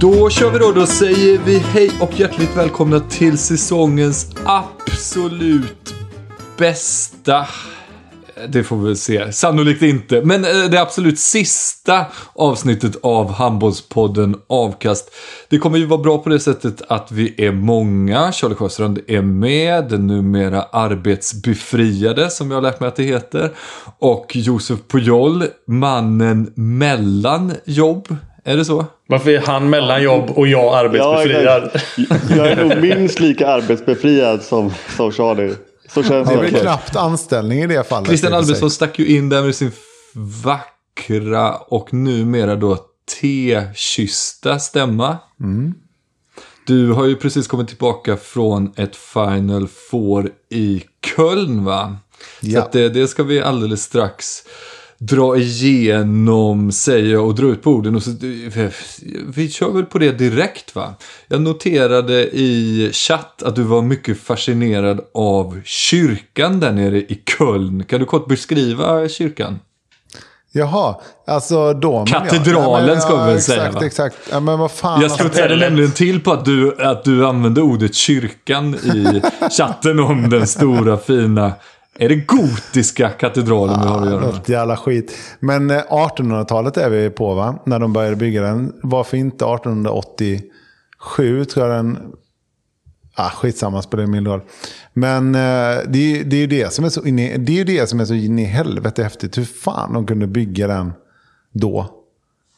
Då 0.00 0.30
kör 0.30 0.50
vi 0.50 0.58
då. 0.58 0.72
Då 0.72 0.86
säger 0.86 1.38
vi 1.38 1.58
hej 1.58 1.90
och 2.00 2.20
hjärtligt 2.20 2.56
välkomna 2.56 3.00
till 3.00 3.38
säsongens 3.38 4.32
absolut 4.44 5.94
bästa. 6.58 7.46
Det 8.48 8.64
får 8.64 8.76
vi 8.76 8.84
väl 8.84 8.96
se. 8.96 9.32
Sannolikt 9.32 9.82
inte. 9.82 10.22
Men 10.22 10.44
eh, 10.44 10.70
det 10.70 10.80
absolut 10.80 11.18
sista 11.18 12.06
avsnittet 12.32 12.96
av 13.02 13.32
Handbollspodden 13.32 14.36
Avkast. 14.46 15.10
Det 15.48 15.58
kommer 15.58 15.78
ju 15.78 15.86
vara 15.86 16.02
bra 16.02 16.18
på 16.18 16.28
det 16.28 16.40
sättet 16.40 16.82
att 16.88 17.12
vi 17.12 17.46
är 17.46 17.52
många. 17.52 18.32
Charlie 18.32 18.54
Sjöstrand 18.54 18.98
är 19.06 19.22
med. 19.22 19.88
Den 19.88 20.06
numera 20.06 20.62
arbetsbefriade 20.62 22.30
som 22.30 22.50
jag 22.50 22.56
har 22.56 22.62
lärt 22.62 22.80
mig 22.80 22.88
att 22.88 22.96
det 22.96 23.04
heter. 23.04 23.52
Och 23.98 24.36
Josef 24.36 24.78
Pujol, 24.88 25.44
mannen 25.66 26.52
mellan 26.54 27.52
jobb. 27.64 28.16
Är 28.44 28.56
det 28.56 28.64
så? 28.64 28.86
Varför 29.10 29.30
är 29.30 29.40
han 29.40 29.70
mellan 29.70 30.02
jobb 30.02 30.30
och 30.30 30.46
jag 30.46 30.74
arbetsbefriad? 30.74 31.70
Ja, 31.96 32.16
jag 32.36 32.46
är 32.46 32.64
nog 32.64 32.80
minst 32.80 33.20
lika 33.20 33.46
arbetsbefriad 33.48 34.42
som, 34.42 34.72
som 34.96 35.12
Charlie. 35.12 35.54
Så 35.88 36.02
känns 36.02 36.28
Det 36.28 36.34
är 36.34 36.42
det. 36.42 36.50
väl 36.50 36.60
knappt 36.60 36.96
anställning 36.96 37.58
i 37.62 37.66
det 37.66 37.88
fallet. 37.88 38.08
Christian. 38.08 38.32
Albinsson 38.34 38.70
stack 38.70 38.98
ju 38.98 39.06
in 39.06 39.28
där 39.28 39.42
med 39.42 39.54
sin 39.54 39.72
vackra 40.44 41.54
och 41.56 41.94
numera 41.94 42.56
då 42.56 42.78
te-kyssta 43.20 44.58
stämma. 44.58 45.18
Du 46.66 46.92
har 46.92 47.06
ju 47.06 47.16
precis 47.16 47.46
kommit 47.48 47.68
tillbaka 47.68 48.16
från 48.16 48.72
ett 48.76 48.96
Final 48.96 49.68
Four 49.90 50.30
i 50.50 50.82
Köln 51.16 51.64
va? 51.64 51.96
Så 52.40 52.46
Ja. 52.46 52.60
att 52.62 52.72
det, 52.72 52.88
det 52.88 53.08
ska 53.08 53.22
vi 53.22 53.40
alldeles 53.42 53.82
strax 53.82 54.42
dra 55.00 55.36
igenom, 55.36 56.72
säger 56.72 57.12
jag 57.12 57.26
och 57.26 57.34
dra 57.34 57.46
ut 57.46 57.62
på 57.62 57.70
orden. 57.70 57.96
Och 57.96 58.02
så, 58.02 58.10
vi 59.34 59.50
kör 59.50 59.70
väl 59.70 59.84
på 59.84 59.98
det 59.98 60.12
direkt 60.12 60.74
va? 60.74 60.94
Jag 61.28 61.40
noterade 61.40 62.22
i 62.22 62.90
chatt 62.92 63.42
att 63.42 63.56
du 63.56 63.62
var 63.62 63.82
mycket 63.82 64.20
fascinerad 64.20 65.00
av 65.14 65.60
kyrkan 65.64 66.60
där 66.60 66.72
nere 66.72 66.98
i 66.98 67.22
Köln. 67.38 67.84
Kan 67.84 68.00
du 68.00 68.06
kort 68.06 68.28
beskriva 68.28 69.08
kyrkan? 69.08 69.58
Jaha, 70.52 71.00
alltså 71.26 71.78
ja. 71.82 72.04
Katedralen 72.06 72.88
Ja, 72.88 72.94
men, 72.94 73.00
ska 73.00 73.16
vi 73.16 73.26
väl 73.26 73.36
exakt, 73.36 73.58
säga, 73.58 73.70
va? 73.70 73.86
Exakt, 73.86 74.16
ja, 74.30 74.40
men 74.40 74.58
vad 74.58 74.70
fan. 74.70 75.00
Jag 75.00 75.10
alltså, 75.10 75.28
studsade 75.28 75.56
nämligen 75.56 75.92
till 75.92 76.20
på 76.20 76.32
att 76.32 76.44
du, 76.44 76.82
att 76.82 77.04
du 77.04 77.26
använde 77.26 77.62
ordet 77.62 77.94
kyrkan 77.94 78.74
i 78.74 79.22
chatten 79.50 80.00
om 80.00 80.30
den 80.30 80.46
stora 80.46 80.96
fina... 80.96 81.52
Är 81.98 82.08
det 82.08 82.16
gotiska 82.16 83.08
katedralen 83.10 83.80
vi 83.80 83.86
har 83.86 84.00
att 84.00 84.06
göra 84.06 84.20
med? 84.20 84.34
Något 84.34 84.48
jävla 84.48 84.76
skit. 84.76 85.16
Men 85.40 85.70
eh, 85.70 85.82
1800-talet 85.90 86.76
är 86.76 86.90
vi 86.90 87.10
på 87.10 87.34
va? 87.34 87.58
När 87.66 87.78
de 87.78 87.92
började 87.92 88.16
bygga 88.16 88.42
den. 88.42 88.72
Varför 88.82 89.16
inte 89.16 89.44
1887 89.44 91.44
tror 91.44 91.66
jag 91.66 91.76
den... 91.76 91.98
Ah, 93.14 93.30
skitsamma, 93.30 93.82
spelar 93.82 94.06
mindre 94.06 94.32
roll. 94.32 94.40
Men 94.92 95.34
eh, 95.34 95.40
det, 95.88 96.20
är 96.20 96.24
det 96.24 96.36
är 96.36 96.40
ju 96.40 96.46
det 96.46 96.72
som 96.72 96.84
är 96.84 96.88
så 96.88 97.04
in 97.06 97.18
i, 97.18 97.38
det 97.38 97.52
är 97.52 97.56
ju 97.56 97.64
det 97.64 97.88
som 97.88 98.00
är 98.00 98.04
så 98.04 98.14
in 98.14 98.38
i 98.38 98.44
helvete 98.44 99.02
häftigt. 99.02 99.38
Hur 99.38 99.44
fan 99.44 99.92
de 99.92 100.06
kunde 100.06 100.26
bygga 100.26 100.66
den 100.66 100.92
då. 101.52 101.86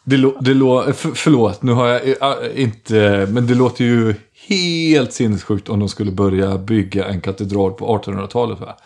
Det, 0.04 0.16
lå- 0.16 0.37
det 0.41 0.54
lå- 0.54 0.93
för, 0.93 1.10
förlåt, 1.14 1.62
nu 1.62 1.72
har 1.72 1.87
jag 1.87 2.09
äh, 2.09 2.62
inte... 2.62 3.26
Men 3.31 3.47
det 3.47 3.54
låter 3.54 3.84
ju 3.84 4.14
helt 4.49 5.12
sinnessjukt 5.12 5.69
om 5.69 5.78
de 5.78 5.88
skulle 5.88 6.12
börja 6.12 6.59
bygga 6.59 7.04
en 7.04 7.20
katedral 7.20 7.72
på 7.72 7.99
1800-talet 7.99 8.60
va? 8.60 8.76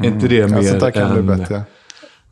Är 0.00 0.06
inte 0.06 0.28
det 0.28 0.46
mer 0.46 0.56
Alltså, 0.56 0.78
där 0.78 0.90
kan 0.90 1.10
bli 1.12 1.32
än... 1.32 1.38
bättre. 1.38 1.62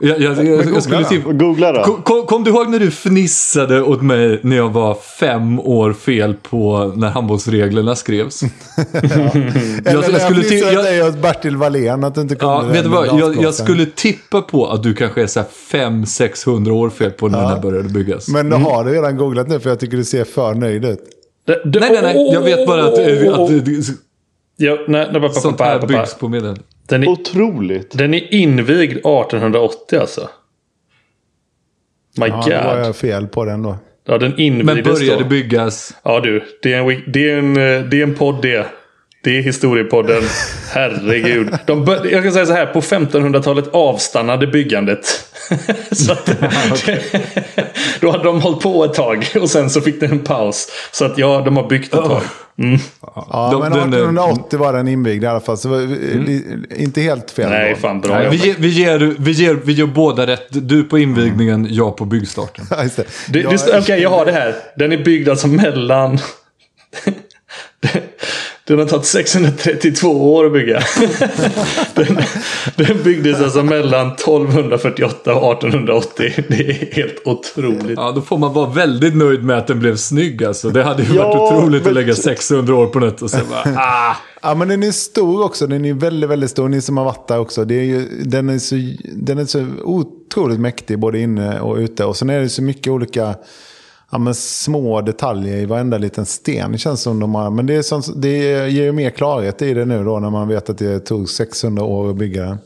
Jag, 0.01 0.21
jag, 0.21 0.47
jag, 0.47 0.67
jag 0.75 0.83
skulle 0.83 1.05
typ... 1.05 1.25
Googla 1.25 1.73
då. 1.73 1.83
Kom, 1.85 2.27
kom, 2.27 2.45
du 2.45 2.51
ihåg 2.51 2.69
när 2.71 2.79
du 2.79 2.91
fnissade 2.91 3.83
åt 3.83 4.03
mig 4.03 4.41
när 4.43 4.57
jag 4.57 4.71
var 4.71 4.95
fem 4.95 5.61
år 5.61 5.93
fel 5.93 6.35
på 6.35 6.93
när 6.97 7.09
handbollsreglerna 7.09 7.95
skrevs? 7.97 8.43
Eller 8.93 9.13
jag 9.85 9.95
jag, 10.11 10.21
skulle 10.23 10.41
jag 10.41 10.49
ty- 10.49 10.59
jag- 10.59 10.85
dig 10.85 11.03
åt 11.03 11.19
Bertil 11.23 11.57
Wallén 11.57 12.05
att 12.05 12.15
du 12.15 12.21
inte 12.21 12.35
kunde 12.35 12.55
Ja, 12.55 12.61
vet 12.63 12.83
du 12.83 12.89
vad? 12.89 13.07
Jag, 13.07 13.43
jag 13.43 13.55
skulle 13.55 13.87
tippa 13.87 14.43
på 14.43 14.67
att 14.67 14.83
du 14.83 14.95
kanske 14.95 15.23
är 15.23 15.27
så 15.27 15.41
här 15.41 15.47
500-600 15.73 16.71
år 16.71 16.91
fel 16.91 17.11
på 17.11 17.29
när 17.29 17.39
den 17.39 17.49
här 17.49 17.61
började 17.63 17.89
byggas. 17.89 18.29
Men 18.29 18.51
då 18.51 18.57
har 18.57 18.85
du 18.85 18.93
redan 18.93 19.17
googlat 19.17 19.49
nu 19.49 19.61
för 19.61 19.71
jag 19.71 19.81
tycker 19.81 19.97
du 19.97 20.05
ser 20.05 20.25
för 20.25 20.55
nöjd 20.55 20.85
ut. 20.85 21.01
Det- 21.47 21.63
det- 21.65 21.81
Nej, 21.81 21.91
nej, 21.93 22.03
nej. 22.03 22.31
Jag 22.33 22.41
vet 22.41 22.67
bara 22.67 22.85
att, 22.85 22.99
oh, 22.99 23.33
att, 23.33 23.39
oh, 23.39 23.41
oh. 23.41 23.79
att 23.79 23.87
Ja, 24.57 24.79
nej, 24.89 25.09
nej, 25.13 25.31
sånt 25.35 25.61
här 25.61 25.87
byggs 25.87 26.15
på 26.15 26.29
medel. 26.29 26.59
Den, 26.89 27.03
är, 27.03 27.09
Otroligt. 27.09 27.99
den 27.99 28.15
är 28.15 28.35
invigd 28.35 28.93
1880 28.93 29.99
alltså. 30.01 30.29
My 32.17 32.27
Ja, 32.27 32.37
God. 32.37 32.53
då 32.53 32.57
var 32.69 32.79
jag 32.79 32.97
fel 32.97 33.27
på 33.27 33.45
den 33.45 33.63
då. 33.63 33.77
Ja, 34.07 34.19
den 34.19 34.31
Men 34.31 34.41
invigdes 34.41 34.85
började 34.99 35.23
då. 35.23 35.29
byggas. 35.29 35.95
Ja 36.03 36.21
du, 36.21 36.45
det 36.63 36.73
är 36.73 36.79
en, 36.79 37.03
det 37.13 37.31
är 37.31 37.39
en, 37.39 37.57
eh, 37.57 37.83
det 37.89 37.99
är 37.99 38.03
en 38.03 38.15
podd 38.15 38.43
det. 38.43 38.67
Det 39.25 39.39
är 39.39 39.43
historiepodden. 39.43 40.23
Herregud. 40.73 41.49
De 41.67 41.85
bör, 41.85 42.07
jag 42.13 42.23
kan 42.23 42.33
säga 42.33 42.47
så 42.47 42.53
här, 42.53 42.67
på 42.67 42.81
1500-talet 42.81 43.69
avstannade 43.73 44.47
byggandet. 44.47 45.07
så 45.93 46.13
att, 46.13 46.27
då 48.01 48.11
hade 48.11 48.25
de 48.25 48.41
hållit 48.41 48.61
på 48.61 48.85
ett 48.85 48.95
tag 48.95 49.27
och 49.41 49.51
sen 49.51 49.71
så 49.71 49.81
fick 49.81 50.01
det 50.01 50.07
en 50.07 50.19
paus. 50.25 50.69
Så 50.93 51.05
att 51.05 51.19
ja, 51.19 51.43
de 51.45 51.57
har 51.57 51.69
byggt 51.69 51.95
ett 51.95 52.05
tag. 52.05 52.23
Ja, 52.61 53.49
De- 53.53 53.61
men 53.61 53.73
den- 53.73 53.81
1880 53.81 54.59
var 54.59 54.73
den 54.73 54.89
invigd 54.89 55.25
i 55.25 55.27
alla 55.27 55.41
fall. 55.41 55.59
Så 55.59 55.75
eh, 55.81 55.87
inte 56.77 57.01
helt 57.01 57.31
fel. 57.31 57.51
Nej, 57.51 57.75
då. 57.75 57.81
fan 57.81 58.01
bra 58.01 58.15
Nej, 58.19 58.29
vi, 58.31 58.37
ger, 58.37 58.55
vi, 58.59 58.69
ger, 58.69 59.15
vi, 59.19 59.33
ger, 59.33 59.55
vi 59.55 59.73
gör 59.73 59.87
båda 59.87 60.27
rätt. 60.27 60.47
Du 60.51 60.85
på 60.85 60.99
invigningen, 60.99 61.67
jag 61.71 61.97
på 61.97 62.05
byggstarten. 62.05 62.67
Ja, 62.71 62.77
det. 62.97 63.07
Det, 63.29 63.41
Jag- 63.41 63.81
Okej, 63.83 64.01
jag 64.03 64.11
har 64.11 64.25
det 64.27 64.33
här. 64.33 64.55
Den 64.77 64.93
är 64.93 65.05
byggd 65.05 65.29
alltså 65.29 65.47
mellan... 65.49 66.19
Den 68.69 68.79
har 68.79 68.87
tagit 68.87 69.05
632 69.07 70.35
år 70.35 70.47
att 70.47 70.53
bygga. 70.53 70.83
Den, 71.95 72.19
den 72.77 73.03
byggdes 73.05 73.41
alltså 73.41 73.63
mellan 73.63 74.07
1248 74.13 75.35
och 75.35 75.53
1880. 75.53 76.33
Det 76.49 76.55
är 76.71 76.95
helt 76.97 77.23
otroligt. 77.25 77.97
Ja, 77.97 78.13
då 78.15 78.21
får 78.21 78.39
man 78.39 78.53
vara 78.53 78.71
väldigt 78.71 79.17
nöjd 79.17 79.45
med 79.45 79.59
att 79.59 79.67
den 79.67 79.79
blev 79.81 79.97
snygg 79.97 80.45
alltså. 80.45 80.71
Det 80.71 80.83
hade 80.83 81.03
ju 81.03 81.15
Ja, 81.15 81.29
varit 81.29 81.53
otroligt 81.53 81.83
men- 81.83 81.91
att 81.91 81.95
lägga 81.95 82.15
600 82.15 82.75
år 82.75 82.87
på 82.87 82.99
något 83.01 83.23
och 83.23 83.31
sen 83.31 83.45
bara, 83.51 83.77
ah. 83.77 84.17
Ja, 84.43 84.55
men 84.55 84.69
den 84.69 84.83
är 84.83 84.93
stor 84.93 85.45
också. 85.45 85.67
Den 85.67 85.85
är 85.85 85.95
väldigt, 85.95 86.31
väldigt 86.31 86.51
stor. 86.51 86.69
Ni 86.69 86.81
som 86.81 86.97
har 86.97 87.05
varit 87.05 87.29
där 87.29 87.39
också. 87.39 87.65
Det 87.65 87.75
är 87.75 87.85
ju, 87.85 88.09
den, 88.25 88.49
är 88.49 88.59
så, 88.59 88.75
den 89.17 89.39
är 89.39 89.45
så 89.45 89.67
otroligt 89.85 90.61
mäktig 90.61 90.99
både 90.99 91.19
inne 91.19 91.61
och 91.61 91.77
ute. 91.77 92.05
Och 92.05 92.17
sen 92.17 92.31
är 92.31 92.41
det 92.41 92.49
så 92.49 92.63
mycket 92.63 92.93
olika 92.93 93.35
ja, 94.13 94.19
men 94.19 94.35
små 94.35 95.01
detaljer 95.01 95.57
i 95.57 95.65
varenda 95.65 95.99
liten 95.99 96.27
sten. 96.27 96.73
Det 96.73 96.79
känns 96.79 97.03
som 97.03 97.21
de 97.21 97.35
har... 97.35 97.51
Men 97.51 97.67
det, 97.67 97.75
är 97.75 97.83
sånt, 97.83 98.07
det 98.23 98.39
ger 98.69 98.83
ju 98.85 98.93
mer 98.93 99.11
klarhet 99.11 99.63
i 99.63 99.75
det 99.75 99.85
nu 99.85 100.05
då 100.05 100.19
när 100.19 100.31
man 100.31 100.49
vet 100.49 100.71
att 100.71 100.79
det 100.79 101.01
tog 101.01 101.29
600 101.31 101.85
år 101.85 102.11
att 102.11 102.17
bygga 102.17 102.43
den. 102.43 102.59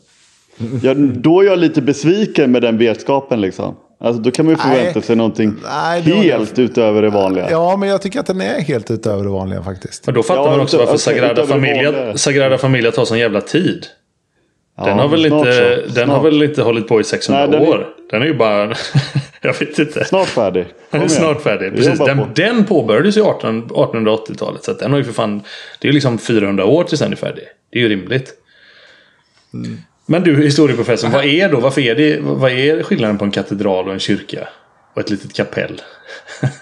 Ja, 0.82 0.94
då 0.94 1.40
är 1.40 1.44
jag 1.46 1.58
lite 1.58 1.82
besviken 1.82 2.52
med 2.52 2.62
den 2.62 2.78
vetskapen 2.78 3.40
liksom. 3.40 3.74
Alltså, 4.00 4.22
då 4.22 4.30
kan 4.30 4.44
man 4.46 4.54
ju 4.54 4.58
förvänta 4.60 4.90
Nej. 4.94 5.02
sig 5.02 5.16
någonting 5.16 5.54
Nej, 5.64 6.02
det 6.02 6.10
helt 6.14 6.58
utöver 6.58 7.02
det 7.02 7.10
vanliga. 7.10 7.50
Ja, 7.50 7.76
men 7.76 7.88
jag 7.88 8.02
tycker 8.02 8.20
att 8.20 8.26
den 8.26 8.40
är 8.40 8.60
helt 8.60 8.90
utöver 8.90 9.24
det 9.24 9.30
vanliga 9.30 9.62
faktiskt. 9.62 10.06
Men 10.06 10.14
då 10.14 10.22
fattar 10.22 10.42
Ja, 10.42 10.50
man 10.50 10.60
också 10.60 10.78
varför 10.78 10.96
Sagrada 10.96 11.32
utöver 11.32 11.46
det 11.60 11.74
Familia. 11.74 12.16
Sagrada 12.18 12.58
Familia 12.58 12.90
tar 12.90 13.04
sån 13.04 13.18
jävla 13.18 13.40
tid. 13.40 13.86
Den, 14.78 14.86
Ja, 14.88 15.02
har 15.02 15.08
väl, 15.08 15.26
inte, 15.26 15.82
så. 15.88 15.94
den 15.94 16.08
har 16.10 16.22
väl 16.22 16.42
inte 16.42 16.62
hållit 16.62 16.88
på 16.88 17.00
i 17.00 17.04
600 17.04 17.40
Nej, 17.46 17.50
den 17.58 17.62
är- 17.62 17.68
år? 17.70 17.86
Den 18.10 18.22
är 18.22 18.26
ju 18.26 18.34
bara... 18.34 18.66
jag 19.42 19.58
vet 19.58 19.78
inte. 19.78 20.04
Snart 20.04 20.28
färdig. 20.28 20.66
Snart 21.08 21.42
färdig. 21.42 21.76
Precis. 21.76 21.98
Den, 21.98 22.18
på. 22.18 22.28
den 22.34 22.64
påbörjades 22.64 23.16
ju 23.16 23.22
18, 23.22 23.68
1880-talet. 23.68 24.64
Så 24.64 24.70
att 24.70 24.78
den 24.78 24.90
har 24.90 24.98
ju 24.98 25.04
för 25.04 25.12
fan... 25.12 25.42
Det 25.78 25.88
är 25.88 25.92
ju 25.92 25.94
liksom 25.94 26.18
400 26.18 26.64
år 26.64 26.84
tills 26.84 27.00
den 27.00 27.12
är 27.12 27.16
färdig. 27.16 27.44
Det 27.72 27.78
är 27.78 27.82
ju 27.82 27.88
rimligt. 27.88 28.34
Men 30.06 30.22
du, 30.22 30.42
historieprofessorn. 30.42 31.10
Vad 31.12 31.24
är 31.24 31.48
då? 31.48 31.60
Varför 31.60 31.80
är 31.80 31.94
det... 31.94 32.20
Vad 32.20 32.52
är 32.52 32.82
skillnaden 32.82 33.18
på 33.18 33.24
en 33.24 33.30
katedral 33.30 33.86
och 33.86 33.92
en 33.92 34.00
kyrka? 34.00 34.48
Och 34.94 35.00
ett 35.00 35.10
litet 35.10 35.32
kapell? 35.32 35.82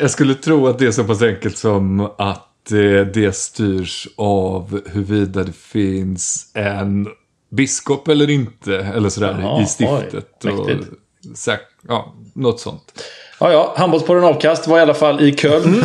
Jag 0.00 0.10
skulle 0.10 0.34
tro 0.34 0.66
att 0.66 0.78
det 0.78 0.86
är 0.86 0.90
så 0.90 1.04
pass 1.04 1.22
enkelt 1.22 1.56
som 1.56 2.00
att 2.00 2.72
eh, 2.72 3.06
det 3.14 3.36
styrs 3.36 4.08
av 4.16 4.80
huruvida 4.86 5.44
det 5.44 5.56
finns 5.56 6.50
en 6.54 7.08
biskop 7.50 8.08
eller 8.08 8.30
inte. 8.30 8.76
Eller 8.76 9.08
sådär 9.08 9.38
Jaha, 9.40 9.62
i 9.62 9.66
stiftet. 9.66 10.44
oj, 10.44 10.50
och, 10.50 10.66
mäktigt. 10.66 10.90
Säk- 11.36 11.60
ja, 11.88 12.14
något 12.34 12.60
sånt. 12.60 13.02
Ja, 13.40 13.52
ja. 13.52 13.74
Handbollspodden 13.76 14.24
Avkast 14.24 14.66
var 14.66 14.78
i 14.78 14.82
alla 14.82 14.94
fall 14.94 15.20
i 15.20 15.32
Köln. 15.36 15.84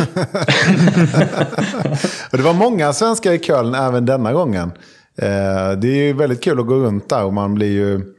Och 2.32 2.38
det 2.38 2.42
var 2.42 2.52
många 2.54 2.92
svenskar 2.92 3.32
i 3.32 3.38
Köln 3.38 3.74
även 3.74 4.06
denna 4.06 4.32
gången. 4.32 4.72
Eh, 5.22 5.72
det 5.78 5.88
är 5.88 6.02
ju 6.06 6.12
väldigt 6.12 6.44
kul 6.44 6.60
att 6.60 6.66
gå 6.66 6.74
runt 6.74 7.08
där 7.08 7.24
och 7.24 7.34
man 7.34 7.54
blir 7.54 7.72
ju... 7.72 8.14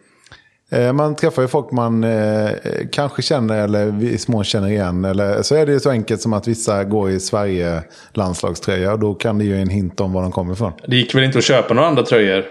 Eh, 0.71 0.93
man 0.93 1.15
träffar 1.15 1.41
ju 1.41 1.47
folk 1.47 1.71
man 1.71 2.03
eh, 2.03 2.49
kanske 2.91 3.21
känner 3.21 3.63
eller 3.63 4.03
i 4.03 4.17
små 4.17 4.43
känner 4.43 4.67
igen. 4.67 5.05
Eller 5.05 5.41
så 5.41 5.55
är 5.55 5.65
det 5.65 5.71
ju 5.71 5.79
så 5.79 5.89
enkelt 5.89 6.21
som 6.21 6.33
att 6.33 6.47
vissa 6.47 6.83
går 6.83 7.09
i 7.09 7.19
Sverige 7.19 7.83
landslagströja 8.13 8.93
och 8.93 8.99
då 8.99 9.13
kan 9.13 9.37
det 9.37 9.45
ju 9.45 9.61
en 9.61 9.69
hint 9.69 10.01
om 10.01 10.13
var 10.13 10.21
de 10.21 10.31
kommer 10.31 10.53
ifrån. 10.53 10.71
Det 10.87 10.95
gick 10.95 11.15
väl 11.15 11.23
inte 11.23 11.37
att 11.37 11.43
köpa 11.43 11.73
några 11.73 11.87
andra 11.87 12.03
tröjor? 12.03 12.45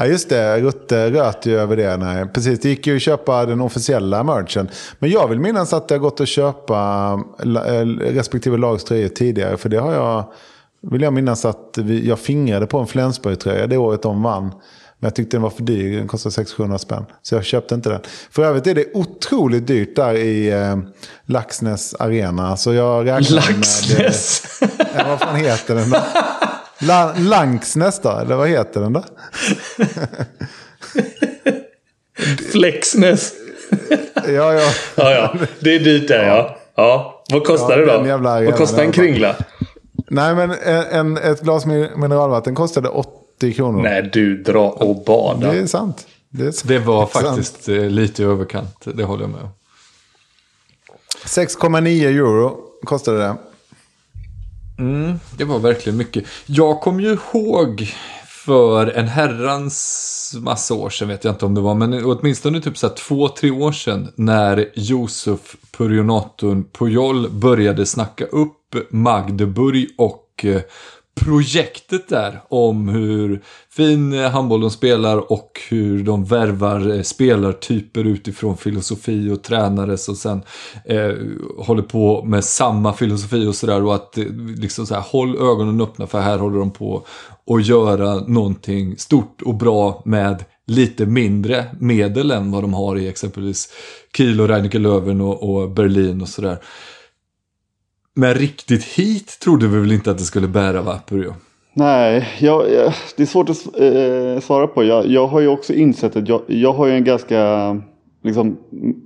Ja 0.00 0.06
just 0.06 0.28
det, 0.28 0.60
Rutte 0.60 1.10
röt 1.10 1.46
ju 1.46 1.58
över 1.58 1.76
det. 1.76 1.96
Nej. 1.96 2.26
Precis, 2.26 2.60
det 2.60 2.68
gick 2.68 2.86
ju 2.86 2.96
att 2.96 3.02
köpa 3.02 3.46
den 3.46 3.60
officiella 3.60 4.22
merchen. 4.22 4.68
Men 4.98 5.10
jag 5.10 5.28
vill 5.28 5.40
minnas 5.40 5.72
att 5.72 5.88
det 5.88 5.94
har 5.94 6.00
gått 6.00 6.20
att 6.20 6.28
köpa 6.28 7.12
eh, 7.66 7.86
respektive 7.86 8.56
lags 8.56 8.84
tröjor 8.84 9.08
tidigare. 9.08 9.56
För 9.56 9.68
det 9.68 9.78
har 9.78 9.92
jag, 9.92 10.24
vill 10.90 11.02
jag 11.02 11.12
minnas 11.12 11.44
att 11.44 11.78
vi, 11.78 12.08
jag 12.08 12.18
fingrade 12.18 12.66
på 12.66 12.78
en 12.78 12.86
Flensburg-tröja 12.86 13.66
det 13.66 13.76
året 13.76 14.02
de 14.02 14.22
vann. 14.22 14.42
Men 14.98 15.08
jag 15.08 15.14
tyckte 15.14 15.36
den 15.36 15.42
var 15.42 15.50
för 15.50 15.62
dyr, 15.62 15.98
den 15.98 16.08
kostade 16.08 16.32
600 16.32 16.78
spänn. 16.78 17.04
Så 17.22 17.34
jag 17.34 17.44
köpte 17.44 17.74
inte 17.74 17.88
den. 17.88 18.00
För 18.30 18.42
övrigt 18.42 18.66
är 18.66 18.74
det 18.74 18.86
otroligt 18.94 19.66
dyrt 19.66 19.96
där 19.96 20.14
i 20.14 20.50
eh, 20.50 20.78
Laxnäs 21.26 21.94
arena. 21.94 22.56
Så 22.56 22.72
jag 22.72 23.06
räknar 23.06 23.18
med... 23.20 23.32
Laxnäs! 23.32 24.60
Ja, 24.96 25.04
vad 25.08 25.20
fan 25.20 25.36
heter 25.36 25.74
den 25.74 25.90
då? 25.90 25.96
La, 26.80 27.14
Lanksnäs 27.18 28.00
då? 28.02 28.10
Eller 28.10 28.36
vad 28.36 28.48
heter 28.48 28.80
den 28.80 28.92
då? 28.92 29.04
Flexnäs. 32.52 33.32
Ja, 34.14 34.54
ja. 34.54 34.72
Ja, 34.96 35.10
ja. 35.10 35.34
Det 35.60 35.74
är 35.74 35.78
dyrt 35.80 36.08
där 36.08 36.26
ja. 36.26 36.56
Ja. 36.74 37.24
Vad 37.30 37.44
kostar 37.44 37.78
Ja, 37.78 37.86
det 37.86 37.98
då? 37.98 38.06
jävla 38.06 38.40
Vad 38.42 38.56
kostar 38.56 38.82
en 38.82 38.92
kringla? 38.92 39.36
Nej, 40.08 40.34
men 40.34 40.50
en, 40.50 40.84
en, 40.84 41.16
ett 41.16 41.40
glas 41.40 41.66
min- 41.66 41.88
mineralvatten 41.96 42.54
kostade 42.54 42.88
80 42.88 43.52
kronor. 43.52 43.82
Nej, 43.82 44.10
du 44.12 44.42
dra 44.42 44.68
och 44.70 45.04
bada. 45.04 45.52
Det 45.52 45.58
är 45.58 45.66
sant. 45.66 46.06
Det, 46.28 46.46
är 46.46 46.50
sant. 46.52 46.68
Det 46.68 46.78
var 46.78 47.06
faktiskt 47.06 47.68
eh, 47.68 47.74
lite 47.76 48.22
i 48.22 48.24
överkant. 48.26 48.84
Det 48.94 49.04
håller 49.04 49.22
jag 49.22 49.30
med 49.30 49.40
om. 49.42 49.48
6,9 51.26 52.06
euro 52.08 52.56
kostade 52.84 53.18
det. 53.18 53.34
Mm, 54.80 55.20
det 55.38 55.44
var 55.44 55.58
verkligen 55.58 55.96
mycket. 55.96 56.24
Jag 56.46 56.80
kommer 56.80 57.02
ju 57.02 57.18
ihåg 57.32 57.94
för 58.26 58.86
en 58.86 59.08
herrans 59.08 60.34
massa 60.38 60.74
år 60.74 60.90
sedan, 60.90 61.08
vet 61.08 61.24
jag 61.24 61.34
inte 61.34 61.46
om 61.46 61.54
det 61.54 61.60
var, 61.60 61.74
men 61.74 62.04
åtminstone 62.04 62.60
typ 62.60 62.78
så 62.78 62.86
här 62.86 62.94
två, 62.94 63.28
tre 63.28 63.50
år 63.50 63.72
sedan 63.72 64.12
när 64.16 64.68
Josef 64.74 65.56
Purionatorn 65.76 66.64
Pujol 66.78 67.30
började 67.30 67.86
snacka 67.86 68.24
upp 68.24 68.76
Magdeburg 68.90 69.88
och 69.98 70.44
eh, 70.44 70.60
projektet 71.24 72.08
där 72.08 72.40
om 72.48 72.88
hur 72.88 73.42
fin 73.70 74.12
eh, 74.12 74.30
handboll 74.30 74.60
de 74.60 74.70
spelar 74.70 75.32
och 75.32 75.60
hur 75.68 76.04
de 76.04 76.24
värvar 76.24 76.96
eh, 76.96 77.02
spelartyper 77.02 78.04
utifrån 78.04 78.56
filosofi 78.56 79.30
och 79.30 79.42
tränare 79.42 79.96
som 79.98 80.16
sen 80.16 80.42
eh, 80.84 81.12
håller 81.58 81.82
på 81.82 82.24
med 82.24 82.44
samma 82.44 82.92
filosofi 82.92 83.46
och 83.46 83.54
sådär 83.54 83.84
och 83.84 83.94
att 83.94 84.18
eh, 84.18 84.24
liksom 84.56 84.86
så 84.86 84.94
här, 84.94 85.04
håll 85.06 85.36
ögonen 85.36 85.80
öppna 85.80 86.06
för 86.06 86.20
här 86.20 86.38
håller 86.38 86.58
de 86.58 86.70
på 86.70 87.06
att 87.50 87.66
göra 87.66 88.14
någonting 88.14 88.96
stort 88.98 89.42
och 89.42 89.54
bra 89.54 90.02
med 90.04 90.44
lite 90.66 91.06
mindre 91.06 91.66
medel 91.80 92.30
än 92.30 92.50
vad 92.50 92.64
de 92.64 92.74
har 92.74 92.98
i 92.98 93.08
exempelvis 93.08 93.72
Kiel 94.16 94.40
och 94.40 94.48
Reineke 94.48 94.78
Löwen 94.78 95.20
och, 95.20 95.42
och 95.50 95.70
Berlin 95.70 96.22
och 96.22 96.28
sådär. 96.28 96.58
Men 98.14 98.34
riktigt 98.34 98.84
hit 98.84 99.38
trodde 99.40 99.68
vi 99.68 99.80
väl 99.80 99.92
inte 99.92 100.10
att 100.10 100.18
det 100.18 100.24
skulle 100.24 100.48
bära 100.48 100.82
va, 100.82 101.00
Nej, 101.74 102.28
jag, 102.38 102.72
jag, 102.72 102.92
det 103.16 103.22
är 103.22 103.26
svårt 103.26 103.48
att 103.50 103.80
eh, 103.80 104.40
svara 104.40 104.66
på. 104.66 104.84
Jag, 104.84 105.06
jag 105.06 105.26
har 105.26 105.40
ju 105.40 105.48
också 105.48 105.74
insett 105.74 106.16
att 106.16 106.28
jag, 106.28 106.42
jag 106.46 106.72
har 106.72 106.86
ju 106.86 106.92
en 106.92 107.04
ganska, 107.04 107.70
liksom, 108.22 108.46
mm, 108.72 108.96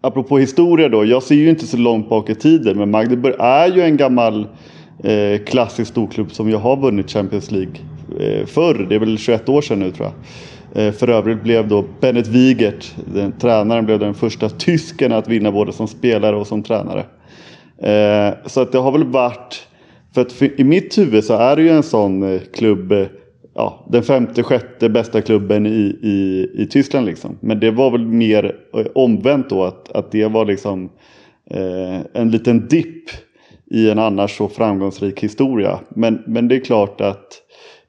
apropå 0.00 0.38
historia 0.38 0.88
då, 0.88 1.04
jag 1.04 1.22
ser 1.22 1.34
ju 1.34 1.48
inte 1.50 1.66
så 1.66 1.76
långt 1.76 2.08
bak 2.08 2.30
i 2.30 2.34
tiden, 2.34 2.78
men 2.78 2.90
Magdeburg 2.90 3.34
är 3.38 3.68
ju 3.68 3.82
en 3.82 3.96
gammal 3.96 4.48
eh, 5.04 5.44
klassisk 5.46 5.90
storklubb 5.90 6.32
som 6.32 6.50
jag 6.50 6.58
har 6.58 6.76
vunnit 6.76 7.10
Champions 7.10 7.50
League 7.50 7.74
eh, 8.20 8.46
förr. 8.46 8.86
Det 8.88 8.94
är 8.94 8.98
väl 8.98 9.18
21 9.18 9.48
år 9.48 9.62
sedan 9.62 9.78
nu 9.78 9.90
tror 9.90 10.08
jag. 10.08 10.86
Eh, 10.86 10.92
för 10.92 11.08
övrigt 11.08 11.42
blev 11.42 11.68
då 11.68 11.84
Bennett 12.00 12.26
Wigert, 12.28 12.94
den, 13.14 13.32
tränaren, 13.32 13.84
blev 13.84 13.98
den 13.98 14.14
första 14.14 14.48
tysken 14.48 15.12
att 15.12 15.28
vinna 15.28 15.52
både 15.52 15.72
som 15.72 15.88
spelare 15.88 16.36
och 16.36 16.46
som 16.46 16.62
tränare. 16.62 17.04
Eh, 17.84 18.34
så 18.46 18.60
att 18.60 18.72
det 18.72 18.78
har 18.78 18.92
väl 18.92 19.04
varit, 19.04 19.68
för 20.14 20.20
att 20.20 20.32
för, 20.32 20.60
i 20.60 20.64
mitt 20.64 20.98
huvud 20.98 21.24
så 21.24 21.34
är 21.34 21.56
det 21.56 21.62
ju 21.62 21.68
en 21.68 21.82
sån 21.82 22.22
eh, 22.22 22.40
klubb, 22.40 22.92
eh, 22.92 23.06
ja, 23.54 23.86
den 23.90 24.02
femte, 24.02 24.42
sjätte 24.42 24.88
bästa 24.88 25.20
klubben 25.20 25.66
i, 25.66 25.98
i, 26.02 26.48
i 26.62 26.66
Tyskland 26.66 27.06
liksom. 27.06 27.38
Men 27.40 27.60
det 27.60 27.70
var 27.70 27.90
väl 27.90 28.06
mer 28.06 28.56
eh, 28.76 28.86
omvänt 28.94 29.50
då, 29.50 29.64
att, 29.64 29.92
att 29.92 30.12
det 30.12 30.26
var 30.26 30.44
liksom 30.44 30.90
eh, 31.50 32.00
en 32.12 32.30
liten 32.30 32.68
dipp 32.68 33.10
i 33.70 33.90
en 33.90 33.98
annars 33.98 34.36
så 34.36 34.48
framgångsrik 34.48 35.22
historia. 35.22 35.80
Men, 35.88 36.22
men 36.26 36.48
det 36.48 36.56
är 36.56 36.60
klart 36.60 37.00
att 37.00 37.42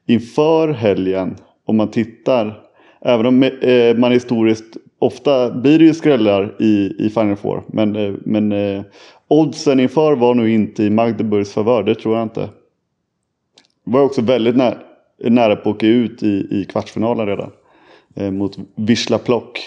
inför 0.06 0.68
helgen, 0.68 1.36
om 1.66 1.76
man 1.76 1.90
tittar, 1.90 2.60
även 3.00 3.26
om 3.26 3.42
eh, 3.42 3.96
man 3.96 4.12
historiskt 4.12 4.76
ofta 4.98 5.50
blir 5.50 5.78
det 5.78 5.84
ju 5.84 5.94
skrällar 5.94 6.54
i, 6.58 6.94
i 6.98 7.10
Final 7.10 7.36
Four. 7.36 7.62
Men, 7.68 7.96
eh, 7.96 8.14
men 8.24 8.52
eh, 8.52 8.82
oddsen 9.28 9.80
inför 9.80 10.16
var 10.16 10.34
nog 10.34 10.48
inte 10.48 10.82
i 10.82 10.90
Magdeburgs 10.90 11.52
favör, 11.52 11.82
det 11.82 11.94
tror 11.94 12.16
jag 12.16 12.22
inte. 12.22 12.48
Var 13.84 14.00
också 14.00 14.22
väldigt 14.22 14.56
nära, 14.56 14.78
nära 15.18 15.56
på 15.56 15.70
att 15.70 15.76
åka 15.76 15.86
ut 15.86 16.22
i, 16.22 16.48
i 16.50 16.66
kvartsfinalen 16.70 17.26
redan. 17.26 17.50
Eh, 18.14 18.30
mot 18.30 18.56
Wisla 18.74 19.18
Plock. 19.18 19.60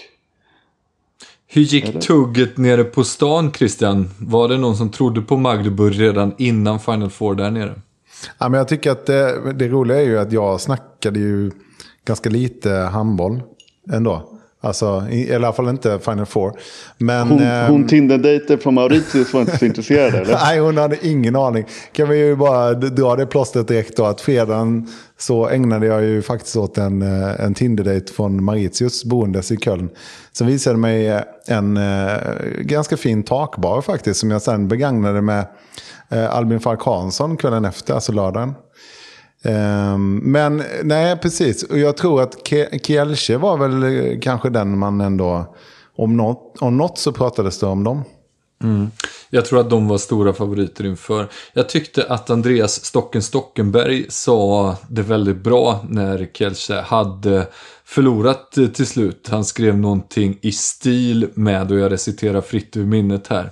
Hur 1.47 1.61
gick 1.61 1.99
tugget 1.99 2.57
nere 2.57 2.83
på 2.83 3.03
stan, 3.03 3.51
Christian? 3.51 4.09
Var 4.19 4.47
det 4.47 4.57
någon 4.57 4.75
som 4.75 4.91
trodde 4.91 5.21
på 5.21 5.37
Magdeburg 5.37 5.99
redan 5.99 6.33
innan 6.37 6.79
Final 6.79 7.09
Four 7.09 7.35
där 7.35 7.51
nere? 7.51 7.81
Ja, 8.37 8.49
men 8.49 8.57
jag 8.57 8.67
tycker 8.67 8.91
att 8.91 9.05
det, 9.05 9.53
det 9.53 9.67
roliga 9.67 9.97
är 9.97 10.05
ju 10.05 10.19
att 10.19 10.31
jag 10.31 10.61
snackade 10.61 11.19
ju 11.19 11.51
ganska 12.05 12.29
lite 12.29 12.71
handboll 12.71 13.41
ändå. 13.91 14.38
Alltså, 14.61 15.03
i, 15.09 15.33
alla 15.35 15.53
fall 15.53 15.69
inte 15.69 15.99
Final 15.99 16.25
Four. 16.25 16.53
Men, 16.97 17.27
Hon, 17.27 17.39
ehm, 17.39 17.71
hon 17.71 17.87
Tinder-dejter 17.87 18.57
från 18.57 18.73
Mauritius 18.73 19.33
var 19.33 19.41
inte 19.41 19.57
så 19.57 19.65
intresserad 19.65 20.15
eller? 20.21 20.33
Nej, 20.33 20.59
hon 20.59 20.77
hade 20.77 21.07
ingen 21.07 21.35
aning. 21.35 21.65
Kan 21.91 22.09
vi 22.09 22.17
ju 22.17 22.35
bara 22.35 22.73
dra 22.73 23.15
det 23.15 23.25
plåstret 23.25 23.67
direkt 23.67 23.97
då. 23.97 24.05
Att 24.05 24.21
fredagen 24.21 24.87
så 25.17 25.49
ägnade 25.49 25.85
jag 25.85 26.03
ju 26.03 26.21
faktiskt 26.21 26.55
åt 26.55 26.77
en, 26.77 27.01
eh, 27.01 27.45
en 27.45 27.53
Tinder-date 27.53 28.13
från 28.13 28.43
Mauritius 28.43 29.05
boendes 29.05 29.51
i 29.51 29.57
Köln. 29.57 29.89
Som 30.31 30.47
visade 30.47 30.77
mig 30.77 31.07
eh, 31.07 31.21
en 31.47 31.77
eh, 31.77 32.17
ganska 32.59 32.97
fin 32.97 33.23
takbar 33.23 33.81
faktiskt. 33.81 34.19
Som 34.19 34.31
jag 34.31 34.41
sen 34.41 34.67
begagnade 34.67 35.21
med 35.21 35.45
eh, 36.09 36.35
Albin 36.35 36.59
Falk 36.59 36.83
Hansson 36.83 37.37
kvällen 37.37 37.65
efter, 37.65 37.93
alltså 37.93 38.11
lördagen. 38.11 38.53
Ehm, 39.43 40.15
men 40.17 40.63
nej, 40.83 41.17
precis. 41.17 41.63
Och 41.63 41.77
jag 41.79 41.97
tror 41.97 42.21
att 42.21 42.35
Ke- 42.49 42.79
Kielce 42.83 43.37
var 43.37 43.57
väl 43.57 43.83
eh, 43.83 44.19
kanske 44.19 44.49
den 44.49 44.77
man 44.77 45.01
ändå... 45.01 45.55
Om 45.95 46.17
något, 46.17 46.57
om 46.59 46.77
något 46.77 46.97
så 46.97 47.11
pratades 47.11 47.59
det 47.59 47.65
om 47.65 47.83
dem. 47.83 48.03
Mm. 48.63 48.91
Jag 49.29 49.45
tror 49.45 49.59
att 49.59 49.69
de 49.69 49.87
var 49.87 49.97
stora 49.97 50.33
favoriter 50.33 50.85
inför. 50.85 51.27
Jag 51.53 51.69
tyckte 51.69 52.03
att 52.03 52.29
Andreas 52.29 52.85
Stocken 52.85 53.21
Stockenberg 53.23 54.05
sa 54.09 54.75
det 54.89 55.01
väldigt 55.01 55.37
bra 55.37 55.85
när 55.89 56.29
Kielce 56.33 56.81
hade 56.81 57.47
förlorat 57.85 58.57
eh, 58.57 58.67
till 58.67 58.87
slut. 58.87 59.27
Han 59.31 59.45
skrev 59.45 59.77
någonting 59.77 60.37
i 60.41 60.51
stil 60.51 61.29
med, 61.33 61.71
och 61.71 61.77
jag 61.79 61.91
reciterar 61.91 62.41
fritt 62.41 62.77
ur 62.77 62.85
minnet 62.85 63.27
här. 63.27 63.51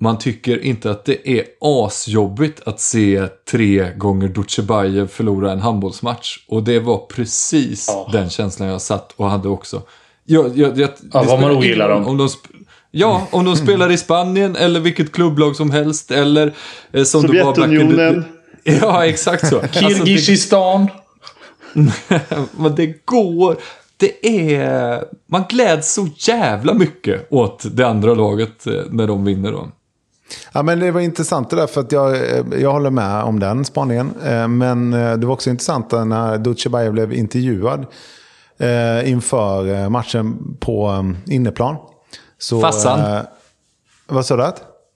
Man 0.00 0.18
tycker 0.18 0.64
inte 0.64 0.90
att 0.90 1.04
det 1.04 1.28
är 1.38 1.44
asjobbigt 1.60 2.60
att 2.68 2.80
se 2.80 3.26
tre 3.50 3.90
gånger 3.96 4.28
Dutjebajev 4.28 5.08
förlora 5.08 5.52
en 5.52 5.60
handbollsmatch. 5.60 6.36
Och 6.48 6.62
det 6.62 6.80
var 6.80 6.98
precis 7.06 7.86
Ja. 7.88 8.08
den 8.12 8.30
känslan 8.30 8.68
jag 8.68 8.80
satt 8.82 9.12
och 9.16 9.30
hade 9.30 9.48
också. 9.48 9.82
Jag, 10.24 10.58
jag, 10.58 10.78
jag, 10.78 10.90
Ja, 11.12 11.22
vad 11.22 11.40
man 11.40 11.50
ogillar 11.50 11.88
dem. 11.88 12.06
Om 12.06 12.16
de 12.16 12.28
ja, 12.90 13.26
om 13.30 13.44
de 13.44 13.56
spelar 13.56 13.90
i 13.90 13.96
Spanien 13.96 14.56
eller 14.56 14.80
vilket 14.80 15.12
klubblag 15.12 15.56
som 15.56 15.70
helst. 15.70 16.10
Eller 16.10 16.54
eh, 16.92 17.04
som 17.04 17.22
det 17.22 17.44
var 17.44 17.54
back 17.54 17.58
in 17.58 17.72
the- 17.72 17.78
Sovjetunionen. 17.80 18.24
Ja, 18.80 19.06
exakt 19.06 19.48
så. 19.48 19.58
Alltså, 19.60 19.80
Kirgizistan. 19.80 20.88
men 22.56 22.74
det 22.76 23.06
går. 23.06 23.56
Det 23.96 24.26
är... 24.50 25.04
Man 25.26 25.44
gläds 25.48 25.92
så 25.94 26.08
jävla 26.16 26.74
mycket 26.74 27.26
åt 27.32 27.64
det 27.72 27.86
andra 27.88 28.14
laget 28.14 28.66
eh, 28.66 28.72
när 28.90 29.06
de 29.06 29.24
vinner 29.24 29.52
då. 29.52 29.68
Ja, 30.52 30.62
men 30.62 30.80
det 30.80 30.90
var 30.90 31.00
intressant 31.00 31.50
det 31.50 31.56
där 31.56 31.66
för 31.66 31.80
att 31.80 31.92
jag, 31.92 32.16
eh, 32.16 32.44
jag 32.60 32.72
håller 32.72 32.90
med 32.90 33.22
om 33.22 33.40
den 33.40 33.64
spaningen. 33.64 34.12
Eh, 34.24 34.48
Men 34.48 34.92
eh, 34.92 35.16
det 35.16 35.26
var 35.26 35.34
också 35.34 35.50
intressant 35.50 35.90
när 35.92 36.38
Dutjebajev 36.38 36.92
blev 36.92 37.12
intervjuad 37.12 37.86
inför 39.04 39.88
matchen 39.88 40.56
på 40.60 41.04
inneplan. 41.26 41.76
Så, 42.38 42.60
Fassan. 42.60 43.00
eh, 43.16 43.22
Vad 44.06 44.26
sa 44.26 44.36
du? 44.36 44.52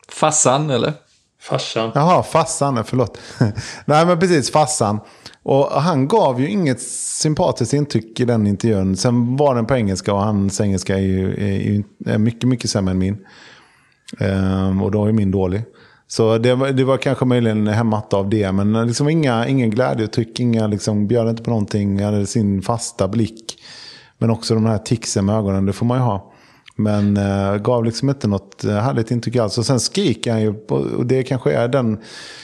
Fassan, 0.08 0.70
eller? 0.70 0.92
Farsan. 1.40 1.90
Jaha, 1.94 2.22
Fassan, 2.22 2.84
förlåt. 2.84 3.18
Nej 3.84 4.06
men 4.06 4.18
precis, 4.20 4.50
Fassan. 4.52 5.00
Och 5.42 5.66
han 5.82 6.08
gav 6.08 6.40
ju 6.40 6.48
inget 6.50 6.82
sympatiskt 7.22 7.74
intryck 7.74 8.20
i 8.20 8.24
den 8.24 8.46
intervjun. 8.46 8.96
Sen 8.96 9.36
var 9.36 9.54
den 9.54 9.66
på 9.66 9.74
engelska 9.76 10.14
och 10.14 10.20
hans 10.22 10.60
engelska 10.60 10.94
är 10.94 11.00
ju, 11.00 11.30
är 11.32 11.84
är 12.14 12.18
mycket, 12.18 12.48
mycket 12.48 12.70
sämre 12.70 12.90
än 12.92 12.98
min. 12.98 13.26
Ehm, 14.18 14.82
och 14.82 14.90
då 14.90 15.04
är 15.04 15.12
min 15.12 15.30
dålig. 15.30 15.62
Så 16.06 16.38
det 16.38 16.54
var, 16.54 16.68
det 16.68 16.84
var 16.84 16.96
kanske 16.96 17.24
möjligen 17.24 17.66
hämmat 17.66 18.14
av 18.14 18.30
det. 18.30 18.52
Men 18.52 18.76
eh, 18.76 18.86
liksom 18.86 19.08
inga, 19.08 19.46
ingen 19.46 19.70
glädjeuttryck, 19.70 20.40
inga 20.40 20.66
liksom, 20.66 21.06
bjöd 21.06 21.28
inte 21.28 21.42
på 21.42 21.50
någonting. 21.50 22.02
Hade 22.02 22.26
sin 22.26 22.62
fasta 22.62 23.08
blick. 23.08 23.58
Men 24.18 24.30
också 24.30 24.54
de 24.54 24.66
här 24.66 24.78
ticsen 24.78 25.24
med 25.24 25.36
ögonen, 25.36 25.66
det 25.66 25.72
får 25.72 25.86
man 25.86 25.98
ju 25.98 26.04
ha. 26.04 26.32
Men 26.76 27.16
eh, 27.16 27.56
gav 27.56 27.84
liksom 27.84 28.08
inte 28.08 28.28
något 28.28 28.64
eh, 28.64 28.74
härligt 28.74 29.10
intryck 29.10 29.36
alls. 29.36 29.58
Och 29.58 29.66
sen 29.66 29.80
skriker 29.80 30.32
han 30.32 30.42
ju, 30.42 30.54
och 30.68 31.06
det 31.06 31.22
kanske 31.22 31.52
är 31.52 31.68
den, 31.68 31.98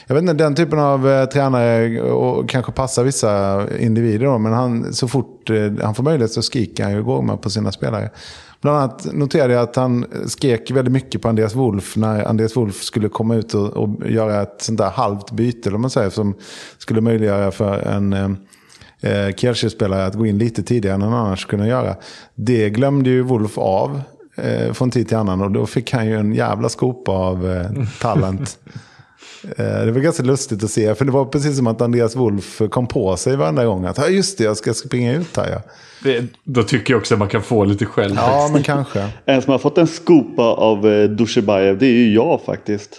jag 0.07 0.15
vet 0.15 0.23
inte, 0.23 0.35
den 0.35 0.55
typen 0.55 0.79
av 0.79 1.09
eh, 1.09 1.25
tränare 1.25 2.01
och 2.03 2.49
kanske 2.49 2.73
passar 2.73 3.05
vissa 3.05 3.63
individer 3.79 4.27
då, 4.27 4.39
men 4.39 4.53
han, 4.53 4.95
så 4.95 5.09
fort 5.09 5.51
eh, 5.51 5.73
han 5.83 5.95
får 5.95 6.03
möjlighet 6.03 6.33
så 6.33 6.43
skriker 6.43 6.85
han 6.85 6.93
ju 6.93 6.99
och 6.99 7.05
går 7.05 7.23
med 7.23 7.43
på 7.43 7.51
sina 7.51 7.73
spelare. 7.73 8.11
Bland 8.61 8.79
annat 8.79 9.07
noterade 9.13 9.55
jag 9.55 9.63
att 9.63 9.77
han 9.77 10.07
skrek 10.27 10.71
väldigt 10.71 10.93
mycket 10.93 11.23
på 11.23 11.29
Andreas 11.29 11.55
Wolf 11.55 11.97
när 11.97 12.25
Andreas 12.25 12.57
Wolf 12.57 12.83
skulle 12.83 13.09
komma 13.09 13.37
ut 13.37 13.55
och, 13.55 13.69
och 13.69 14.11
göra 14.11 14.43
ett 14.43 14.63
sånt 14.63 14.79
där 14.79 14.91
halvt 14.91 15.31
byte, 15.31 15.71
om 15.71 15.81
man 15.81 15.91
säger, 15.91 16.11
som 16.11 16.35
skulle 16.79 17.01
möjliggöra 17.01 17.51
för 17.51 17.79
en 17.79 18.13
eh, 18.13 18.31
eh, 19.01 19.35
Kielce-spelare 19.35 20.07
att 20.07 20.15
gå 20.15 20.27
in 20.27 20.39
lite 20.39 20.63
tidigare 20.63 20.95
än 20.95 21.03
han 21.03 21.13
annars 21.13 21.47
kunde 21.47 21.67
göra. 21.67 21.97
Det 22.35 22.71
glömde 22.71 23.11
ju 23.11 23.23
Wolf 23.23 23.59
av 23.59 24.01
eh, 24.37 24.73
från 24.73 24.91
tid 24.91 25.09
till 25.09 25.17
annan 25.17 25.43
och 25.43 25.51
då 25.51 25.67
fick 25.67 25.93
han 25.93 26.07
ju 26.07 26.17
en 26.17 26.35
jävla 26.35 26.69
skopa 26.69 27.13
av 27.13 27.51
eh, 27.51 27.71
talent. 28.01 28.59
eh, 29.45 29.85
det 29.85 29.93
var 29.93 30.01
ganska 30.01 30.23
lustigt 30.23 30.65
att 30.65 30.71
se, 30.71 30.95
för 30.95 31.05
det 31.05 31.11
var 31.11 31.25
precis 31.25 31.57
som 31.57 31.67
att 31.67 31.81
Andreas 31.81 32.17
Wolf 32.17 32.63
kom 32.71 32.87
på 32.87 33.17
sig 33.17 33.37
varenda 33.37 33.65
gång. 33.65 33.85
Att 33.85 33.99
ja, 33.99 34.09
just 34.09 34.39
det, 34.39 34.45
jag 34.45 34.57
ska 34.57 34.75
springa 34.75 35.15
ut 35.15 35.37
här 35.37 35.51
ja. 35.51 35.63
Det, 36.03 36.25
då 36.45 36.63
tycker 36.63 36.93
jag 36.93 36.99
också 36.99 37.15
att 37.15 37.19
man 37.19 37.29
kan 37.29 37.43
få 37.43 37.65
lite 37.65 37.85
själv. 37.85 38.15
Ja, 38.17 38.51
men 38.53 38.63
kanske. 38.63 39.09
En 39.25 39.43
som 39.43 39.53
har 39.53 39.59
fått 39.59 39.79
en 39.79 39.87
skopa 39.87 40.43
av 40.43 40.89
eh, 40.89 41.09
Dusjebajev, 41.09 41.79
det 41.79 41.87
är 41.87 41.93
ju 41.93 42.15
jag 42.15 42.41
faktiskt. 42.47 42.97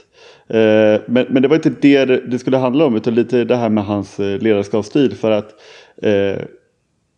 Eh, 0.49 1.01
men, 1.07 1.25
men 1.29 1.41
det 1.41 1.47
var 1.47 1.55
inte 1.55 1.73
det 1.81 2.05
det 2.05 2.39
skulle 2.39 2.57
handla 2.57 2.85
om, 2.85 2.95
utan 2.95 3.15
lite 3.15 3.43
det 3.43 3.55
här 3.55 3.69
med 3.69 3.85
hans 3.85 4.19
ledarskapsstil. 4.19 5.15
För 5.15 5.31
att 5.31 5.49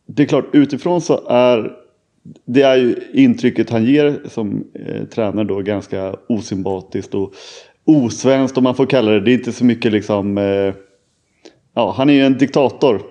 det 0.07 0.23
är 0.23 0.27
klart, 0.27 0.45
utifrån 0.53 1.01
så 1.01 1.27
är 1.29 1.71
det 2.45 2.61
är 2.61 2.75
ju 2.75 2.95
intrycket 3.13 3.69
han 3.69 3.85
ger 3.85 4.19
som 4.29 4.67
eh, 4.73 5.05
tränare 5.05 5.45
då 5.45 5.61
ganska 5.61 6.15
osympatiskt 6.29 7.13
och 7.13 7.33
osvenskt 7.85 8.57
om 8.57 8.63
man 8.63 8.75
får 8.75 8.85
kalla 8.85 9.11
det. 9.11 9.19
Det 9.19 9.31
är 9.31 9.33
inte 9.33 9.51
så 9.51 9.65
mycket 9.65 9.91
liksom, 9.91 10.37
eh, 10.37 10.73
ja 11.75 11.93
han 11.97 12.09
är 12.09 12.13
ju 12.13 12.25
en 12.25 12.37
diktator. 12.37 13.01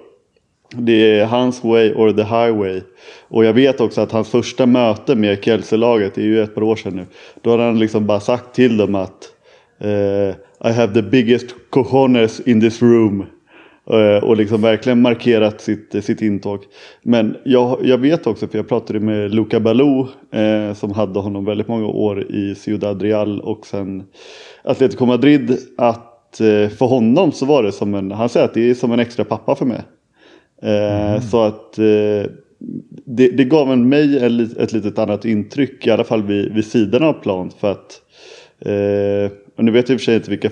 Det 0.73 1.19
är 1.19 1.25
hans 1.25 1.65
way 1.65 1.93
or 1.93 2.13
the 2.13 2.23
highway. 2.23 2.81
Och 3.29 3.45
jag 3.45 3.53
vet 3.53 3.81
också 3.81 4.01
att 4.01 4.13
hans 4.13 4.29
första 4.29 4.67
möte 4.67 5.15
med 5.15 5.45
Kielce-laget, 5.45 6.15
det 6.15 6.21
är 6.21 6.25
ju 6.25 6.43
ett 6.43 6.55
par 6.55 6.63
år 6.63 6.77
sedan 6.77 6.97
nu. 6.97 7.07
Då 7.43 7.51
har 7.51 7.59
han 7.59 7.79
liksom 7.79 8.07
bara 8.07 8.21
sagt 8.21 8.55
till 8.55 8.77
dem 8.77 8.95
att 8.95 9.33
eh, 9.79 10.35
I 10.71 10.73
have 10.73 10.95
the 10.95 11.03
biggest 11.03 11.47
cojones 11.71 12.41
in 12.41 12.61
this 12.61 12.83
room. 12.83 13.27
Eh, 13.93 14.25
och 14.25 14.37
liksom 14.37 14.63
verkligen 14.63 15.03
markerat 15.03 15.61
sitt, 15.61 16.05
sitt 16.05 16.23
intåg. 16.23 16.61
Men 17.03 17.37
jag, 17.45 17.79
jag 17.83 17.99
vet 17.99 18.27
också, 18.27 18.49
för 18.49 18.59
jag 18.59 18.69
pratade 18.69 19.01
med 19.01 19.35
Luca 19.35 19.61
Balou 19.61 20.07
eh, 20.33 20.75
som 20.75 20.93
hade 20.93 21.19
honom 21.19 21.45
väldigt 21.45 21.69
många 21.69 21.87
år 21.87 22.31
i 22.35 22.55
Ciudad 22.55 23.03
Real 23.03 23.41
och 23.41 23.67
sen 23.67 24.03
Atletico 24.65 25.07
Madrid. 25.07 25.57
Att 25.79 26.41
eh, 26.41 26.69
för 26.69 26.87
honom 26.87 27.33
så 27.33 27.47
var 27.47 27.63
det 27.63 27.73
som 27.73 27.95
en, 27.95 28.11
han 28.11 28.29
säger 28.29 28.47
att 28.47 28.55
det 28.55 28.71
är 28.71 28.75
som 28.75 28.93
en 28.93 29.01
extra 29.01 29.25
pappa 29.25 29.55
för 29.55 29.65
mig. 29.67 29.81
Eh, 30.63 31.21
Så 31.23 31.43
att 31.43 31.79
eh, 31.79 32.31
det, 33.07 33.29
det 33.29 33.45
gav 33.45 33.73
en 33.73 33.89
mig 33.89 34.31
lit- 34.31 34.57
ett 34.59 34.73
litet 34.73 34.99
annat 34.99 35.25
intryck, 35.25 35.87
i 35.87 35.91
alla 35.91 36.05
fall 36.05 36.23
vid, 36.23 36.55
vid 36.55 36.65
sidan 36.65 37.03
av 37.03 37.13
plan. 37.13 37.51
För 37.61 37.71
att, 37.71 38.01
eh, 38.61 39.33
och 39.57 39.65
nu 39.65 39.73
vet 39.73 39.89
jag 39.89 39.95
i 39.95 39.97
och 39.97 40.01
för 40.01 40.05
sig 40.05 40.17
inte 40.17 40.31
vilka 40.31 40.51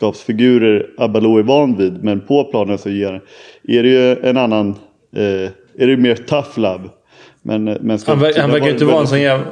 faderskapsfigurer 0.00 0.86
Abaloo 0.98 1.38
är 1.38 1.42
van 1.42 1.76
vid, 1.76 2.04
men 2.04 2.20
på 2.20 2.44
planen 2.44 2.78
så 2.78 2.90
ger, 2.90 3.22
är 3.68 3.82
det 3.82 3.88
ju 3.88 4.16
en 4.22 4.36
annan, 4.36 4.68
eh, 5.16 5.50
är 5.78 5.86
det 5.86 5.96
mer 5.96 6.14
tough 6.14 6.58
love. 6.58 6.88
Men, 7.42 7.64
men 7.64 7.98
ska 7.98 8.10
Han, 8.10 8.20
verkar 8.20 8.68
inte 8.68 8.84
vara 8.84 9.00
en 9.00 9.06
sån 9.06 9.20
jävla... 9.20 9.46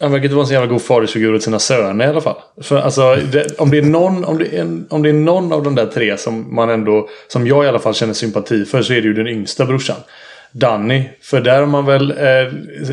Han 0.00 0.12
verkar 0.12 0.24
inte 0.24 0.34
vara 0.34 0.42
en 0.42 0.46
så 0.46 0.52
jävla 0.52 0.66
god 0.66 0.82
fadersfigur 0.82 1.34
åt 1.34 1.42
sina 1.42 1.58
söner 1.58 2.04
i 2.04 2.08
alla 2.08 2.20
fall. 2.20 2.36
För 2.62 2.78
alltså, 2.78 3.16
det, 3.32 3.60
om, 3.60 3.70
det 3.70 3.78
är 3.78 3.82
någon, 3.82 4.24
om, 4.24 4.38
det 4.38 4.58
är 4.58 4.82
om 4.90 5.02
det 5.02 5.08
är 5.08 5.12
någon 5.12 5.52
av 5.52 5.62
de 5.62 5.74
där 5.74 5.86
tre 5.86 6.16
som 6.16 6.54
man 6.54 6.70
ändå, 6.70 7.08
som 7.28 7.46
jag 7.46 7.64
i 7.64 7.68
alla 7.68 7.78
fall 7.78 7.94
känner 7.94 8.14
sympati 8.14 8.64
för, 8.64 8.82
så 8.82 8.92
är 8.92 9.00
det 9.02 9.08
ju 9.08 9.14
den 9.14 9.28
yngsta 9.28 9.64
brorsan. 9.64 9.96
Danny. 10.52 11.08
För 11.22 11.40
där 11.40 11.60
har 11.60 11.66
man 11.66 11.86
väl, 11.86 12.10
eh, 12.10 12.26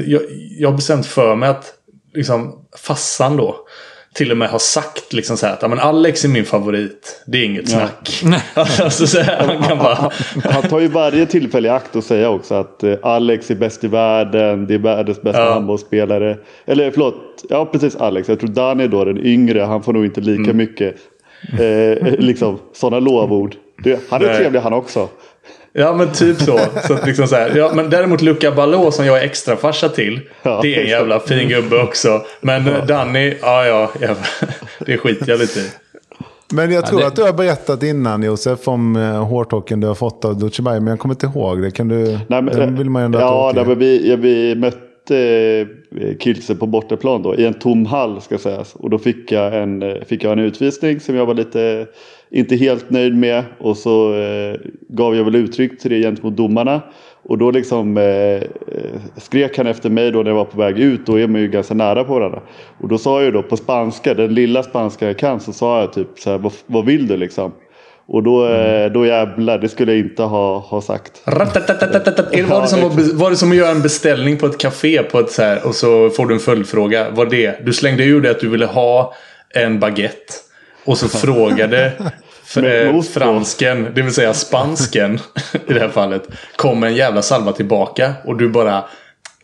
jag, 0.05 0.21
jag 0.59 0.69
har 0.69 0.75
bestämt 0.75 1.05
för 1.05 1.35
mig 1.35 1.49
att 1.49 1.73
liksom 2.13 2.65
fassan 2.77 3.37
då 3.37 3.55
till 4.15 4.31
och 4.31 4.37
med 4.37 4.49
har 4.49 4.59
sagt 4.59 5.13
liksom 5.13 5.37
så 5.37 5.45
här 5.45 5.53
att 5.53 5.61
"Ja, 5.61 5.67
men 5.67 5.79
Alex 5.79 6.25
är 6.25 6.29
min 6.29 6.45
favorit. 6.45 7.23
Det 7.25 7.37
är 7.37 7.43
inget 7.45 7.69
snack. 7.69 8.23
alltså, 8.53 9.07
så 9.07 9.19
här, 9.19 9.47
han 9.47 9.63
kan 9.63 9.77
bara... 9.77 10.11
Han 10.43 10.63
tar 10.63 10.79
ju 10.79 10.87
varje 10.87 11.25
tillfälle 11.25 11.67
i 11.67 11.71
akt 11.71 11.95
att 11.95 12.03
säga 12.03 12.29
också 12.29 12.55
att 12.55 12.83
eh, 12.83 12.93
Alex 13.03 13.51
är 13.51 13.55
bäst 13.55 13.83
i 13.83 13.87
världen, 13.87 14.67
det 14.67 14.73
är 14.73 14.77
världens 14.77 15.21
bästa 15.21 15.41
Ja. 15.45 15.53
handbollsspelare. 15.53 16.37
Eller 16.65 16.91
förlåt, 16.91 17.15
ja 17.49 17.65
precis 17.65 17.95
Alex. 17.95 18.29
Jag 18.29 18.39
tror 18.39 18.49
Dan 18.49 18.79
är 18.79 18.87
då 18.87 19.05
den 19.05 19.25
yngre, 19.25 19.61
han 19.61 19.83
får 19.83 19.93
nog 19.93 20.05
inte 20.05 20.21
lika 20.21 20.41
Mm. 20.43 20.57
mycket 20.57 20.95
eh, 21.59 22.13
liksom, 22.19 22.59
sådana 22.73 22.99
lovord. 22.99 23.55
Det, 23.83 23.99
han 24.09 24.21
är 24.21 24.25
Nej. 24.27 24.37
trevlig 24.37 24.59
han 24.59 24.73
också. 24.73 25.09
Ja 25.77 25.93
men 25.93 26.11
typ 26.11 26.41
så. 26.41 26.59
så 26.87 26.93
att 26.93 27.05
liksom 27.07 27.27
så 27.27 27.35
här, 27.35 27.55
ja, 27.55 27.71
men 27.73 27.89
däremot 27.89 28.21
Luca 28.21 28.51
Ballot 28.51 28.93
som 28.93 29.05
jag 29.05 29.17
är 29.17 29.21
extra 29.21 29.55
farsa 29.55 29.89
till. 29.89 30.21
Ja. 30.43 30.59
Det 30.61 30.75
är 30.75 30.81
en 30.81 30.89
jävla 30.89 31.19
fin 31.19 31.49
gubbe 31.49 31.83
också. 31.83 32.21
Men 32.41 32.65
ja. 32.67 32.85
Danny, 32.85 33.37
ja 33.41 33.65
ja. 34.01 34.15
det 34.85 34.97
skiter 34.97 35.29
jag 35.29 35.39
lite 35.39 35.59
i. 35.59 35.63
Men 36.53 36.71
jag 36.71 36.85
tror 36.85 36.99
det- 36.99 37.07
att 37.07 37.15
du 37.15 37.23
har 37.23 37.33
berättat 37.33 37.83
innan 37.83 38.23
Josef 38.23 38.67
om 38.67 38.95
uh, 38.95 39.23
hårtalken 39.23 39.79
du 39.79 39.87
har 39.87 39.95
fått 39.95 40.25
av 40.25 40.39
Dutjebajev. 40.39 40.81
Men 40.81 40.91
jag 40.91 40.99
kommer 40.99 41.13
inte 41.13 41.25
ihåg 41.25 41.61
det. 41.61 41.71
Kan 41.71 41.87
du... 41.87 42.19
Nej, 42.27 42.41
men, 42.41 42.77
vill 42.77 42.89
man 42.89 43.01
ju 43.01 43.05
ändå 43.05 43.19
ja, 43.19 43.49
att 43.49 43.55
nej, 43.55 43.65
men 43.65 43.79
vi, 43.79 44.09
ja, 44.09 44.15
vi 44.15 44.55
mötte 44.55 44.77
eh, 45.11 45.67
Kielce 46.19 46.55
på 46.55 46.65
bortaplan 46.65 47.21
då 47.21 47.35
i 47.35 47.45
en 47.45 47.53
tom 47.53 47.85
hall 47.85 48.21
ska 48.21 48.37
sägas. 48.37 48.75
Och 48.75 48.89
då 48.89 48.97
fick 48.97 49.31
jag, 49.31 49.61
en, 49.61 49.81
eh, 49.81 50.01
fick 50.07 50.23
jag 50.23 50.33
en 50.33 50.39
utvisning 50.39 50.99
som 50.99 51.15
jag 51.15 51.25
var 51.25 51.33
lite 51.33 51.87
inte 52.29 52.55
helt 52.55 52.89
nöjd 52.89 53.15
med. 53.15 53.43
Och 53.59 53.77
så 53.77 54.13
eh, 54.13 54.59
gav 54.89 55.15
jag 55.15 55.23
väl 55.23 55.35
uttryck 55.35 55.79
till 55.79 55.91
det 55.91 56.01
gentemot 56.01 56.37
domarna. 56.37 56.81
Och 57.23 57.37
då 57.37 57.51
liksom 57.51 57.97
eh, 57.97 58.03
eh 58.03 58.41
skrek 59.17 59.57
han 59.57 59.67
efter 59.67 59.89
mig 59.89 60.11
då 60.11 60.23
när 60.23 60.29
jag 60.29 60.35
var 60.35 60.45
på 60.45 60.57
väg 60.57 60.79
ut. 60.79 61.05
Då 61.05 61.19
är 61.19 61.27
man 61.27 61.41
ju 61.41 61.47
ganska 61.47 61.73
nära 61.73 62.03
på 62.03 62.13
varandra. 62.13 62.41
Och 62.81 62.87
då 62.87 62.97
sa 62.97 63.23
jag 63.23 63.33
då 63.33 63.43
på 63.43 63.57
spanska, 63.57 64.13
den 64.13 64.33
lilla 64.33 64.63
spanska 64.63 65.07
jag 65.07 65.17
kan, 65.17 65.39
så 65.39 65.53
sa 65.53 65.79
jag 65.79 65.93
typ 65.93 66.19
så 66.19 66.29
här, 66.29 66.37
vad, 66.37 66.53
vad 66.65 66.85
vill 66.85 67.07
du 67.07 67.17
liksom? 67.17 67.51
Och 68.07 68.23
då, 68.23 68.47
eh, 68.47 68.91
då 68.91 69.05
jävlar, 69.05 69.57
det 69.57 69.69
skulle 69.69 69.91
jag 69.91 69.99
inte 69.99 70.23
ha, 70.23 70.59
ha 70.59 70.81
sagt. 70.81 71.21
Var 72.49 72.61
det, 72.61 72.67
som 72.67 72.83
att, 72.83 73.13
var 73.13 73.29
det 73.29 73.35
som 73.35 73.51
att 73.51 73.57
göra 73.57 73.71
en 73.71 73.81
beställning 73.81 74.37
på 74.37 74.45
ett 74.45 74.57
café 74.57 75.03
på 75.03 75.19
ett 75.19 75.31
så 75.31 75.41
här, 75.41 75.67
och 75.67 75.75
så 75.75 76.09
får 76.09 76.25
du 76.25 76.33
en 76.33 76.39
följdfråga? 76.39 77.09
Var 77.09 77.25
det? 77.25 77.65
Du 77.65 77.73
slängde 77.73 78.03
ur 78.03 78.21
det 78.21 78.31
att 78.31 78.39
du 78.39 78.49
ville 78.49 78.65
ha 78.65 79.13
en 79.49 79.79
baguette. 79.79 80.33
Och 80.85 80.97
så 80.97 81.07
frågade 81.17 81.91
eh, 82.57 83.01
fransken, 83.01 83.87
det 83.95 84.01
vill 84.01 84.13
säga 84.13 84.33
spansken 84.33 85.19
i 85.67 85.73
det 85.73 85.79
här 85.79 85.89
fallet. 85.89 86.27
Kom 86.55 86.83
en 86.83 86.95
jävla 86.95 87.21
salva 87.21 87.51
tillbaka 87.51 88.13
och 88.25 88.37
du 88.37 88.49
bara... 88.49 88.83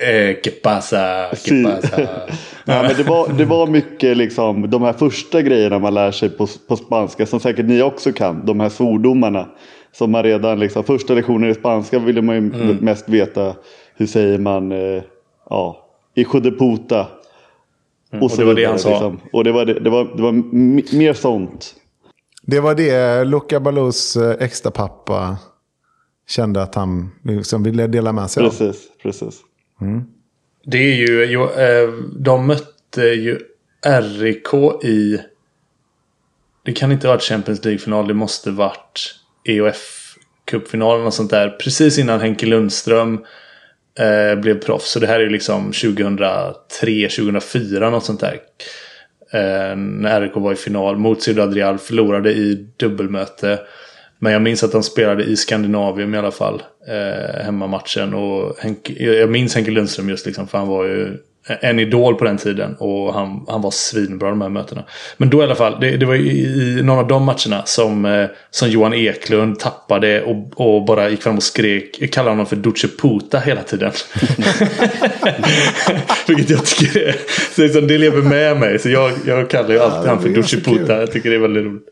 Eh, 0.02 0.36
que 0.44 0.52
pasa, 0.52 1.30
que 1.30 1.36
Si. 1.36 1.64
pasa. 1.64 2.02
Ja, 2.66 2.82
men 2.84 2.96
det, 2.98 3.04
var, 3.04 3.28
det 3.38 3.46
var 3.46 3.68
mycket 3.68 4.18
liksom 4.18 4.70
de 4.70 4.82
här 4.82 4.94
första 4.94 5.42
grejerna 5.42 5.80
man 5.80 5.94
lär 5.94 6.12
sig 6.12 6.30
på, 6.30 6.48
på 6.68 6.76
spanska 6.76 7.26
som 7.26 7.40
säkert 7.40 7.66
ni 7.66 7.82
också 7.82 8.12
kan. 8.12 8.46
De 8.46 8.60
här 8.60 8.70
svordomarna. 8.70 9.48
Som 9.92 10.12
man 10.12 10.24
redan 10.24 10.60
liksom, 10.60 10.84
första 10.84 11.14
lektionen 11.14 11.50
i 11.50 11.54
spanska 11.54 12.00
ville 12.00 12.22
man 12.22 12.36
ju 12.36 12.42
Mm. 12.42 12.76
mest 12.78 13.10
veta. 13.10 13.56
Hur 13.96 14.06
säger 14.08 14.38
man, 14.38 14.72
eh, 14.72 15.04
ja, 15.50 15.86
hijo 16.16 16.40
de 16.40 16.52
puta. 16.52 17.08
Mm, 18.14 18.24
och 18.24 18.32
det 18.38 18.44
var 18.46 18.54
det 18.54 18.66
han 18.66 18.80
sa. 18.80 18.90
Liksom. 18.90 19.20
Och 19.34 19.44
det 19.44 19.52
var, 19.52 19.66
det, 19.66 19.74
det 19.80 19.90
var, 19.90 20.04
det 20.16 20.22
var 20.22 20.32
mer 20.96 21.14
sånt. 21.14 21.76
Det 22.42 22.60
var 22.60 22.76
det 22.76 23.24
Luca 23.24 23.60
Balus 23.60 24.16
eh, 24.16 24.36
extra 24.40 24.72
pappa 24.72 25.38
kände 26.30 26.62
att 26.64 26.76
han 26.76 27.12
liksom 27.24 27.64
ville 27.64 27.88
dela 27.88 28.12
med 28.14 28.30
sig 28.30 28.44
av. 28.46 28.50
Precis, 28.50 28.88
precis. 29.04 29.40
Mm. 29.82 30.04
Det 30.66 30.78
är 30.78 30.96
ju, 30.96 31.44
eh, 31.44 31.90
de 32.16 32.48
mötte 32.48 33.02
ju 33.02 33.40
RIK 34.02 34.54
i... 34.84 35.22
Det 36.66 36.74
kan 36.74 36.92
inte 36.92 37.08
ha 37.08 37.14
varit 37.14 37.24
Champions 37.24 37.66
League-final, 37.66 38.08
det 38.08 38.14
måste 38.14 38.52
varit 38.52 39.16
EOF-cupfinalen 39.48 41.06
och 41.06 41.14
sånt 41.14 41.32
där. 41.32 41.50
Precis 41.50 42.00
innan 42.00 42.20
Henke 42.20 42.46
Lundström 42.46 43.26
eh, 44.00 44.40
blev 44.42 44.60
proffs. 44.60 44.92
Så 44.92 45.00
det 45.00 45.08
här 45.08 45.20
är 45.20 45.30
liksom 45.30 45.72
2003, 45.72 47.10
2004 47.10 47.90
något 47.90 48.06
sånt 48.06 48.20
där. 48.20 48.40
Eh, 49.34 49.76
när 49.76 50.22
RIK 50.22 50.36
var 50.36 50.54
i 50.54 50.56
final 50.56 50.98
mot 50.98 51.22
Ciudad 51.22 51.54
Real. 51.54 51.78
Förlorade 51.78 52.32
i 52.32 52.68
dubbelmöte. 52.78 53.60
Men 54.24 54.34
jag 54.34 54.42
minns 54.42 54.64
att 54.64 54.72
de 54.72 54.84
spelade 54.84 55.24
i 55.24 55.36
Skandinavien 55.36 56.16
i 56.16 56.18
alla 56.18 56.32
fall. 56.32 56.64
Eh, 56.88 57.44
hemmamatchen. 57.44 58.14
Och 58.14 58.56
Henke, 58.60 59.04
jag 59.04 59.30
minns 59.30 59.56
Henke 59.56 59.72
Lundström 59.72 60.10
just 60.10 60.26
liksom. 60.26 60.48
För 60.48 60.58
han 60.58 60.68
var 60.68 60.86
ju 60.86 61.18
en 61.48 61.80
idol 61.80 62.16
på 62.16 62.26
den 62.26 62.38
tiden. 62.38 62.76
Och 62.80 63.14
han, 63.14 63.46
han 63.48 63.62
var 63.62 63.72
svinbra 63.72 64.30
de 64.30 64.42
här 64.42 64.50
mötena. 64.50 64.84
Men 65.18 65.30
då 65.30 65.42
i 65.42 65.44
alla 65.44 65.56
fall. 65.56 65.78
Det, 65.82 65.98
det 65.98 66.06
var 66.06 66.16
i, 66.16 66.30
i 66.30 66.84
någon 66.84 67.00
av 67.00 67.08
de 67.08 67.24
matcherna 67.24 67.66
som, 67.66 68.06
eh, 68.06 68.26
som 68.52 68.70
Johan 68.70 68.94
Eklund 68.94 69.60
tappade. 69.60 70.24
Och, 70.24 70.62
och 70.62 70.86
bara 70.86 71.10
gick 71.10 71.22
fram 71.22 71.38
och 71.38 71.44
skrek. 71.44 72.14
Kallar 72.14 72.30
honom 72.30 72.46
för 72.46 72.56
Duce 72.56 72.88
Puta 72.88 73.40
hela 73.40 73.64
tiden. 73.64 73.92
Vilket 76.28 76.50
jag 76.50 76.66
tycker 76.66 77.00
är, 77.00 77.16
så 77.56 77.62
liksom, 77.62 77.88
det 77.88 77.98
lever 77.98 78.22
med 78.22 78.58
mig. 78.58 78.80
Så 78.80 78.90
jag, 78.90 79.12
jag 79.26 79.50
kallar 79.50 79.70
ju 79.70 79.80
alltid 79.80 80.02
det 80.02 80.10
han 80.10 80.22
för 80.22 80.30
Duce. 80.30 80.58
Puta. 80.58 81.00
Jag 81.00 81.12
tycker 81.12 81.30
det 81.30 81.36
är 81.36 81.40
väldigt 81.40 81.64
roligt. 81.64 81.88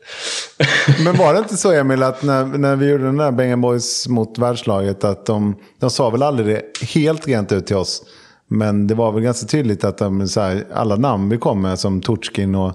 Men 1.03 1.18
var 1.18 1.34
det 1.34 1.39
inte 1.39 1.58
så 1.58 1.72
Emil 1.72 2.03
att 2.03 2.24
när, 2.24 2.46
när 2.46 2.75
vi 2.75 2.89
gjorde 2.89 3.03
den 3.03 3.18
där 3.18 3.32
Bengan 3.32 3.62
Boys 3.62 4.08
mot 4.08 4.38
världslaget 4.38 5.03
att 5.03 5.25
de, 5.25 5.56
de 5.79 5.89
sa 5.89 6.10
väl 6.10 6.24
aldrig 6.24 6.48
det 6.48 6.88
helt 6.88 7.27
rent 7.27 7.51
ut 7.51 7.68
till 7.68 7.75
oss. 7.75 8.03
Men 8.51 8.88
det 8.88 8.96
var 8.96 9.12
väl 9.12 9.24
ganska 9.24 9.48
tydligt 9.48 9.84
att 9.84 9.98
de, 9.98 10.27
så 10.27 10.41
här, 10.41 10.63
alla 10.74 10.96
namn 10.96 11.29
vi 11.29 11.38
kom 11.38 11.62
med 11.62 11.79
som 11.79 12.01
Turskin 12.01 12.56
och 12.56 12.72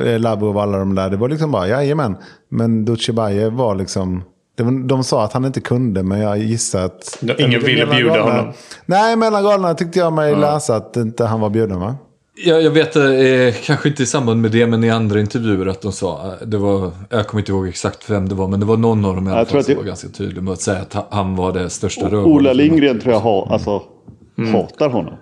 eh, 0.00 0.18
Lavrov 0.20 0.56
och 0.56 0.62
alla 0.62 0.78
de 0.78 0.94
där. 0.94 1.10
Det 1.10 1.16
var 1.16 1.28
liksom 1.28 1.50
bara 1.52 1.68
jajamän. 1.68 2.16
Men 2.48 2.84
Dutjebaje 2.84 3.50
var 3.50 3.74
liksom. 3.74 4.22
var- 4.58 4.88
De 4.88 5.04
sa 5.04 5.24
att 5.24 5.32
han 5.32 5.44
inte 5.44 5.60
kunde 5.60 6.02
men 6.02 6.20
jag 6.20 6.38
gissar 6.38 6.84
att. 6.84 7.18
Ingen 7.38 7.60
ville 7.60 7.86
bjuda 7.86 8.22
honom. 8.22 8.52
Nej, 8.86 9.16
mellan 9.16 9.42
raderna 9.44 9.74
tyckte 9.74 9.98
jag 9.98 10.12
mig 10.12 10.36
läsa 10.36 10.76
att 10.76 10.96
inte 10.96 11.24
han 11.24 11.40
var 11.40 11.50
bjuden 11.50 11.80
va? 11.80 11.96
Jag, 12.44 12.62
jag 12.62 12.70
vet, 12.70 12.96
eh, 12.96 13.02
kanske 13.64 13.88
inte 13.88 14.02
i 14.02 14.06
samband 14.06 14.40
med 14.42 14.50
det, 14.50 14.66
men 14.66 14.84
i 14.84 14.90
andra 14.90 15.20
intervjuer 15.20 15.66
att 15.66 15.82
de 15.82 15.92
sa, 15.92 16.26
eh, 16.40 16.46
det 16.46 16.56
var, 16.58 16.90
jag 17.10 17.26
kommer 17.26 17.40
inte 17.40 17.52
ihåg 17.52 17.68
exakt 17.68 18.10
vem 18.10 18.28
det 18.28 18.34
var, 18.34 18.48
men 18.48 18.60
det 18.60 18.66
var 18.66 18.76
någon 18.76 19.04
av 19.04 19.14
dem 19.14 19.28
i 19.28 19.30
alla 19.30 19.38
Jag 19.40 19.48
tror 19.48 19.52
fall 19.52 19.60
att 19.60 19.66
som 19.66 19.74
det- 19.74 19.80
var 19.80 19.86
ganska 19.86 20.08
tydlig 20.08 20.42
med 20.42 20.52
att 20.52 20.60
säga 20.60 20.78
att 20.78 20.94
ha- 20.94 21.06
han 21.10 21.36
var 21.36 21.52
det 21.52 21.70
största 21.70 22.00
Ola 22.06 22.16
rövhålet. 22.16 22.56
Lindgren 22.56 23.00
tror 23.00 23.12
jag 23.14 23.20
ha, 23.20 23.48
alltså, 23.52 23.82
hatar 24.36 24.88
honom. 24.88 25.14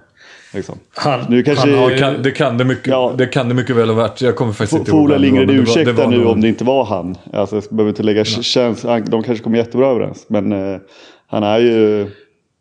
Liksom. 0.55 0.79
Han, 0.97 1.21
Nu 1.29 1.43
kanske... 1.43 1.71
han 1.71 1.79
har 1.79 1.91
kan, 1.99 2.23
det, 2.23 2.31
kan 2.31 2.59
det, 2.59 2.65
mycket, 2.65 2.87
Ja. 2.87 3.15
det 3.19 3.27
kan 3.27 3.49
det 3.49 3.55
mycket 3.55 3.77
väl 3.77 3.89
ha 3.89 3.97
varit. 3.97 4.21
Jag 4.21 4.37
kommer 4.37 4.53
faktiskt 4.53 4.79
inte 4.79 4.91
ihåg 4.91 5.01
Ola 5.01 5.15
vem 5.19 5.23
det 5.23 5.31
var, 5.31 5.39
Lindgren 5.39 5.47
men 5.47 5.57
det 5.57 5.63
var- 5.63 5.69
ursäkta 5.79 5.93
det 5.93 6.03
var 6.05 6.11
nu 6.11 6.19
någon- 6.19 6.27
om 6.35 6.41
det 6.41 6.49
inte 6.49 6.65
var 6.65 6.85
han. 6.85 7.17
Alltså, 7.33 7.57
jag 7.57 7.65
behöver 7.71 7.89
inte 7.89 8.03
lägga 8.03 8.25
känns, 8.25 8.83
De 8.83 9.23
kanske 9.23 9.39
kommer 9.45 9.59
jättebra 9.59 9.87
överens. 9.91 10.25
Men 10.29 10.53
eh, 10.53 10.79
han 11.27 11.43
är 11.43 11.59
ju... 11.59 12.07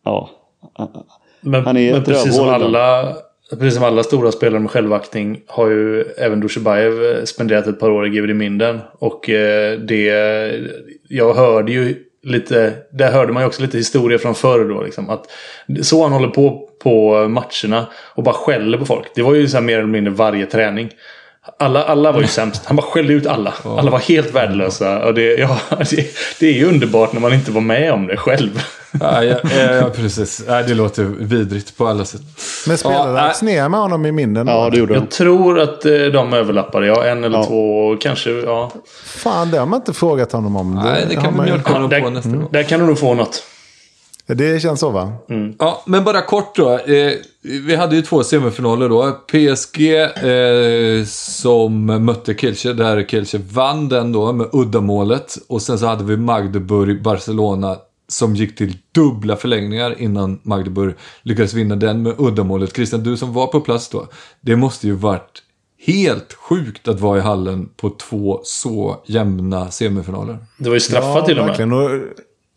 Ja. 0.05 0.29
Men, 1.41 1.65
Han 1.65 1.77
är 1.77 1.93
men 1.93 2.03
precis, 2.03 2.35
som 2.35 2.49
alla, 2.49 3.13
precis 3.49 3.75
som 3.75 3.83
alla 3.83 4.03
stora 4.03 4.31
spelare 4.31 4.59
med 4.59 4.71
självaktning 4.71 5.39
har 5.47 5.67
ju 5.69 6.01
även 6.01 6.39
Dushibayev 6.39 7.25
spenderat 7.25 7.67
ett 7.67 7.79
par 7.79 7.89
år 7.89 8.07
i 8.07 8.09
GVD 8.09 8.35
Minden. 8.35 8.79
Och 8.99 9.29
eh, 9.29 9.79
det... 9.79 10.03
Jag 11.07 11.33
hörde 11.33 11.71
ju 11.71 11.95
lite... 12.23 12.73
Där 12.89 13.11
hörde 13.11 13.33
man 13.33 13.43
ju 13.43 13.47
också 13.47 13.61
lite 13.61 13.77
historia 13.77 14.17
från 14.17 14.35
förr 14.35 14.65
då. 14.69 14.81
Liksom, 14.81 15.09
att 15.09 15.25
så 15.81 16.03
han 16.03 16.11
håller 16.11 16.27
på 16.27 16.69
på 16.83 17.27
matcherna 17.27 17.87
och 18.15 18.23
bara 18.23 18.35
skäller 18.35 18.77
på 18.77 18.85
folk. 18.85 19.07
Det 19.15 19.21
var 19.21 19.33
ju 19.33 19.47
så 19.47 19.57
här 19.57 19.63
mer 19.63 19.77
eller 19.77 19.87
mindre 19.87 20.13
varje 20.13 20.45
träning. 20.45 20.89
Alla, 21.59 21.83
alla 21.83 22.11
var 22.11 22.21
ju 22.21 22.27
sämst. 22.39 22.61
Han 22.65 22.75
bara 22.75 22.85
skällde 22.87 23.13
ut 23.13 23.27
alla. 23.27 23.53
Alla 23.63 23.91
var 23.91 23.99
helt 23.99 24.35
värdelösa. 24.35 25.05
Och 25.05 25.13
det, 25.13 25.35
ja, 25.35 25.57
det, 25.89 26.07
det 26.39 26.47
är 26.47 26.53
ju 26.53 26.65
underbart 26.67 27.13
när 27.13 27.21
man 27.21 27.33
inte 27.33 27.51
var 27.51 27.61
med 27.61 27.91
om 27.93 28.07
det 28.07 28.17
själv. 28.17 28.63
Ja, 28.99 29.23
ja, 29.23 29.35
ja, 29.57 29.73
ja, 29.73 29.89
precis. 29.95 30.43
Ja, 30.47 30.63
det 30.63 30.73
låter 30.73 31.03
vidrigt 31.03 31.77
på 31.77 31.87
alla 31.87 32.05
sätt. 32.05 32.21
Men 32.67 32.77
spelade 32.77 33.19
Ja, 33.19 33.33
ner 33.41 33.69
med 33.69 33.79
honom 33.79 34.05
i 34.05 34.11
minden? 34.11 34.47
ja, 34.47 34.69
det 34.69 34.77
gjorde. 34.77 34.93
Jag 34.93 35.09
tror 35.11 35.59
att 35.59 35.85
eh, 35.85 35.91
de 35.91 36.33
överlappade. 36.33 36.87
Ja, 36.87 37.05
en 37.05 37.23
eller 37.23 37.37
Ja. 37.37 37.43
två, 37.45 37.95
kanske. 37.99 38.29
Ja. 38.31 38.71
Fan, 39.05 39.51
det 39.51 39.57
har 39.59 39.65
man 39.65 39.79
inte 39.79 39.93
frågat 39.93 40.31
honom 40.31 40.55
om. 40.55 40.75
Nej, 40.75 41.05
det 41.09 41.15
kan 41.15 41.23
vi 41.31 41.37
man 41.37 41.45
ju- 41.47 41.51
mjölka 41.53 41.73
honom 41.73 41.89
på 41.89 42.09
nästa 42.09 42.29
gång. 42.29 42.47
där 42.51 42.63
kan 42.63 42.79
du 42.79 42.85
nog 42.85 42.99
få 42.99 43.13
något. 43.13 43.43
Det 44.27 44.61
känns 44.61 44.79
så 44.79 44.89
va? 44.89 45.13
Ja, 45.59 45.83
men 45.85 46.03
bara 46.03 46.21
kort 46.21 46.55
då. 46.55 46.71
Eh, 46.71 47.11
vi 47.41 47.75
hade 47.75 47.95
ju 47.95 48.01
två 48.01 48.23
semifinaler 48.23 48.89
då. 48.89 49.11
PSG 49.11 49.93
eh, 50.29 51.05
som 51.05 51.85
mötte 51.85 52.33
Kielce, 52.33 52.73
där 52.73 53.03
Kielce 53.03 53.37
vann 53.37 53.89
den 53.89 54.11
då 54.11 54.33
med 54.33 54.47
uddamålet. 54.53 55.37
Och 55.47 55.61
sen 55.61 55.79
så 55.79 55.85
hade 55.85 56.03
vi 56.03 56.15
Magdeburg-Barcelona 56.17 57.77
som 58.07 58.35
gick 58.35 58.55
till 58.55 58.77
dubbla 58.91 59.35
förlängningar 59.35 60.01
innan 60.01 60.39
Magdeburg 60.43 60.93
lyckades 61.21 61.53
vinna 61.53 61.75
den 61.75 62.01
med 62.01 62.13
uddamålet. 62.17 62.75
Christian, 62.75 63.03
du 63.03 63.17
som 63.17 63.33
var 63.33 63.47
på 63.47 63.61
plats 63.61 63.89
då. 63.89 64.07
Det 64.41 64.55
måste 64.55 64.87
ju 64.87 64.93
varit 64.93 65.43
helt 65.85 66.33
sjukt 66.33 66.87
att 66.87 66.99
vara 66.99 67.17
i 67.17 67.21
hallen 67.21 67.69
på 67.77 67.89
två 67.89 68.39
så 68.43 69.03
jämna 69.05 69.71
semifinaler. 69.71 70.37
Det 70.57 70.69
var 70.69 70.75
ju 70.75 70.79
straffat 70.79 71.25
till 71.25 71.39
och 71.39 71.45
med. 71.45 71.57
verkligen. 71.57 72.03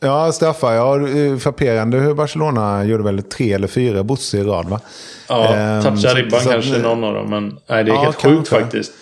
Ja, 0.06 0.32
straffar. 0.32 0.72
Ja, 0.74 1.08
eh, 1.08 1.36
frapperande 1.36 1.98
hur 1.98 2.14
Barcelona 2.14 2.84
gjorde 2.84 3.02
väl 3.04 3.22
tre 3.22 3.52
eller 3.52 3.68
fyra 3.68 4.02
bossar 4.04 4.38
i 4.38 4.42
rad 4.42 4.68
va? 4.68 4.80
Ja, 5.28 5.54
Ehm, 5.54 5.82
toucha 5.82 5.96
så- 6.08 6.14
ribban 6.16 6.40
så 6.40 6.48
kanske 6.50 6.78
någon 6.78 7.04
av 7.04 7.14
dem. 7.14 7.30
Men 7.30 7.58
nej, 7.66 7.84
det 7.84 7.90
är 7.90 7.94
Ja, 7.94 8.00
helt 8.02 8.22
sjukt 8.22 8.48
faktiskt. 8.48 8.92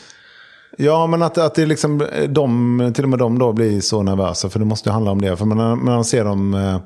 Ja, 0.79 1.07
men 1.07 1.23
att, 1.23 1.38
att 1.38 1.55
det 1.55 1.67
liksom, 1.67 2.07
de, 2.29 2.93
till 2.95 3.05
och 3.05 3.11
med 3.11 3.19
de 3.19 3.38
då 3.38 3.53
blir 3.53 3.81
så 3.81 4.03
nervösa. 4.03 4.49
För 4.51 4.59
det 4.59 4.64
måste 4.64 4.88
ju 4.88 4.93
handla 4.93 5.11
om 5.11 5.21
det. 5.21 5.37
För 5.37 5.45
när 5.45 5.75
man 5.77 6.05
ser 6.05 6.25
dem 6.25 6.55
eh, 6.55 6.77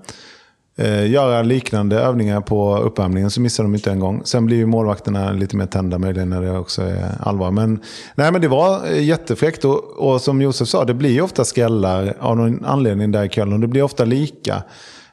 eh, 0.79 1.11
göra 1.11 1.43
liknande 1.43 2.01
övningar 2.01 2.41
på 2.41 2.79
uppvärmningen 2.79 3.31
så 3.31 3.41
missar 3.41 3.65
de 3.65 3.75
inte 3.75 3.91
en 3.91 4.01
gång. 4.01 4.23
Sen 4.25 4.47
blir 4.47 4.57
ju 4.57 4.67
målvakterna 4.67 5.33
lite 5.33 5.57
mer 5.57 5.67
tända 5.67 5.99
möjligen 5.99 6.31
när 6.31 6.43
det 6.43 6.59
också 6.59 6.83
är 6.83 7.11
allvar. 7.21 7.51
Men, 7.51 7.81
nej, 8.15 8.33
men 8.33 8.41
det 8.41 8.49
var 8.49 8.87
eh, 8.87 9.05
jättefräckt. 9.05 9.65
Och, 9.65 10.13
och 10.13 10.21
som 10.21 10.43
Josef 10.43 10.69
sa, 10.69 10.85
det 10.85 10.95
blir 10.95 11.11
ju 11.11 11.21
ofta 11.21 11.45
skrällar 11.45 12.15
av 12.21 12.37
någon 12.37 12.65
anledning 12.65 13.13
där 13.13 13.25
i 13.25 13.29
Köln. 13.29 13.53
Och 13.53 13.61
det 13.61 13.67
blir 13.67 13.83
ofta 13.83 14.05
lika. 14.05 14.63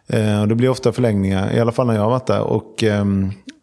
Eh, 0.08 0.42
och 0.42 0.48
det 0.48 0.56
blir 0.56 0.70
ofta 0.70 0.92
förlängningar, 0.92 1.54
i 1.54 1.60
alla 1.60 1.72
fall 1.72 1.88
när 1.88 1.96
jag 1.96 2.02
har 2.02 2.10
varit 2.10 2.28
där. 2.28 2.42
Och, 2.42 2.84
eh, 2.84 3.06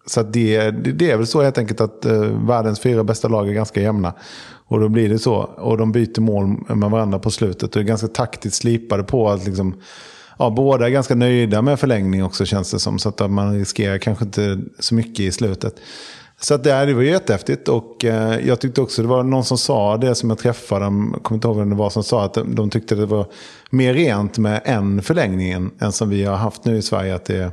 så 0.07 0.21
att 0.21 0.33
det, 0.33 0.71
det, 0.71 0.93
det 0.93 1.11
är 1.11 1.17
väl 1.17 1.27
så 1.27 1.43
helt 1.43 1.59
enkelt 1.59 1.81
att 1.81 2.05
eh, 2.05 2.21
världens 2.23 2.81
fyra 2.81 3.05
bästa 3.05 3.29
lag 3.29 3.49
är 3.49 3.53
ganska 3.53 3.81
jämna. 3.81 4.15
Och 4.67 4.81
då 4.81 4.89
blir 4.89 5.09
det 5.09 5.19
så. 5.19 5.35
Och 5.37 5.79
de 5.79 5.93
byter 5.93 6.21
mål 6.21 6.47
med 6.77 6.91
varandra 6.91 7.19
på 7.19 7.31
slutet. 7.31 7.77
Och 7.77 7.83
är 7.83 7.87
ganska 7.87 8.09
taktiskt 8.09 8.57
slipade 8.57 9.03
på 9.03 9.31
att 9.31 9.47
liksom, 9.47 9.75
ja, 10.39 10.51
båda 10.51 10.87
är 10.87 10.91
ganska 10.91 11.15
nöjda 11.15 11.63
med 11.63 11.81
förlängning 11.81 12.25
också 12.25 12.45
känns 12.45 12.71
det 12.71 12.79
som. 12.79 12.99
Så 12.99 13.09
att 13.09 13.31
man 13.31 13.59
riskerar 13.59 13.99
kanske 13.99 14.25
inte 14.25 14.59
så 14.79 14.95
mycket 14.95 15.21
i 15.21 15.33
slutet. 15.33 15.75
Så 16.41 16.55
att 16.55 16.65
det, 16.65 16.73
här, 16.73 16.87
det 16.87 16.95
var 16.95 17.03
jättehäftigt 17.03 17.69
och 17.69 18.05
eh, 18.05 18.47
jag 18.47 18.61
tyckte 18.61 18.81
också 18.81 19.03
det 19.03 19.09
var 19.09 19.23
någon 19.23 19.45
som 19.45 19.59
sa 19.59 19.97
det 19.97 20.15
som 20.15 20.31
jag 20.31 20.39
träffade, 20.39 20.85
jag 20.85 21.23
kommer 21.23 21.37
inte 21.37 21.49
ihåg 21.49 21.59
vem 21.59 21.71
det 21.71 21.77
var 21.77 21.91
som 21.91 22.05
sa 22.05 22.25
att 22.25 22.35
de, 22.35 22.55
de 22.55 22.71
tyckte 22.71 22.95
det 22.95 23.07
var 23.07 23.27
mer 23.71 23.95
rent 23.95 24.39
med 24.39 24.61
en 24.65 25.03
förlängning 25.03 25.71
än 25.81 25.93
som 25.93 26.11
vi 26.11 26.25
har 26.25 26.37
haft 26.37 26.65
nu 26.65 26.77
i 26.77 26.83
Sverige, 26.83 27.15
att 27.15 27.25
det 27.25 27.37
är 27.37 27.51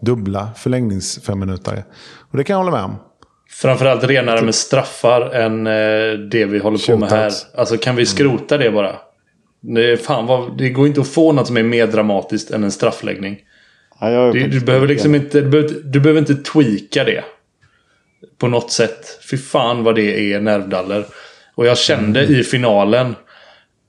dubbla 0.00 0.48
förlängningsfemminutare. 0.56 1.84
Och 2.30 2.36
det 2.36 2.44
kan 2.44 2.54
jag 2.54 2.64
hålla 2.64 2.76
med 2.76 2.84
om. 2.84 2.96
Framförallt 3.50 4.04
renare 4.04 4.42
med 4.42 4.54
straffar 4.54 5.20
än 5.34 5.66
eh, 5.66 5.72
det 6.30 6.44
vi 6.44 6.58
håller 6.58 6.86
på 6.92 6.98
med 6.98 7.10
här. 7.10 7.32
Alltså 7.54 7.76
kan 7.76 7.96
vi 7.96 8.06
skrota 8.06 8.58
det 8.58 8.70
bara? 8.70 8.96
Det, 9.60 9.96
fan 9.96 10.26
vad, 10.26 10.58
det 10.58 10.70
går 10.70 10.86
inte 10.86 11.00
att 11.00 11.08
få 11.08 11.32
något 11.32 11.46
som 11.46 11.56
är 11.56 11.62
mer 11.62 11.86
dramatiskt 11.86 12.50
än 12.50 12.64
en 12.64 12.72
straffläggning. 12.72 13.38
Ja, 14.00 14.08
är 14.08 14.32
Du, 14.32 14.60
behöver 14.60 14.86
liksom 14.86 15.14
inte, 15.14 15.40
du 15.40 15.48
behöver, 15.48 15.74
du 15.84 16.00
behöver 16.00 16.20
inte 16.20 16.34
tweaka 16.34 17.04
det. 17.04 17.24
På 18.38 18.48
något 18.48 18.70
sätt. 18.70 19.20
Fy 19.30 19.36
fan 19.36 19.84
vad 19.84 19.94
det 19.94 20.32
är 20.32 20.40
nervdaller. 20.40 21.06
Och 21.54 21.66
jag 21.66 21.78
kände 21.78 22.24
i 22.24 22.44
finalen 22.44 23.06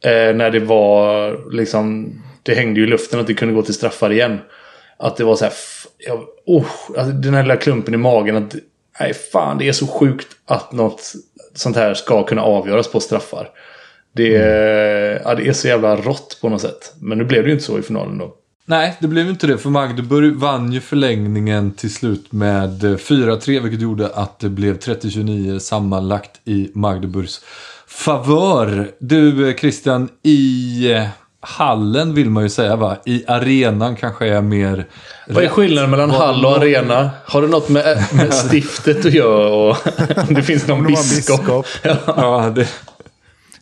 eh, 0.04 0.36
när 0.36 0.52
det 0.52 0.60
var 0.60 1.38
liksom 1.52 2.14
det 2.44 2.56
hängde 2.56 2.80
ju 2.80 2.86
i 2.86 2.90
luften 2.90 3.20
att 3.20 3.28
det 3.28 3.34
kunde 3.34 3.54
gå 3.54 3.62
till 3.62 3.74
straffar 3.74 4.12
igen. 4.12 4.40
Att 4.98 5.18
det 5.18 5.24
var 5.24 5.36
så 5.36 5.44
här, 5.46 5.54
jag, 5.98 6.26
oh, 6.46 6.66
alltså 6.98 7.12
den 7.14 7.34
här 7.34 7.44
lilla 7.44 7.56
klumpen 7.56 7.94
i 7.94 7.98
magen. 7.98 8.36
att 8.36 8.56
Nej, 9.00 9.14
fan 9.14 9.58
det 9.58 9.68
är 9.68 9.74
så 9.74 9.88
sjukt 9.88 10.28
att 10.46 10.72
något 10.72 11.14
sånt 11.56 11.76
här 11.76 11.94
ska 11.94 12.24
kunna 12.24 12.42
avgöras 12.42 12.92
på 12.92 13.00
straffar. 13.00 13.50
Det 14.20 14.36
är, 14.36 15.22
ja, 15.26 15.36
det 15.36 15.48
är 15.48 15.54
så 15.54 15.68
jävla 15.68 15.96
rått 15.96 16.38
på 16.42 16.50
något 16.50 16.62
sätt. 16.62 16.94
Men 17.00 17.18
nu 17.18 17.24
blev 17.24 17.44
det 17.44 17.48
ju 17.48 17.54
inte 17.54 17.66
så 17.66 17.80
i 17.80 17.82
finalen 17.82 18.18
då. 18.18 18.34
Nej, 18.66 18.98
det 19.00 19.08
blev 19.08 19.30
inte 19.30 19.48
det. 19.48 19.58
För 19.58 19.70
Magdeburg 19.70 20.36
vann 20.36 20.72
ju 20.72 20.80
förlängningen 20.80 21.72
till 21.72 21.94
slut 21.94 22.32
med 22.32 22.84
eh, 22.84 22.90
4-3. 22.90 23.62
Vilket 23.64 23.82
gjorde 23.82 24.08
att 24.08 24.40
det 24.40 24.50
blev 24.50 24.78
30-29 24.78 25.60
sammanlagt 25.60 26.32
i 26.46 26.72
Magdeburgs 26.74 27.42
favör. 27.88 28.92
Du 29.00 29.50
eh, 29.50 29.56
Christian, 29.56 30.10
i 30.24 30.92
eh, 30.92 31.04
hallen 31.42 32.14
vill 32.14 32.30
man 32.30 32.44
ju 32.44 32.50
säga 32.50 32.76
va? 32.76 32.98
I 33.06 33.24
arenan 33.28 33.96
kanske 33.96 34.28
är 34.28 34.42
mer... 34.42 34.86
Vad 35.28 35.44
är 35.44 35.48
skillnaden 35.48 35.90
mellan 35.90 36.12
hall 36.12 36.46
och 36.46 36.58
arena? 36.58 37.10
Har 37.26 37.42
det 37.42 37.48
något 37.48 37.70
med, 37.70 38.08
med 38.14 38.34
stiftet 38.52 39.06
att 39.06 39.14
göra? 39.14 39.50
Och 39.50 39.78
om 40.30 40.34
det 40.36 40.44
finns 40.44 40.68
någon 40.68 40.86
biskop. 40.86 41.66
Ja, 42.06 42.52
det... 42.56 42.68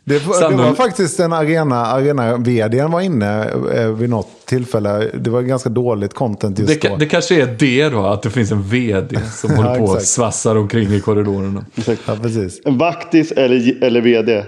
Det, 0.08 0.26
var- 0.26 0.50
det 0.50 0.56
var 0.56 0.74
faktiskt 0.74 1.20
en 1.20 1.32
arena, 1.32 1.86
arena 1.86 2.36
vdn 2.36 2.90
var 2.90 3.00
inne 3.00 3.44
eh, 3.74 3.88
vid 3.92 4.10
något 4.10 4.28
tillfälle. 4.46 5.10
Det 5.14 5.30
var 5.30 5.42
ganska 5.42 5.68
dåligt 5.68 6.14
content 6.14 6.58
just 6.58 6.80
Det, 6.82 6.88
då. 6.88 6.96
det 6.96 7.06
kanske 7.06 7.42
är 7.42 7.56
det 7.58 7.88
då, 7.88 8.06
att 8.06 8.22
det 8.22 8.30
finns 8.30 8.52
en 8.52 8.62
vd 8.62 9.18
som 9.36 9.50
håller 9.56 9.78
på 9.78 9.84
och 9.84 10.02
svassar 10.02 10.56
omkring 10.56 10.92
i 10.94 11.00
korridorerna. 11.00 11.64
Ja, 12.06 12.16
precis. 12.22 12.60
En 12.64 12.78
vaktis 12.78 13.32
eller, 13.32 13.84
eller 13.84 14.00
vd. 14.00 14.44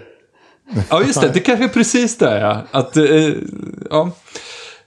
Ja, 0.90 1.02
just 1.06 1.20
det. 1.20 1.30
Det 1.34 1.40
kanske 1.40 1.64
är 1.64 1.68
precis 1.68 2.18
det, 2.18 2.40
ja. 2.40 2.62
Att, 2.70 2.96
eh, 2.96 3.04
ja. 3.90 4.10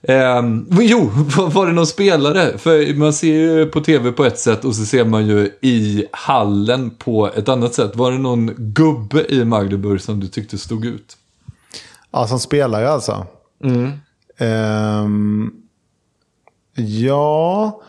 Ehm, 0.08 0.66
men 0.68 0.86
jo, 0.86 1.10
var 1.52 1.66
det 1.66 1.72
någon 1.72 1.86
spelare? 1.86 2.58
För 2.58 2.94
man 2.94 3.12
ser 3.12 3.34
ju 3.34 3.66
på 3.66 3.80
tv 3.80 4.12
på 4.12 4.24
ett 4.24 4.38
sätt 4.38 4.64
och 4.64 4.74
så 4.76 4.84
ser 4.84 5.04
man 5.04 5.26
ju 5.26 5.50
i 5.60 6.06
hallen 6.12 6.90
på 6.90 7.30
ett 7.36 7.48
annat 7.48 7.74
sätt. 7.74 7.96
Var 7.96 8.12
det 8.12 8.18
någon 8.18 8.54
gubbe 8.56 9.24
i 9.28 9.44
Magdeburg 9.44 10.00
som 10.00 10.20
du 10.20 10.28
tyckte 10.28 10.58
stod 10.58 10.84
ut? 10.84 11.16
Ja, 12.10 12.26
som 12.26 12.40
spelare 12.40 12.90
alltså. 12.90 13.26
Ehm, 14.38 15.50
ja, 16.76 17.80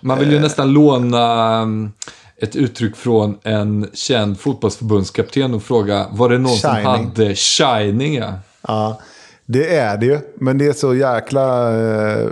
Man 0.00 0.18
vill 0.18 0.32
ju 0.32 0.40
nästan 0.40 0.72
låna 0.72 1.62
um, 1.62 1.92
ett 2.36 2.56
uttryck 2.56 2.96
från 2.96 3.38
en 3.42 3.90
känd 3.94 4.40
fotbollsförbundskapten 4.40 5.54
och 5.54 5.62
fråga, 5.62 6.06
var 6.10 6.28
det 6.28 6.38
någon 6.38 6.56
som 6.56 6.70
Shining. 6.70 6.86
hade 6.86 7.34
shining? 7.34 8.14
Ja? 8.14 8.32
ja, 8.68 9.00
det 9.46 9.76
är 9.76 9.96
det 9.96 10.06
ju. 10.06 10.18
Men 10.34 10.58
det 10.58 10.66
är 10.66 10.72
så 10.72 10.94
jäkla 10.94 11.76
eh, 11.76 12.28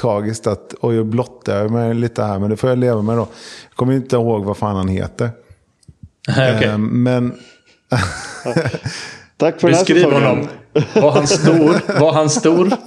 tragiskt 0.00 0.46
att, 0.46 0.74
oj, 0.80 0.96
jag 0.96 1.06
blottar 1.06 1.68
mig 1.68 1.94
lite 1.94 2.22
här, 2.22 2.38
men 2.38 2.50
det 2.50 2.56
får 2.56 2.70
jag 2.70 2.78
leva 2.78 3.02
med 3.02 3.16
då. 3.16 3.28
Jag 3.68 3.76
kommer 3.76 3.92
inte 3.92 4.16
ihåg 4.16 4.44
vad 4.44 4.56
fan 4.56 4.76
han 4.76 4.88
heter. 4.88 5.30
Okej. 6.28 6.64
Ehm, 6.64 7.02
men 7.02 7.34
Tack 9.38 9.60
för 9.60 9.68
den 9.68 9.76
här 9.76 9.84
Beskriv 9.84 10.04
honom. 10.04 10.48
Var 10.94 11.10
han 11.10 11.26
stor? 11.26 12.00
Var 12.00 12.12
han 12.12 12.30
stor? 12.30 12.72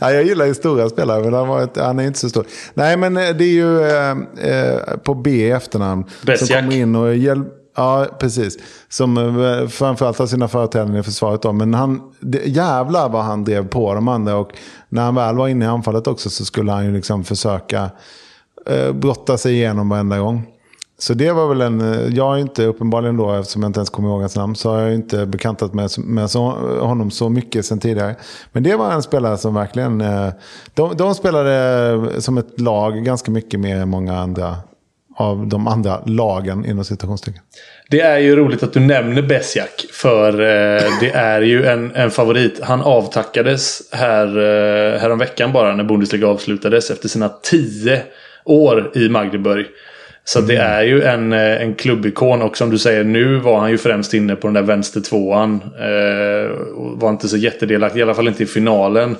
Ja, 0.00 0.12
jag 0.12 0.24
gillar 0.24 0.46
ju 0.46 0.54
stora 0.54 0.88
spelare, 0.88 1.24
men 1.24 1.34
han, 1.34 1.48
var 1.48 1.62
ett, 1.62 1.76
han 1.76 1.98
är 1.98 2.06
inte 2.06 2.18
så 2.18 2.28
stor. 2.28 2.46
Nej, 2.74 2.96
men 2.96 3.16
eh, 3.16 3.28
det 3.28 3.44
är 3.44 3.52
ju 3.52 3.80
eh, 3.80 4.10
eh, 4.50 4.96
på 5.04 5.14
B 5.14 5.30
i 5.30 5.50
efternamn. 5.50 6.02
Som 6.02 6.26
Besiak. 6.26 6.60
kommer 6.60 6.76
in 6.76 6.96
och 6.96 7.16
hjälper. 7.16 7.59
Ja, 7.76 8.06
precis. 8.18 8.58
Som 8.88 9.16
eh, 9.16 9.68
framförallt 9.68 10.18
har 10.18 10.26
sina 10.26 10.48
företrädare 10.48 10.98
i 10.98 11.02
försvaret. 11.02 11.42
Då. 11.42 11.52
Men 11.52 11.74
han, 11.74 12.02
det, 12.20 12.46
jävlar 12.46 13.08
vad 13.08 13.24
han 13.24 13.44
drev 13.44 13.68
på 13.68 13.94
de 13.94 14.08
andra. 14.08 14.36
Och 14.36 14.52
när 14.88 15.02
han 15.02 15.14
väl 15.14 15.36
var 15.36 15.48
inne 15.48 15.64
i 15.64 15.68
anfallet 15.68 16.06
också 16.06 16.30
så 16.30 16.44
skulle 16.44 16.72
han 16.72 16.84
ju 16.84 16.92
liksom 16.92 17.24
försöka 17.24 17.90
eh, 18.66 18.92
brotta 18.92 19.38
sig 19.38 19.54
igenom 19.54 19.88
varenda 19.88 20.18
gång. 20.18 20.46
Så 20.98 21.14
det 21.14 21.32
var 21.32 21.48
väl 21.48 21.60
en, 21.60 21.80
eh, 21.80 22.16
jag 22.16 22.34
är 22.34 22.40
inte 22.40 22.66
uppenbarligen 22.66 23.16
då, 23.16 23.32
eftersom 23.32 23.62
jag 23.62 23.68
inte 23.68 23.78
ens 23.78 23.90
kommer 23.90 24.08
ihåg 24.08 24.20
hans 24.20 24.36
namn, 24.36 24.56
så 24.56 24.70
har 24.70 24.80
jag 24.80 24.94
inte 24.94 25.26
bekantat 25.26 25.74
med, 25.74 25.90
med 25.98 26.30
så, 26.30 26.40
honom 26.80 27.10
så 27.10 27.28
mycket 27.28 27.66
sen 27.66 27.78
tidigare. 27.78 28.16
Men 28.52 28.62
det 28.62 28.76
var 28.76 28.92
en 28.92 29.02
spelare 29.02 29.38
som 29.38 29.54
verkligen, 29.54 30.00
eh, 30.00 30.28
de, 30.74 30.96
de 30.96 31.14
spelade 31.14 32.22
som 32.22 32.38
ett 32.38 32.60
lag 32.60 33.04
ganska 33.04 33.30
mycket 33.30 33.60
mer 33.60 33.76
än 33.76 33.88
många 33.88 34.18
andra 34.18 34.56
av 35.20 35.46
de 35.46 35.66
andra 35.66 36.00
lagen 36.06 36.64
inom 36.64 36.84
citationstecken. 36.84 37.42
Det 37.90 38.00
är 38.00 38.18
ju 38.18 38.36
roligt 38.36 38.62
att 38.62 38.72
du 38.72 38.80
nämner 38.80 39.22
Besiak. 39.22 39.86
För 39.92 40.32
eh, 40.32 40.82
det 41.00 41.10
är 41.10 41.40
ju 41.40 41.66
en, 41.66 41.94
en 41.94 42.10
favorit. 42.10 42.60
Han 42.62 42.82
avtackades 42.82 43.82
här, 43.92 44.26
eh, 44.26 45.00
här 45.00 45.10
om 45.10 45.18
veckan 45.18 45.52
bara 45.52 45.76
när 45.76 45.84
Bundesliga 45.84 46.26
avslutades 46.26 46.90
efter 46.90 47.08
sina 47.08 47.28
tio 47.28 48.02
år 48.44 48.90
i 48.94 49.08
Magdeburg. 49.08 49.66
Så 50.24 50.40
det 50.40 50.56
är 50.56 50.82
ju 50.82 51.02
en, 51.02 51.32
eh, 51.32 51.62
en 51.62 51.74
klubbikon 51.74 52.42
och 52.42 52.56
som 52.56 52.70
du 52.70 52.78
säger 52.78 53.04
nu 53.04 53.36
var 53.36 53.58
han 53.58 53.70
ju 53.70 53.78
främst 53.78 54.14
inne 54.14 54.36
på 54.36 54.46
den 54.46 54.54
där 54.54 54.62
vänster 54.62 55.00
tvåan. 55.00 55.60
Eh, 55.78 56.50
var 56.76 57.10
inte 57.10 57.28
så 57.28 57.36
jättedelaktig, 57.36 58.00
i 58.00 58.02
alla 58.02 58.14
fall 58.14 58.28
inte 58.28 58.42
i 58.42 58.46
finalen. 58.46 59.16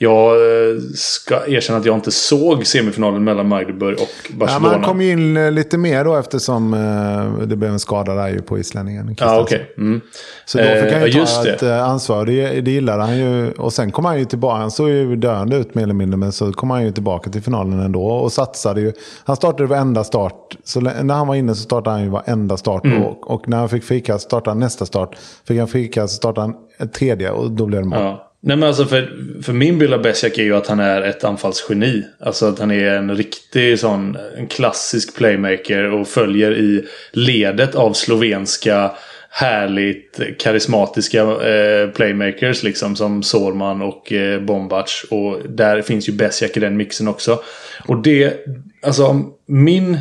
Jag 0.00 0.32
eh, 0.36 0.76
ska 0.94 1.46
erkänna 1.46 1.78
att 1.78 1.84
jag 1.84 1.94
inte 1.94 2.10
såg 2.10 2.66
semifinalen 2.66 3.24
mellan 3.24 3.48
Magdeburg 3.48 3.94
och 3.94 4.08
Ja, 4.28 4.34
Barcelona. 4.36 4.60
men 4.68 4.70
han 4.70 4.82
kom 4.82 5.00
ju 5.00 5.12
in 5.12 5.36
eh, 5.36 5.50
lite 5.52 5.78
mer 5.78 6.04
då 6.04 6.16
eftersom 6.16 6.74
eh, 6.74 7.46
det 7.46 7.56
blev 7.56 7.70
en 7.72 7.78
skada 7.80 8.14
där 8.14 8.28
ju 8.28 8.42
på 8.42 8.58
islänningen. 8.58 9.16
Ja, 9.18 9.40
okej. 9.40 9.74
Mm. 9.78 10.00
Så 10.44 10.58
då 10.58 10.64
fick 10.64 10.92
han 10.92 11.02
ju 11.06 11.18
Eh, 11.20 11.24
ta 11.26 11.42
det. 11.42 11.50
ett 11.54 11.62
eh, 11.62 11.84
ansvar. 11.88 12.26
Det, 12.26 12.60
det 12.60 12.70
gillade 12.70 13.02
han 13.02 13.18
ju. 13.18 13.52
Och 13.52 13.72
sen 13.72 13.90
kom 13.92 14.04
han 14.04 14.18
ju 14.18 14.24
tillbaka. 14.24 14.56
Han 14.60 14.70
såg 14.70 14.88
ju 14.88 15.16
döende 15.16 15.56
ut 15.56 15.74
mer 15.74 15.82
eller 15.82 15.94
mindre. 15.94 16.16
Men 16.16 16.32
så 16.32 16.52
kom 16.52 16.70
han 16.70 16.84
ju 16.84 16.92
tillbaka 16.92 17.30
till 17.30 17.42
finalen 17.42 17.80
ändå. 17.80 18.02
Och 18.06 18.32
satsade 18.32 18.80
ju. 18.80 18.92
Han 19.24 19.36
startade 19.36 19.66
varenda 19.68 20.04
start. 20.04 20.56
Så 20.64 20.80
när 20.80 21.14
han 21.14 21.26
var 21.26 21.34
inne 21.34 21.54
så 21.54 21.62
startade 21.62 21.96
han 21.96 22.02
ju 22.04 22.08
varenda 22.10 22.56
start. 22.56 22.84
Mm. 22.84 23.02
Och, 23.02 23.30
och 23.30 23.48
när 23.48 23.56
han 23.56 23.68
fick 23.68 23.84
frikast 23.84 24.24
startade 24.24 24.50
han 24.50 24.58
nästa 24.60 24.86
start. 24.86 25.16
Fick 25.48 25.58
han 25.58 25.68
frikast 25.68 26.14
startade 26.16 26.46
han 26.78 26.88
tredje. 26.88 27.30
Och 27.30 27.50
då 27.50 27.66
blev 27.66 27.82
det 27.82 27.88
mål. 27.88 27.98
Ja. 28.02 28.24
Nej 28.40 28.56
men 28.56 28.68
alltså 28.68 28.84
för, 28.84 29.10
för 29.42 29.52
min 29.52 29.78
bild 29.78 29.94
av 29.94 30.02
Besiak 30.02 30.38
är 30.38 30.42
ju 30.42 30.56
att 30.56 30.66
han 30.66 30.80
är 30.80 31.02
ett 31.02 31.24
anfallsgeni. 31.24 32.04
Alltså 32.20 32.46
att 32.46 32.58
han 32.58 32.70
är 32.70 32.90
en 32.90 33.16
riktig 33.16 33.78
sån 33.78 34.16
en 34.36 34.46
klassisk 34.46 35.16
playmaker 35.16 35.92
och 35.92 36.08
följer 36.08 36.52
i 36.52 36.84
ledet 37.12 37.74
av 37.74 37.92
slovenska 37.92 38.90
härligt 39.30 40.20
karismatiska 40.38 41.22
eh, 41.22 41.90
playmakers 41.90 42.62
liksom 42.62 42.96
som 42.96 43.22
Sorman 43.22 43.82
och 43.82 44.12
eh, 44.12 44.40
Bombac. 44.40 45.04
Och 45.10 45.38
där 45.48 45.82
finns 45.82 46.08
ju 46.08 46.12
Besiak 46.12 46.56
i 46.56 46.60
den 46.60 46.76
mixen 46.76 47.08
också. 47.08 47.42
Och 47.86 48.02
det, 48.02 48.46
alltså 48.82 49.22
min 49.46 49.98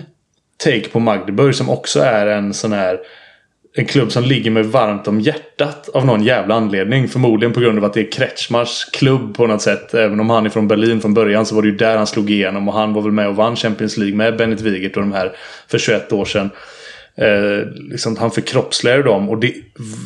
take 0.57 0.89
på 0.89 0.99
Magdeburg 0.99 1.55
som 1.55 1.69
också 1.69 1.99
är 1.99 2.27
en 2.27 2.53
sån 2.53 2.73
här 2.73 2.99
en 3.79 3.85
klubb 3.85 4.11
som 4.11 4.23
ligger 4.23 4.51
mig 4.51 4.63
varmt 4.63 5.07
om 5.07 5.19
hjärtat 5.19 5.89
av 5.89 6.05
någon 6.05 6.23
jävla 6.23 6.55
anledning. 6.55 7.07
Förmodligen 7.07 7.53
på 7.53 7.59
grund 7.59 7.77
av 7.77 7.85
att 7.85 7.93
det 7.93 7.99
är 7.99 8.11
Kretschmars 8.11 8.85
klubb 8.93 9.35
på 9.35 9.47
något 9.47 9.61
sätt. 9.61 9.93
Även 9.93 10.19
om 10.19 10.29
han 10.29 10.45
är 10.45 10.49
från 10.49 10.67
Berlin 10.67 11.01
från 11.01 11.13
början 11.13 11.45
så 11.45 11.55
var 11.55 11.61
det 11.61 11.67
ju 11.67 11.75
där 11.75 11.97
han 11.97 12.07
slog 12.07 12.29
igenom. 12.29 12.67
Och 12.67 12.73
han 12.73 12.93
var 12.93 13.01
väl 13.01 13.11
med 13.11 13.27
och 13.27 13.35
vann 13.35 13.55
Champions 13.55 13.97
League 13.97 14.15
med 14.15 14.37
Bennett 14.37 14.61
Wigert 14.61 14.95
och 14.95 15.01
de 15.01 15.11
här 15.11 15.31
för 15.67 15.77
21 15.77 16.13
år 16.13 16.25
sedan. 16.25 16.49
Eh, 17.17 17.67
liksom, 17.91 18.17
han 18.17 18.31
förkroppsligar 18.31 19.03
dem. 19.03 19.29
Och 19.29 19.37
det, 19.37 19.53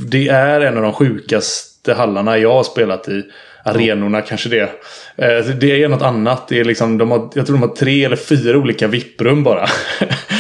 det 0.07 0.27
är 0.27 0.62
en 0.62 0.77
av 0.77 0.84
de 0.84 0.93
sjukaste 0.93 1.93
hallarna 1.93 2.38
jag 2.38 2.53
har 2.53 2.63
spelat 2.63 3.10
i. 3.10 3.23
Arenorna 3.65 4.21
kanske 4.21 4.49
det. 4.49 4.62
Eh, 5.15 5.45
det 5.60 5.84
är 5.84 5.88
något 5.88 6.01
annat. 6.01 6.47
Det 6.47 6.60
är 6.60 6.63
liksom, 6.63 6.97
de 6.97 7.12
har, 7.12 7.29
jag 7.34 7.45
tror 7.45 7.57
de 7.57 7.62
har 7.62 7.75
tre 7.75 8.05
eller 8.05 8.15
fyra 8.15 8.57
olika 8.57 8.88
vipprum 8.88 9.43
bara. 9.43 9.65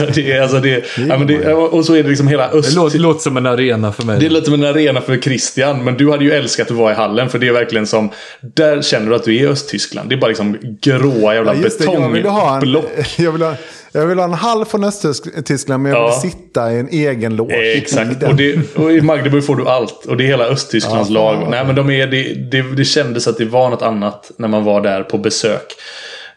alltså 0.00 0.20
det 0.20 0.32
är, 0.32 0.42
alltså 0.42 0.60
det, 0.60 0.84
ja, 1.08 1.18
men 1.18 1.26
det, 1.26 1.52
och 1.54 1.84
så 1.84 1.94
är 1.94 2.02
det 2.02 2.08
liksom 2.08 2.28
hela 2.28 2.48
Det 2.48 2.58
öst... 2.58 2.76
låter, 2.76 2.98
låter 2.98 3.20
som 3.20 3.36
en 3.36 3.46
arena 3.46 3.92
för 3.92 4.02
mig. 4.04 4.20
Det 4.20 4.28
låter 4.28 4.44
som 4.44 4.54
en 4.54 4.64
arena 4.64 5.00
för 5.00 5.16
Christian. 5.16 5.84
Men 5.84 5.96
du 5.96 6.10
hade 6.10 6.24
ju 6.24 6.32
älskat 6.32 6.70
att 6.70 6.76
vara 6.76 6.92
i 6.92 6.94
hallen. 6.94 7.28
För 7.28 7.38
det 7.38 7.48
är 7.48 7.52
verkligen 7.52 7.86
som... 7.86 8.10
Där 8.40 8.82
känner 8.82 9.10
du 9.10 9.14
att 9.16 9.24
du 9.24 9.36
är 9.36 9.42
i 9.42 9.46
Östtyskland. 9.46 10.08
Det 10.08 10.14
är 10.14 10.20
bara 10.20 10.28
liksom 10.28 10.56
gråa 10.82 11.34
jävla 11.34 11.54
Ja, 11.54 11.60
just 11.62 11.78
det, 11.78 11.84
jag 11.84 12.08
vill 12.10 12.24
ha 12.26 12.54
en, 12.54 12.60
betongblock. 12.60 12.84
jag 13.18 13.32
vill 13.32 13.42
ha, 13.42 13.54
jag 13.92 14.06
vill 14.06 14.18
ha 14.18 14.24
en 14.24 14.32
halv 14.32 14.64
från 14.64 14.84
Östtyskland 14.84 15.82
men 15.82 15.92
jag 15.92 16.00
vill 16.04 16.12
Ja. 16.14 16.20
sitta 16.20 16.72
i 16.72 16.78
en 16.78 16.88
egen 16.88 17.36
loge. 17.36 17.54
Eh, 17.72 17.78
Exakt. 17.78 18.22
Och, 18.28 18.34
det, 18.36 18.76
och 18.76 18.92
i 18.92 19.00
Magdeburg 19.00 19.44
får 19.46 19.56
du 19.56 19.68
allt. 19.68 20.04
Och 20.06 20.16
det 20.16 20.24
är 20.24 20.26
hela 20.28 20.44
Östtysklands 20.44 21.10
Ja, 21.10 21.14
lag. 21.14 21.40
fan. 21.42 21.50
Nej 21.50 21.64
men 21.64 21.74
de 21.74 21.90
är, 21.90 22.06
det, 22.06 22.34
det, 22.50 22.62
det 22.76 22.84
kändes 22.84 23.28
att 23.28 23.38
det 23.38 23.44
var 23.44 23.70
något 23.70 23.82
annat 23.82 24.30
när 24.36 24.48
man 24.48 24.64
var 24.64 24.80
där 24.80 25.02
på 25.02 25.18
besök. 25.18 25.66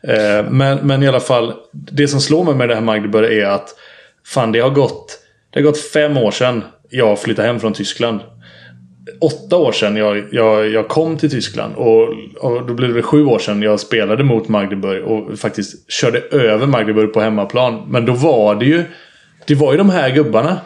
Eh, 0.07 0.49
men, 0.49 0.87
men 0.87 1.03
i 1.03 1.07
alla 1.07 1.19
fall. 1.19 1.53
Det 1.71 2.07
som 2.07 2.21
slår 2.21 2.43
mig 2.43 2.55
med 2.55 2.69
det 2.69 2.75
här 2.75 2.81
Magdeburg 2.81 3.37
är 3.37 3.45
att 3.45 3.75
fan 4.25 4.51
det 4.51 4.59
har 4.59 4.69
gått, 4.69 5.19
det 5.49 5.59
har 5.59 5.63
gått 5.63 5.81
fem 5.81 6.17
år 6.17 6.31
sedan 6.31 6.63
jag 6.89 7.19
flyttade 7.19 7.47
hem 7.47 7.59
från 7.59 7.73
Tyskland. 7.73 8.19
Åtta 9.21 9.57
år 9.57 9.71
sedan 9.71 9.95
jag, 9.95 10.23
jag, 10.31 10.69
jag 10.69 10.87
kom 10.87 11.17
till 11.17 11.31
Tyskland 11.31 11.75
och, 11.75 12.09
och 12.39 12.67
då 12.67 12.73
blev 12.73 12.93
det 12.93 13.01
sju 13.01 13.25
år 13.25 13.39
sedan 13.39 13.61
jag 13.61 13.79
spelade 13.79 14.23
mot 14.23 14.47
Magdeburg 14.47 15.03
och 15.03 15.39
faktiskt 15.39 15.91
körde 15.91 16.19
över 16.19 16.67
Magdeburg 16.67 17.13
på 17.13 17.21
hemmaplan. 17.21 17.83
Men 17.87 18.05
då 18.05 18.13
var 18.13 18.55
det 18.55 18.65
ju 18.65 18.83
Det 19.45 19.55
var 19.55 19.71
ju 19.71 19.77
de 19.77 19.89
här 19.89 20.09
gubbarna. 20.09 20.57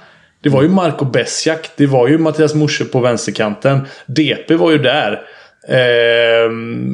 Det 0.41 0.49
var 0.49 0.61
ju 0.63 0.69
Marco 0.69 1.05
Besjak. 1.05 1.69
Det 1.75 1.85
var 1.85 2.07
ju 2.07 2.17
Mattias 2.17 2.55
Morse 2.55 2.85
på 2.85 2.99
vänsterkanten. 2.99 3.87
DP 4.05 4.55
var 4.55 4.71
ju 4.71 4.77
där. 4.77 5.21
Eh, 5.67 6.51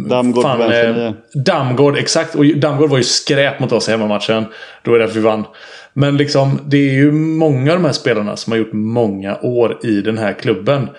Damgård 0.10 0.44
fan, 0.44 0.72
eh. 0.72 1.12
Damgård, 1.34 1.98
exakt. 1.98 2.36
Och 2.36 2.46
Damgård 2.46 2.90
var 2.90 2.98
ju 2.98 3.04
skräp 3.04 3.60
mot 3.60 3.72
oss 3.72 3.88
i 3.88 3.92
hemmamatchen. 3.92 4.46
Då 4.84 4.94
är 4.94 5.00
det 5.00 5.06
därför 5.06 5.20
vi 5.20 5.26
vann. 5.26 5.46
Men 5.94 6.18
liksom, 6.18 6.60
det 6.66 6.78
är 6.78 6.94
ju 6.94 7.12
många 7.12 7.72
av 7.72 7.78
de 7.78 7.86
här 7.86 7.94
spelarna 7.94 8.36
som 8.36 8.52
har 8.52 8.58
gjort 8.58 8.74
många 8.74 9.38
år 9.42 9.80
i 9.84 10.02
den 10.02 10.18
här 10.18 10.34
klubben. 10.34 10.90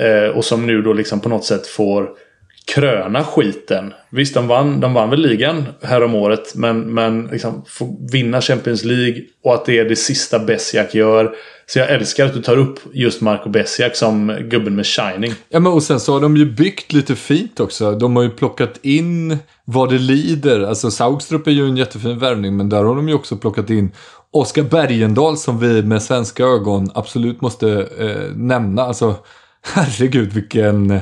Eh, 0.00 0.36
och 0.36 0.44
som 0.44 0.66
nu 0.66 0.82
då 0.82 0.92
liksom 0.92 1.20
på 1.20 1.28
något 1.28 1.44
sätt 1.44 1.66
får 1.66 2.08
kröna 2.74 3.24
skiten. 3.24 3.92
Visst, 4.10 4.34
de 4.34 4.48
vann, 4.48 4.80
de 4.80 4.94
vann 4.94 5.10
väl 5.10 5.20
ligan 5.20 5.64
här 5.82 6.02
om 6.02 6.14
året. 6.14 6.54
Men, 6.54 6.94
men 6.94 7.26
liksom 7.26 7.64
få 7.66 7.96
vinna 8.12 8.40
Champions 8.40 8.84
League. 8.84 9.22
Och 9.44 9.54
att 9.54 9.64
det 9.64 9.78
är 9.78 9.84
det 9.84 9.96
sista 9.96 10.38
Besiak 10.38 10.94
gör. 10.94 11.34
Så 11.66 11.78
jag 11.78 11.90
älskar 11.90 12.26
att 12.26 12.34
du 12.34 12.42
tar 12.42 12.56
upp 12.56 12.78
just 12.92 13.20
Marco 13.20 13.48
Besiak 13.48 13.96
som 13.96 14.36
gubben 14.50 14.76
med 14.76 14.86
shining. 14.86 15.32
Ja, 15.48 15.60
men 15.60 15.72
och 15.72 15.82
sen 15.82 16.00
så 16.00 16.12
har 16.12 16.20
de 16.20 16.36
ju 16.36 16.52
byggt 16.52 16.92
lite 16.92 17.16
fint 17.16 17.60
också. 17.60 17.92
De 17.92 18.16
har 18.16 18.22
ju 18.22 18.30
plockat 18.30 18.78
in 18.82 19.38
vad 19.64 19.90
det 19.90 19.98
lider. 19.98 20.60
Alltså 20.60 20.90
Saugstrup 20.90 21.46
är 21.46 21.50
ju 21.50 21.66
en 21.66 21.76
jättefin 21.76 22.18
värvning, 22.18 22.56
men 22.56 22.68
där 22.68 22.84
har 22.84 22.96
de 22.96 23.08
ju 23.08 23.14
också 23.14 23.36
plockat 23.36 23.70
in 23.70 23.92
Oskar 24.30 24.62
Bergendahl 24.62 25.36
som 25.36 25.58
vi 25.58 25.82
med 25.82 26.02
svenska 26.02 26.44
ögon 26.44 26.90
absolut 26.94 27.40
måste 27.40 27.88
eh, 27.98 28.36
nämna. 28.36 28.82
Alltså, 28.82 29.14
herregud 29.62 30.32
vilken, 30.32 31.00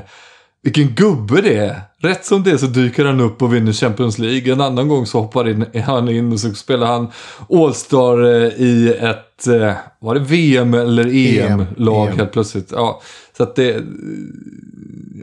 vilken 0.66 0.94
gubbe 0.94 1.40
det 1.40 1.56
är. 1.56 1.80
Rätt 1.98 2.24
som 2.24 2.42
det 2.42 2.50
är 2.50 2.56
så 2.56 2.66
dyker 2.66 3.04
han 3.04 3.20
upp 3.20 3.42
och 3.42 3.54
vinner 3.54 3.72
Champions 3.72 4.18
League. 4.18 4.52
En 4.52 4.60
annan 4.60 4.88
gång 4.88 5.06
så 5.06 5.20
hoppar 5.20 5.48
in, 5.48 5.82
han 5.86 6.08
in 6.08 6.32
och 6.32 6.40
så 6.40 6.54
spelar 6.54 6.86
han 6.86 7.08
All-Star 7.50 8.24
eh, 8.24 8.48
i 8.60 8.94
ett, 9.00 9.46
eh, 9.46 9.72
var 9.98 10.14
det 10.14 10.20
VM 10.20 10.74
eller 10.74 11.06
EM-lag 11.06 12.08
EM. 12.08 12.18
helt 12.18 12.32
plötsligt. 12.32 12.72
Ja, 12.72 13.00
så 13.36 13.42
att 13.42 13.56
det... 13.56 13.84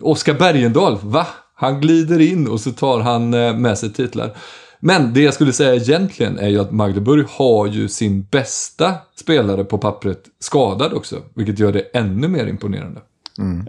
Oskar 0.02 0.34
Bergendahl, 0.34 0.98
va? 1.02 1.28
Han 1.56 1.82
glider 1.82 2.22
in 2.22 2.48
och 2.48 2.60
så 2.60 2.72
tar 2.72 3.00
han 3.00 3.34
eh, 3.34 3.56
med 3.56 3.78
sig 3.78 3.94
titlar. 3.94 4.36
Men 4.80 5.14
det 5.14 5.22
jag 5.22 5.34
skulle 5.34 5.54
säga 5.54 5.76
egentligen 5.76 6.40
är 6.40 6.50
ju 6.50 6.60
att 6.60 6.72
Magdeburg 6.72 7.26
har 7.30 7.68
ju 7.68 7.88
sin 7.88 8.28
bästa 8.32 8.94
spelare 9.16 9.64
på 9.64 9.78
pappret 9.78 10.24
skadad 10.40 10.94
också. 10.94 11.22
Vilket 11.34 11.60
gör 11.60 11.72
det 11.72 11.80
ännu 11.80 12.28
mer 12.28 12.46
imponerande. 12.46 13.02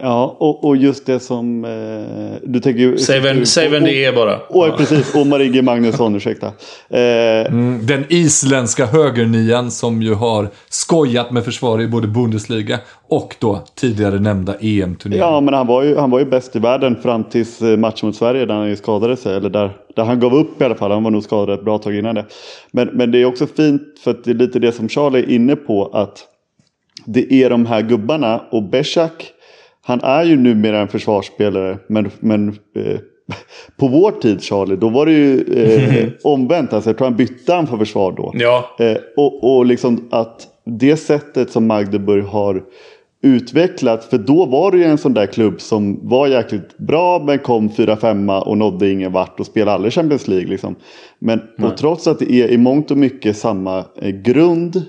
Ja, 0.01 0.37
och, 0.39 0.63
och 0.63 0.77
just 0.77 1.05
det 1.05 1.19
som 1.19 1.65
eh, 1.65 2.49
du 2.49 2.59
tänker 2.59 2.79
ju... 2.79 2.97
Säg 2.97 3.19
vem, 3.19 3.45
säg 3.45 3.69
vem 3.69 3.83
det 3.83 4.05
är 4.05 4.13
bara. 4.13 4.39
Åh, 4.49 4.77
precis. 4.77 5.15
Omar 5.15 5.39
Inge 5.39 5.61
Magnusson, 5.61 6.15
ursäkta. 6.15 6.47
Eh, 6.89 7.01
Mm, 7.45 7.85
Den 7.85 8.05
isländska 8.09 8.85
högernian 8.85 9.71
som 9.71 10.01
ju 10.01 10.13
har 10.13 10.49
skojat 10.69 11.31
med 11.31 11.45
försvar 11.45 11.81
i 11.81 11.87
både 11.87 12.07
Bundesliga 12.07 12.79
och 13.07 13.35
då 13.39 13.63
tidigare 13.75 14.19
nämnda 14.19 14.53
EM-turneringen. 14.59 15.27
Ja, 15.27 15.41
men 15.41 15.53
han 15.53 15.67
var, 15.67 15.83
ju, 15.83 15.97
han 15.97 16.09
var 16.11 16.19
ju 16.19 16.25
bäst 16.25 16.55
i 16.55 16.59
världen 16.59 16.95
fram 17.01 17.23
tills 17.23 17.61
eh, 17.61 17.77
matchen 17.77 18.07
mot 18.07 18.15
Sverige 18.15 18.45
där 18.45 18.53
han 18.55 18.69
ju 18.69 18.75
skadade 18.75 19.17
sig. 19.17 19.35
Eller 19.35 19.49
där, 19.49 19.71
där 19.95 20.03
han 20.03 20.19
gav 20.19 20.33
upp 20.35 20.61
i 20.61 20.63
alla 20.63 20.75
fall. 20.75 20.91
Han 20.91 21.03
var 21.03 21.11
nog 21.11 21.23
skadad 21.23 21.59
ett 21.59 21.65
bra 21.65 21.77
tag 21.77 21.95
innan 21.95 22.15
det. 22.15 22.25
Men, 22.71 22.87
men 22.93 23.11
det 23.11 23.21
är 23.21 23.25
också 23.25 23.47
fint 23.47 23.81
för 24.03 24.11
att 24.11 24.23
det 24.23 24.31
är 24.31 24.35
lite 24.35 24.59
det 24.59 24.71
som 24.71 24.89
Charlie 24.89 25.19
är 25.19 25.29
inne 25.29 25.55
på. 25.55 25.85
Att 25.93 26.23
det 27.05 27.33
är 27.33 27.49
de 27.49 27.65
här 27.65 27.81
gubbarna 27.81 28.41
och 28.51 28.63
Beshak. 28.63 29.31
Han 29.87 30.01
är 30.03 30.23
ju 30.23 30.37
numera 30.37 30.79
en 30.79 30.87
försvarsspelare. 30.87 31.77
Men, 31.87 32.11
men 32.19 32.49
eh, 32.49 32.99
på 33.77 33.87
vår 33.87 34.11
tid 34.11 34.43
Charlie, 34.43 34.75
då 34.75 34.89
var 34.89 35.05
det 35.05 35.11
ju 35.11 35.39
eh, 36.03 36.09
omvänt. 36.23 36.73
Alltså, 36.73 36.89
jag 36.89 36.97
tror 36.97 37.07
han 37.07 37.17
bytte 37.17 37.53
han 37.53 37.67
för 37.67 37.77
försvar 37.77 38.11
då. 38.11 38.31
Ja, 38.33 38.75
Eh, 38.79 38.97
och, 39.17 39.55
och 39.55 39.65
liksom 39.65 40.07
att 40.11 40.47
det 40.65 40.97
sättet 40.97 41.51
som 41.51 41.67
Magdeburg 41.67 42.23
har 42.23 42.63
utvecklat. 43.23 44.03
För 44.05 44.17
då 44.17 44.45
var 44.45 44.71
det 44.71 44.77
ju 44.77 44.83
en 44.83 44.97
sån 44.97 45.13
där 45.13 45.25
klubb 45.25 45.61
som 45.61 46.09
var 46.09 46.27
jäkligt 46.27 46.77
bra 46.77 47.23
men 47.25 47.39
kom 47.39 47.69
4-5 47.69 48.39
och 48.39 48.57
nådde 48.57 48.91
ingen 48.91 49.11
vart 49.11 49.39
och 49.39 49.45
spelade 49.45 49.71
aldrig 49.71 49.93
Champions 49.93 50.27
League. 50.27 50.47
Liksom. 50.47 50.75
Men 51.19 51.41
och 51.61 51.77
trots 51.77 52.07
att 52.07 52.19
det 52.19 52.31
är 52.31 52.47
i 52.47 52.57
mångt 52.57 52.91
och 52.91 52.97
mycket 52.97 53.37
samma 53.37 53.83
eh, 54.01 54.09
grund 54.09 54.83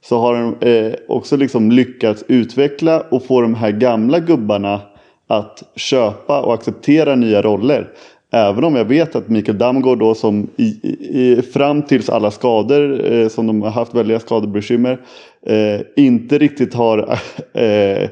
så 0.00 0.18
har 0.18 0.34
de 0.34 0.68
eh, 0.68 0.94
också 1.08 1.36
liksom 1.36 1.70
lyckats 1.70 2.24
utveckla 2.28 3.00
och 3.00 3.24
få 3.24 3.40
de 3.40 3.54
här 3.54 3.70
gamla 3.70 4.18
gubbarna 4.18 4.80
att 5.26 5.62
köpa 5.76 6.42
och 6.42 6.54
acceptera 6.54 7.14
nya 7.14 7.42
roller. 7.42 7.88
Även 8.32 8.64
om 8.64 8.76
jag 8.76 8.84
vet 8.84 9.16
att 9.16 9.28
Mikael 9.28 9.58
Damgård 9.58 9.98
då 9.98 10.14
som 10.14 10.50
i, 10.56 10.64
i, 10.64 11.42
fram 11.42 11.82
tills 11.82 12.08
alla 12.08 12.30
skador 12.30 13.12
eh, 13.12 13.28
som 13.28 13.46
de 13.46 13.62
har 13.62 13.70
haft 13.70 13.94
väldiga 13.94 14.20
skadebekymmer 14.20 15.00
eh, 15.46 15.80
inte 15.96 16.38
riktigt 16.38 16.74
har 16.74 16.98
eh, 17.52 18.08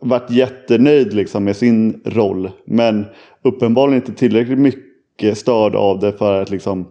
varit 0.00 0.30
jättenöjd 0.30 1.14
liksom, 1.14 1.44
med 1.44 1.56
sin 1.56 2.00
roll. 2.04 2.50
Men 2.64 3.04
uppenbarligen 3.42 4.02
inte 4.02 4.12
tillräckligt 4.12 4.58
mycket 4.58 5.38
störd 5.38 5.74
av 5.74 5.98
det 5.98 6.12
för 6.12 6.42
att 6.42 6.50
liksom, 6.50 6.88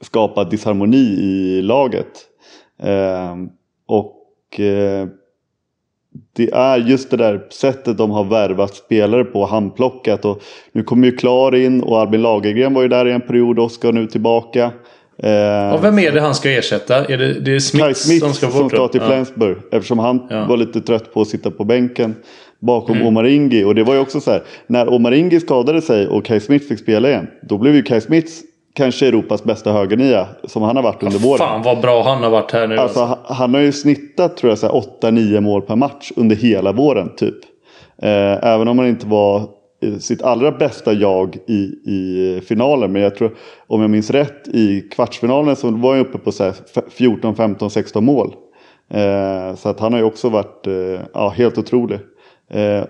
skapa 0.00 0.44
disharmoni 0.44 1.18
i 1.20 1.62
laget. 1.62 2.29
Eh, 2.82 3.36
och 3.86 4.60
eh, 4.60 5.06
det 6.36 6.50
är 6.52 6.78
just 6.78 7.10
det 7.10 7.16
där 7.16 7.46
sättet 7.50 7.98
de 7.98 8.10
har 8.10 8.24
värvat 8.24 8.74
spelare 8.74 9.24
på, 9.24 9.44
handplockat. 9.46 10.24
Och 10.24 10.42
nu 10.72 10.82
kommer 10.82 11.06
ju 11.06 11.16
Klar 11.16 11.54
in 11.54 11.82
och 11.82 11.98
Albin 12.00 12.22
Lagergren 12.22 12.74
var 12.74 12.82
ju 12.82 12.88
där 12.88 13.06
i 13.06 13.12
en 13.12 13.20
period 13.20 13.58
och 13.58 13.70
ska 13.72 13.90
nu 13.90 14.06
tillbaka. 14.06 14.72
Eh, 15.22 15.74
och 15.74 15.84
vem 15.84 15.98
är 15.98 16.12
det 16.12 16.20
han 16.20 16.34
ska 16.34 16.50
ersätta? 16.50 17.04
Är 17.06 17.18
det, 17.18 17.40
det 17.40 17.54
är 17.54 17.58
Smith, 17.58 17.92
Smith 17.92 18.24
som 18.24 18.34
ska 18.34 18.50
som 18.50 18.62
bort? 18.62 18.72
ska 18.72 18.88
till 18.88 19.00
ja. 19.00 19.06
Flensburg. 19.06 19.56
Eftersom 19.72 19.98
han 19.98 20.26
Ja. 20.30 20.46
var 20.46 20.56
lite 20.56 20.80
trött 20.80 21.14
på 21.14 21.20
att 21.20 21.28
sitta 21.28 21.50
på 21.50 21.64
bänken 21.64 22.14
bakom 22.58 22.96
Mm. 22.96 23.06
Omar 23.08 23.24
Ingi. 23.24 23.64
Och 23.64 23.74
det 23.74 23.82
var 23.82 23.94
ju 23.94 24.00
också 24.00 24.20
så 24.20 24.30
här. 24.30 24.42
När 24.66 24.88
Omar 24.88 25.12
Ingi 25.12 25.40
skadade 25.40 25.82
sig 25.82 26.08
och 26.08 26.24
Kai 26.24 26.40
Smith 26.40 26.66
fick 26.68 26.78
spela 26.78 27.08
igen. 27.08 27.26
Då 27.42 27.58
blev 27.58 27.74
ju 27.74 27.82
Kai 27.82 28.00
Smith 28.00 28.32
kanske 28.74 29.06
Europas 29.08 29.44
bästa 29.44 29.72
högernia. 29.72 30.26
Som 30.44 30.62
han 30.62 30.76
har 30.76 30.82
varit 30.82 31.02
under 31.02 31.18
våren. 31.18 31.38
Fan 31.38 31.62
vad 31.62 31.80
bra 31.80 32.02
han 32.02 32.22
har 32.22 32.30
varit 32.30 32.52
här 32.52 32.66
nu. 32.66 32.76
Alltså, 32.78 33.00
Alltså. 33.00 33.18
han- 33.26 33.36
han 33.36 33.54
har 33.54 33.60
ju 33.60 33.72
snittat 33.72 34.36
tror 34.36 34.50
jag 34.50 34.58
så 34.58 34.66
här, 34.66 34.74
8-9 34.74 35.40
mål 35.40 35.62
per 35.62 35.76
match 35.76 36.12
under 36.16 36.36
hela 36.36 36.72
våren 36.72 37.10
typ. 37.16 37.34
Eh, 38.02 38.44
även 38.52 38.68
om 38.68 38.78
han 38.78 38.88
inte 38.88 39.06
var 39.06 39.42
sitt 40.00 40.22
allra 40.22 40.52
bästa 40.52 40.92
jag 40.92 41.36
i, 41.48 41.62
i 41.90 42.40
finalen. 42.48 42.92
Men 42.92 43.02
jag 43.02 43.14
tror, 43.16 43.34
om 43.66 43.80
jag 43.80 43.90
minns 43.90 44.10
rätt, 44.10 44.48
i 44.48 44.80
kvartsfinalen 44.80 45.56
så 45.56 45.70
var 45.70 45.96
jag 45.96 46.06
uppe 46.06 46.18
på 46.18 46.32
så 46.32 46.44
här 46.44 46.54
f- 46.76 46.82
14, 46.90 47.34
15, 47.36 47.70
16 47.70 48.04
mål. 48.04 48.34
Eh, 48.90 49.54
så 49.56 49.68
att 49.68 49.80
han 49.80 49.92
har 49.92 50.00
ju 50.00 50.04
också 50.06 50.28
varit 50.28 50.66
eh, 50.66 51.00
ja, 51.14 51.28
helt 51.28 51.58
otrolig. 51.58 51.98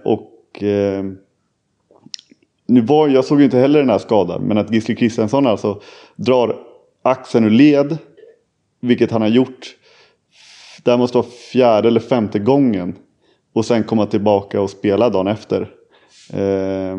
Och 0.05 0.63
nu 2.71 2.81
var, 2.81 3.09
jag 3.09 3.25
såg 3.25 3.39
ju 3.39 3.45
inte 3.45 3.59
heller 3.59 3.79
den 3.79 3.91
här 3.91 3.99
skadan. 3.99 4.43
Men 4.43 4.59
att 4.59 4.73
Gisli 4.73 4.95
Kristensson 4.97 5.47
alltså 5.47 5.81
drar 6.17 6.57
axeln 7.03 7.47
ur 7.47 7.51
led. 7.51 7.99
Vilket 8.81 9.11
han 9.11 9.23
har 9.23 9.29
gjort. 9.29 9.77
Det 10.85 10.91
här 10.91 10.99
måste 10.99 11.17
vara 11.19 11.27
fjärde 11.53 11.89
eller 11.89 12.01
femte 12.01 12.39
gången. 12.39 12.97
Och 13.53 13.65
sen 13.65 13.85
komma 13.85 14.07
tillbaka 14.07 14.61
och 14.61 14.71
spela 14.71 15.09
dagen 15.11 15.27
efter. 15.27 15.61
Eh, 16.33 16.99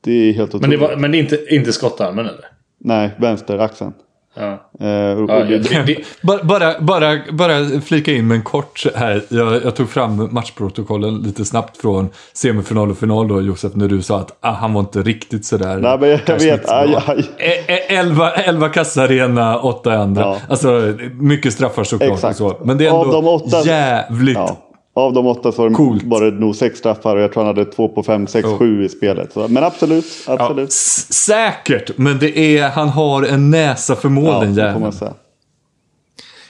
det 0.00 0.12
är 0.12 0.32
helt 0.32 0.52
Men 0.52 0.60
otroligt. 0.60 0.70
det, 0.80 0.86
var, 0.86 0.96
men 0.96 1.10
det 1.10 1.18
är 1.18 1.20
inte, 1.20 1.46
inte 1.50 1.72
skottarmen 1.72 2.26
eller? 2.26 2.44
Nej, 2.78 3.10
vänsteraxeln. 3.18 3.92
Ja. 4.34 4.46
Eh, 4.80 5.18
och, 5.18 5.30
Ja, 5.30 5.38
och 5.40 5.46
det, 5.46 5.58
det, 5.86 5.96
Bara, 6.22 6.44
bara, 6.44 6.74
bara, 6.80 7.18
bara 7.32 7.80
flika 7.80 8.12
in 8.12 8.28
med 8.28 8.34
en 8.36 8.42
kort 8.42 8.86
här. 8.94 9.22
Jag, 9.28 9.64
jag 9.64 9.76
tog 9.76 9.90
fram 9.90 10.28
matchprotokollen 10.30 11.14
lite 11.18 11.44
snabbt 11.44 11.76
från 11.76 12.08
semifinal 12.32 12.90
och 12.90 12.98
final 12.98 13.28
då 13.28 13.42
Josef. 13.42 13.72
När 13.74 13.88
du 13.88 14.02
sa 14.02 14.18
att 14.18 14.36
ah, 14.40 14.52
han 14.52 14.72
var 14.72 14.80
inte 14.80 15.02
riktigt 15.02 15.46
sådär. 15.46 15.76
nej, 15.76 15.98
men 16.00 16.08
jag, 16.10 16.20
jag 16.26 16.38
vet. 16.38 16.68
Aj, 16.68 16.96
aj. 17.06 17.24
E- 17.38 17.64
e- 17.66 17.94
Elva, 17.96 18.30
elva 18.30 18.68
kassar 18.68 19.12
i 19.12 19.18
ena, 19.18 19.58
åtta 19.58 19.92
i 19.92 19.96
andra. 19.96 20.22
Ja. 20.22 20.36
Alltså 20.48 20.94
mycket 21.12 21.52
straffar 21.52 21.84
såklart. 21.84 22.10
Exakt. 22.12 22.40
Och 22.40 22.50
så. 22.50 22.64
Men 22.64 22.78
det 22.78 22.86
är 22.86 22.88
ändå 22.88 23.12
de 23.12 23.26
åtta- 23.28 23.66
jävligt 23.66 24.36
Ja. 24.36 24.56
Av 24.98 25.12
de 25.12 25.26
åtta 25.26 25.52
så 25.52 25.70
Coolt. 25.74 26.02
var 26.04 26.20
det 26.24 26.30
nog 26.30 26.56
sex 26.56 26.78
straffar 26.78 27.16
och 27.16 27.22
jag 27.22 27.32
tror 27.32 27.44
han 27.44 27.56
hade 27.56 27.70
två 27.70 27.88
på 27.88 28.02
fem, 28.02 28.26
sex, 28.26 28.48
Oh. 28.48 28.58
sju 28.58 28.84
i 28.84 28.88
spelet. 28.88 29.32
Så, 29.32 29.48
men 29.48 29.64
absolut, 29.64 30.04
Ja, 30.26 30.32
absolut. 30.40 30.68
s- 30.68 31.12
säkert, 31.24 31.98
men 31.98 32.18
det 32.18 32.38
är, 32.38 32.68
han 32.68 32.88
har 32.88 33.22
en 33.22 33.50
näsa 33.50 33.96
för 33.96 34.08
mål 34.08 34.24
Ja, 34.26 34.44
jäveln. 34.44 34.92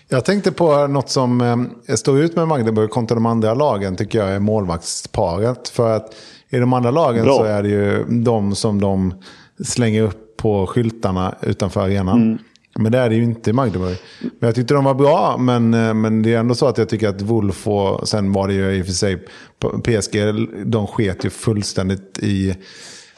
Jag 0.08 0.24
tänkte 0.24 0.52
på 0.52 0.86
något 0.86 1.10
som 1.10 1.40
eh, 1.88 1.94
står 1.94 2.20
ut 2.20 2.36
med 2.36 2.48
Magdeburg 2.48 2.90
kontra 2.90 3.14
de 3.14 3.26
andra 3.26 3.54
lagen 3.54 3.96
tycker 3.96 4.18
jag 4.18 4.28
är 4.28 4.38
målvaktsparet. 4.38 5.68
För 5.68 5.96
att 5.96 6.14
i 6.50 6.58
de 6.58 6.72
andra 6.72 6.90
lagen 6.90 7.24
Bra. 7.24 7.36
så 7.36 7.44
är 7.44 7.62
det 7.62 7.68
ju 7.68 8.04
de 8.08 8.54
som 8.54 8.80
de 8.80 9.14
slänger 9.64 10.02
upp 10.02 10.36
på 10.36 10.66
skyltarna 10.66 11.34
utanför 11.42 11.80
arenan. 11.80 12.22
Mm. 12.22 12.38
Men 12.78 12.92
det 12.92 12.98
är 12.98 13.08
det 13.08 13.14
ju 13.14 13.22
inte 13.24 13.50
i 13.50 13.52
Magdeburg. 13.52 13.96
Men 14.20 14.48
jag 14.48 14.54
tyckte 14.54 14.74
de 14.74 14.84
var 14.84 14.94
bra, 14.94 15.36
men, 15.38 15.74
eh, 15.74 15.94
men 15.94 16.22
det 16.22 16.34
är 16.34 16.38
ändå 16.38 16.54
så 16.54 16.66
att 16.66 16.78
jag 16.78 16.88
tycker 16.88 17.08
att 17.08 17.22
Wolf 17.22 17.66
och 17.68 18.08
sen 18.08 18.32
var 18.32 18.48
det 18.48 18.54
ju 18.54 18.72
i 18.72 18.82
och 18.82 18.86
för 18.86 18.92
sig 18.92 19.16
PSG, 19.84 20.16
de 20.64 20.86
sket 20.86 21.24
ju 21.24 21.30
fullständigt 21.30 22.18
i 22.18 22.54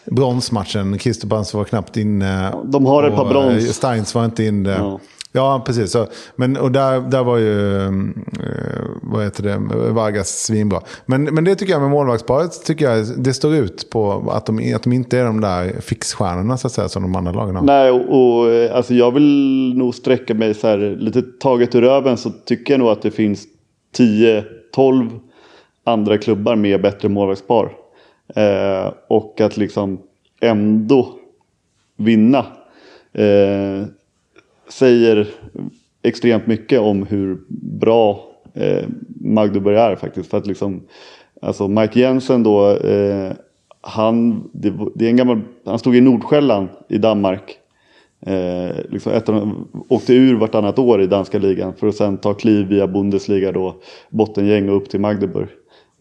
bronsmatchen. 0.04 0.98
Kristopans 0.98 1.54
var 1.54 1.64
knappt 1.64 1.96
inne. 1.96 2.54
De 2.64 2.86
har 2.86 3.04
ett 3.04 3.14
par 3.14 3.28
brons. 3.28 3.64
eh, 3.64 3.70
Steins 3.70 4.14
var 4.14 4.24
inte 4.24 4.44
inne. 4.44 4.70
Ja. 4.70 5.00
Ja, 5.32 5.62
precis. 5.66 5.90
Så, 5.90 6.06
men, 6.36 6.56
och 6.56 6.72
där, 6.72 7.00
där 7.00 7.24
var 7.24 7.36
ju, 7.36 7.82
mm, 7.82 8.24
eh, 8.40 8.84
vad 9.02 9.24
heter 9.24 9.42
det, 9.42 9.58
Vargas 9.90 10.28
svinbra. 10.28 10.80
Men, 11.06 11.24
men 11.24 11.44
det 11.44 11.54
tycker 11.54 11.72
jag 11.72 11.82
med 11.82 11.90
målvaktsparet, 11.90 12.64
tycker 12.64 12.90
jag, 12.90 13.06
det 13.18 13.34
står 13.34 13.54
ut 13.54 13.90
på 13.90 14.30
att 14.30 14.46
de, 14.46 14.74
att 14.74 14.82
de 14.82 14.92
inte 14.92 15.18
är 15.18 15.24
de 15.24 15.40
där 15.40 15.80
fixstjärnorna 15.80 16.56
så 16.56 16.66
att 16.66 16.72
säga, 16.72 16.88
som 16.88 17.02
de 17.02 17.16
andra 17.16 17.32
lagen 17.32 17.56
har. 17.56 17.62
Nej, 17.62 17.90
och, 17.90 18.38
och 18.40 18.50
eh, 18.50 18.76
alltså 18.76 18.94
jag 18.94 19.10
vill 19.14 19.72
nog 19.76 19.94
sträcka 19.94 20.34
mig 20.34 20.54
så 20.54 20.66
här, 20.66 20.96
lite 20.98 21.22
taget 21.40 21.74
ur 21.74 21.80
röven 21.80 22.16
så 22.16 22.30
tycker 22.30 22.72
jag 22.72 22.78
nog 22.78 22.88
att 22.88 23.02
det 23.02 23.10
finns 23.10 23.44
10-12 23.98 25.20
andra 25.84 26.18
klubbar 26.18 26.56
med 26.56 26.82
bättre 26.82 27.08
målvaktspar. 27.08 27.72
Eh, 28.34 28.92
och 29.08 29.40
att 29.40 29.56
liksom 29.56 29.98
ändå 30.40 31.14
vinna 31.96 32.46
eh, 33.12 33.84
säger 34.72 35.28
extremt 36.02 36.46
mycket 36.46 36.80
om 36.80 37.06
hur 37.06 37.38
bra 37.80 38.30
eh, 38.54 38.84
Magdeburg 39.20 39.76
är 39.76 39.96
faktiskt. 39.96 40.30
För 40.30 40.38
att 40.38 40.46
liksom, 40.46 40.82
alltså 41.42 41.68
Mike 41.68 42.00
Jensen 42.00 42.42
då, 42.42 42.70
eh, 42.76 43.32
han, 43.80 44.48
det, 44.52 44.72
det, 44.94 45.04
är 45.04 45.10
en 45.10 45.16
gammal, 45.16 45.40
han 45.64 45.78
stod 45.78 45.96
i 45.96 46.00
Nordsjälland 46.00 46.68
i 46.88 46.98
Danmark. 46.98 47.56
Eh, 48.26 48.76
liksom 48.88 49.12
ett 49.12 49.28
åkte 49.88 50.14
ur 50.14 50.34
vartannat 50.36 50.78
år 50.78 51.02
i 51.02 51.06
danska 51.06 51.38
ligan 51.38 51.74
för 51.74 51.86
att 51.88 51.94
sen 51.94 52.18
ta 52.18 52.34
kliv 52.34 52.66
via 52.66 52.86
Bundesliga 52.86 53.52
då, 53.52 53.76
bottengäng 54.10 54.68
och 54.68 54.76
upp 54.76 54.88
till 54.88 55.00
Magdeburg. 55.00 55.48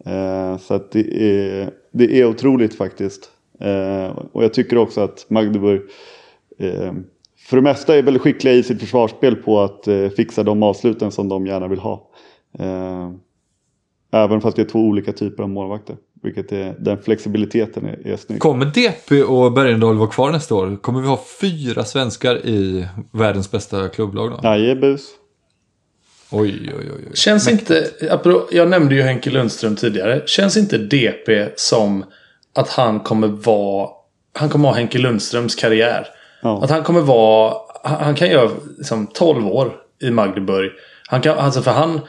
Eh, 0.06 0.58
så 0.58 0.74
att 0.74 0.92
det 0.92 1.24
är, 1.24 1.72
det 1.92 2.20
är 2.22 2.26
otroligt 2.26 2.76
faktiskt. 2.76 3.32
Eh, 3.60 4.18
och 4.32 4.44
jag 4.44 4.54
tycker 4.54 4.78
också 4.78 5.02
att 5.02 5.26
Magdeburg 5.30 5.82
eh, 6.58 6.94
för 7.50 7.56
det 7.56 7.64
mesta 7.64 7.96
är 7.96 8.04
väldigt 8.04 8.24
skickliga 8.24 8.54
i 8.54 8.64
sitt 8.64 8.80
försvarsspel 8.80 9.36
på 9.36 9.62
att 9.62 9.88
eh, 9.88 10.10
fixa 10.10 10.44
de 10.44 10.64
avsluten 10.64 11.12
som 11.12 11.30
de 11.30 11.48
gärna 11.48 11.68
vill 11.68 11.80
ha. 11.80 12.10
Eh, 12.60 13.10
även 14.12 14.42
fast 14.42 14.56
det 14.56 14.62
är 14.62 14.66
två 14.66 14.80
olika 14.80 15.12
typer 15.12 15.44
av 15.44 15.50
målvakter. 15.50 15.96
Vilket 16.24 16.52
är, 16.52 16.76
den 16.80 17.02
flexibiliteten 17.02 17.86
är, 17.86 18.08
är 18.08 18.18
snygg. 18.18 18.40
Kommer 18.40 18.66
DP 18.66 19.24
och 19.24 19.52
Bergendahl 19.52 19.98
vara 19.98 20.10
kvar 20.10 20.32
nästa 20.32 20.56
år? 20.56 20.78
Kommer 20.82 21.02
vi 21.02 21.08
ha 21.08 21.20
fyra 21.42 21.86
svenskar 21.86 22.46
i 22.46 22.88
världens 23.12 23.52
bästa 23.52 23.90
klubblag 23.90 24.32
då? 24.32 24.40
Jajebus. 24.44 25.10
Oj, 26.32 26.60
oj, 26.66 26.74
oj. 26.80 27.06
oj. 27.08 27.16
Känns 27.16 27.48
inte, 27.48 27.88
jag 28.52 28.70
nämnde 28.70 28.96
ju 28.96 29.02
Henke 29.02 29.30
Lundström 29.30 29.76
tidigare. 29.76 30.22
Känns 30.26 30.58
inte 30.58 30.78
DP 30.78 31.50
som 31.56 32.06
att 32.56 32.70
han 32.70 33.00
kommer 33.00 33.28
vara, 33.28 33.90
han 34.34 34.50
kommer 34.50 34.70
ha 34.70 34.76
Henke 34.76 34.98
Lundströms 34.98 35.56
karriär? 35.56 36.08
Ja. 36.42 36.64
Att 36.64 36.70
han 36.70 36.84
kommer 36.84 37.02
vara... 37.02 37.54
Han 37.84 38.16
kan 38.16 38.30
göra 38.30 38.50
liksom 38.78 39.08
12 39.08 39.48
år 39.48 39.72
i 40.02 40.12
Magdeburg. 40.12 40.72
Han 41.08 41.22
kan, 41.22 41.38
alltså 41.38 41.62
för 41.62 41.72
han... 41.72 42.02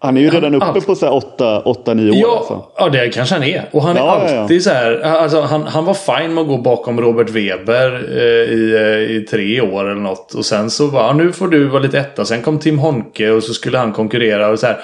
Han 0.00 0.16
är 0.16 0.20
ju 0.20 0.30
redan 0.30 0.54
uppe 0.54 0.66
allt... 0.66 0.86
på 0.86 0.94
8-9 0.94 2.10
år. 2.10 2.16
Ja, 2.16 2.36
alltså. 2.38 2.64
ja, 2.76 2.88
det 2.88 3.08
kanske 3.08 3.34
han 3.34 3.44
är. 3.44 3.68
Och 3.72 3.82
han 3.82 3.96
ja, 3.96 4.20
är 4.20 4.38
alltid 4.38 4.56
ja, 4.56 4.60
så 4.60 4.70
här. 4.70 5.00
Alltså, 5.00 5.40
han, 5.40 5.62
han 5.62 5.84
var 5.84 5.94
fin 5.94 6.34
med 6.34 6.42
att 6.42 6.48
gå 6.48 6.58
bakom 6.58 7.00
Robert 7.00 7.30
Weber 7.30 8.08
eh, 8.16 8.52
i, 8.52 8.74
eh, 8.76 9.16
i 9.16 9.26
tre 9.30 9.60
år 9.60 9.84
eller 9.84 10.00
något. 10.00 10.34
Och 10.34 10.44
sen 10.44 10.70
så 10.70 10.88
bara, 10.88 11.12
nu 11.12 11.32
får 11.32 11.48
du 11.48 11.64
vara 11.64 11.82
lite 11.82 11.98
etta. 11.98 12.24
Sen 12.24 12.42
kom 12.42 12.58
Tim 12.58 12.78
Honke 12.78 13.30
och 13.30 13.42
så 13.42 13.52
skulle 13.54 13.78
han 13.78 13.92
konkurrera. 13.92 14.48
och 14.48 14.58
så 14.58 14.66
här. 14.66 14.76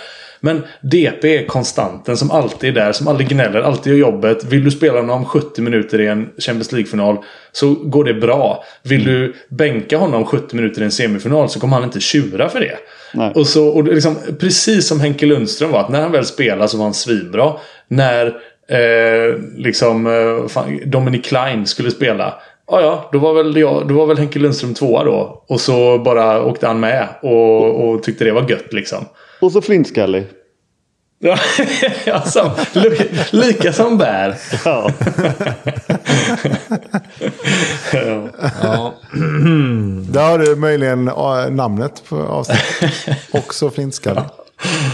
Men 0.45 0.63
DP 0.81 1.37
är 1.39 1.47
konstanten 1.47 2.17
som 2.17 2.31
alltid 2.31 2.71
är 2.71 2.85
där, 2.85 2.93
som 2.93 3.09
aldrig 3.09 3.29
gnäller, 3.29 3.61
alltid 3.61 3.93
gör 3.93 4.01
jobbet. 4.01 4.45
Vill 4.45 4.65
du 4.65 4.71
spela 4.71 5.01
honom 5.01 5.25
70 5.25 5.63
minuter 5.63 6.01
i 6.01 6.07
en 6.07 6.31
Champions 6.39 6.73
League-final 6.73 7.19
så 7.53 7.75
går 7.75 8.05
det 8.05 8.15
bra. 8.15 8.65
Vill 8.83 9.05
du 9.05 9.35
bänka 9.49 9.99
honom 9.99 10.25
70 10.25 10.57
minuter 10.57 10.81
i 10.81 10.85
en 10.85 10.91
semifinal 10.91 11.49
så 11.49 11.61
kommer 11.61 11.75
han 11.75 11.85
inte 11.85 12.01
tjura 12.01 12.49
för 12.49 12.61
det. 12.61 12.77
Nej. 13.15 13.33
Och 13.35 13.47
så, 13.47 13.69
och 13.69 13.85
liksom, 13.85 14.17
precis 14.41 14.89
som 14.89 15.01
Henke 15.01 15.27
Lundström 15.27 15.71
var, 15.71 15.81
att 15.81 15.89
när 15.89 16.03
han 16.03 16.13
väl 16.13 16.25
spelade 16.25 16.69
så 16.69 16.77
var 16.77 16.85
han 16.85 16.95
svinbra. 16.95 17.53
När 17.89 18.27
eh, 18.69 19.39
liksom 19.57 20.07
eh, 20.07 20.49
fan, 20.49 20.81
Dominic 20.85 21.27
Klein 21.27 21.67
skulle 21.67 21.91
spela 21.91 22.35
Ja, 22.67 22.81
ja, 22.81 23.09
då 23.13 23.19
var, 23.19 23.35
väl 23.35 23.57
jag, 23.57 23.89
då 23.89 23.95
var 23.95 24.07
väl 24.07 24.19
Henke 24.19 24.39
Lundström 24.39 24.75
tvåa 24.75 25.05
då. 25.05 25.45
Och 25.49 25.61
så 25.61 25.99
bara 25.99 26.45
åkte 26.45 26.67
han 26.67 26.81
med 26.81 27.09
och, 27.23 27.89
och 27.89 28.03
tyckte 28.03 28.25
det 28.25 28.33
var 28.33 28.51
gött 28.51 28.73
liksom. 28.73 29.05
Och 29.45 29.53
så 29.53 29.63
flintskallig. 29.63 30.27
Ja, 31.19 31.39
alltså, 32.13 32.53
lika 33.31 33.73
som 33.73 33.99
bär. 33.99 34.37
Ja. 34.65 34.91
ja. 37.93 38.31
ja. 38.63 38.95
Där 40.09 40.31
har 40.31 40.39
du 40.39 40.57
möjligen 40.57 41.05
namnet 41.51 42.03
på 42.09 42.17
avsnittet. 42.17 42.93
Också 43.33 43.71
flintskallig. 43.71 44.23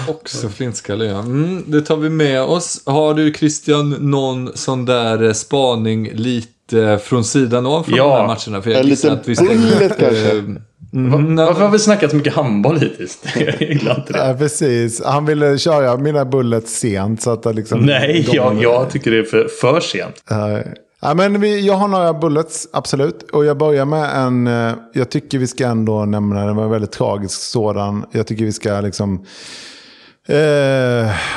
Också 0.08 0.48
flintskallig, 0.48 1.10
ja. 1.10 1.18
Mm, 1.18 1.64
det 1.66 1.82
tar 1.82 1.96
vi 1.96 2.10
med 2.10 2.42
oss. 2.42 2.82
Har 2.86 3.14
du 3.14 3.32
Christian 3.34 3.90
någon 3.90 4.56
sån 4.56 4.84
där 4.84 5.32
spaning 5.32 6.10
lite 6.14 6.98
från 7.04 7.24
sidan 7.24 7.66
av 7.66 7.82
från 7.82 7.96
ja. 7.96 8.04
de 8.04 8.10
här 8.10 8.26
matcherna? 8.26 8.62
För 8.62 8.70
jag 8.70 8.80
en 8.80 8.86
liten 8.86 9.12
att 9.12 9.28
vi 9.28 9.34
bullet 9.34 9.98
kanske. 9.98 10.44
Mm, 10.92 11.36
Varför 11.36 11.62
har 11.62 11.70
vi 11.70 11.78
snackat 11.78 12.10
så 12.10 12.16
mycket 12.16 12.34
handboll 12.34 12.78
hittills? 12.78 13.18
Jag 13.34 13.62
gillar 13.62 13.94
inte 13.96 14.12
det. 14.12 14.28
Ja, 14.28 14.34
precis. 14.38 15.02
Han 15.04 15.24
ville 15.24 15.58
köra 15.58 15.96
mina 15.96 16.24
bullets 16.24 16.78
sent. 16.78 17.22
Så 17.22 17.30
att 17.30 17.42
det 17.42 17.52
liksom, 17.52 17.80
Nej, 17.80 18.26
de... 18.30 18.36
jag, 18.36 18.62
jag 18.62 18.90
tycker 18.90 19.10
det 19.10 19.18
är 19.18 19.22
för, 19.22 19.48
för 19.60 19.80
sent. 19.80 20.24
Uh, 20.30 20.72
ja, 21.00 21.14
men 21.14 21.40
vi, 21.40 21.66
jag 21.66 21.74
har 21.74 21.88
några 21.88 22.12
bullets, 22.12 22.68
absolut. 22.72 23.22
Och 23.22 23.44
jag 23.44 23.58
börjar 23.58 23.84
med 23.84 24.16
en... 24.16 24.46
Uh, 24.46 24.74
jag 24.92 25.10
tycker 25.10 25.38
vi 25.38 25.46
ska 25.46 25.66
ändå 25.66 26.04
nämna, 26.04 26.46
den 26.46 26.56
var 26.56 26.64
en 26.64 26.70
väldigt 26.70 26.92
tragisk 26.92 27.40
sådan. 27.40 28.04
Jag 28.12 28.26
tycker 28.26 28.44
vi 28.44 28.52
ska 28.52 28.80
liksom... 28.80 29.24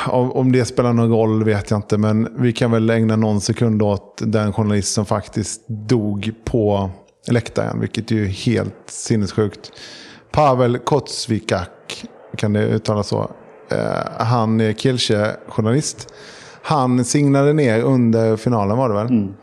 Om, 0.06 0.32
om 0.32 0.52
det 0.52 0.64
spelar 0.64 0.92
någon 0.92 1.10
roll 1.10 1.44
vet 1.44 1.70
jag 1.70 1.78
inte. 1.78 1.98
Men 1.98 2.28
vi 2.38 2.52
kan 2.52 2.70
väl 2.70 2.90
ägna 2.90 3.16
någon 3.16 3.40
sekund 3.40 3.82
åt 3.82 4.22
den 4.24 4.52
journalist 4.52 4.94
som 4.94 5.06
faktiskt 5.06 5.68
dog 5.68 6.32
på 6.44 6.90
läktaren, 7.32 7.80
vilket 7.80 8.10
är 8.10 8.14
ju 8.14 8.26
helt 8.26 8.82
sinnessjukt. 8.86 9.72
Pavel 10.30 10.78
Kotsvikak, 10.78 12.04
kan 12.36 12.52
det 12.52 12.66
uttalas 12.66 13.08
så? 13.08 13.30
Uh, 13.72 13.78
han 14.18 14.60
är 14.60 14.72
Kielce-journalist. 14.72 16.14
Han 16.62 17.04
signade 17.04 17.52
ner 17.52 17.82
under 17.82 18.36
finalen 18.36 18.76
var 18.76 18.88
det 18.88 18.94
väl? 18.94 19.06
Mm. 19.06 19.34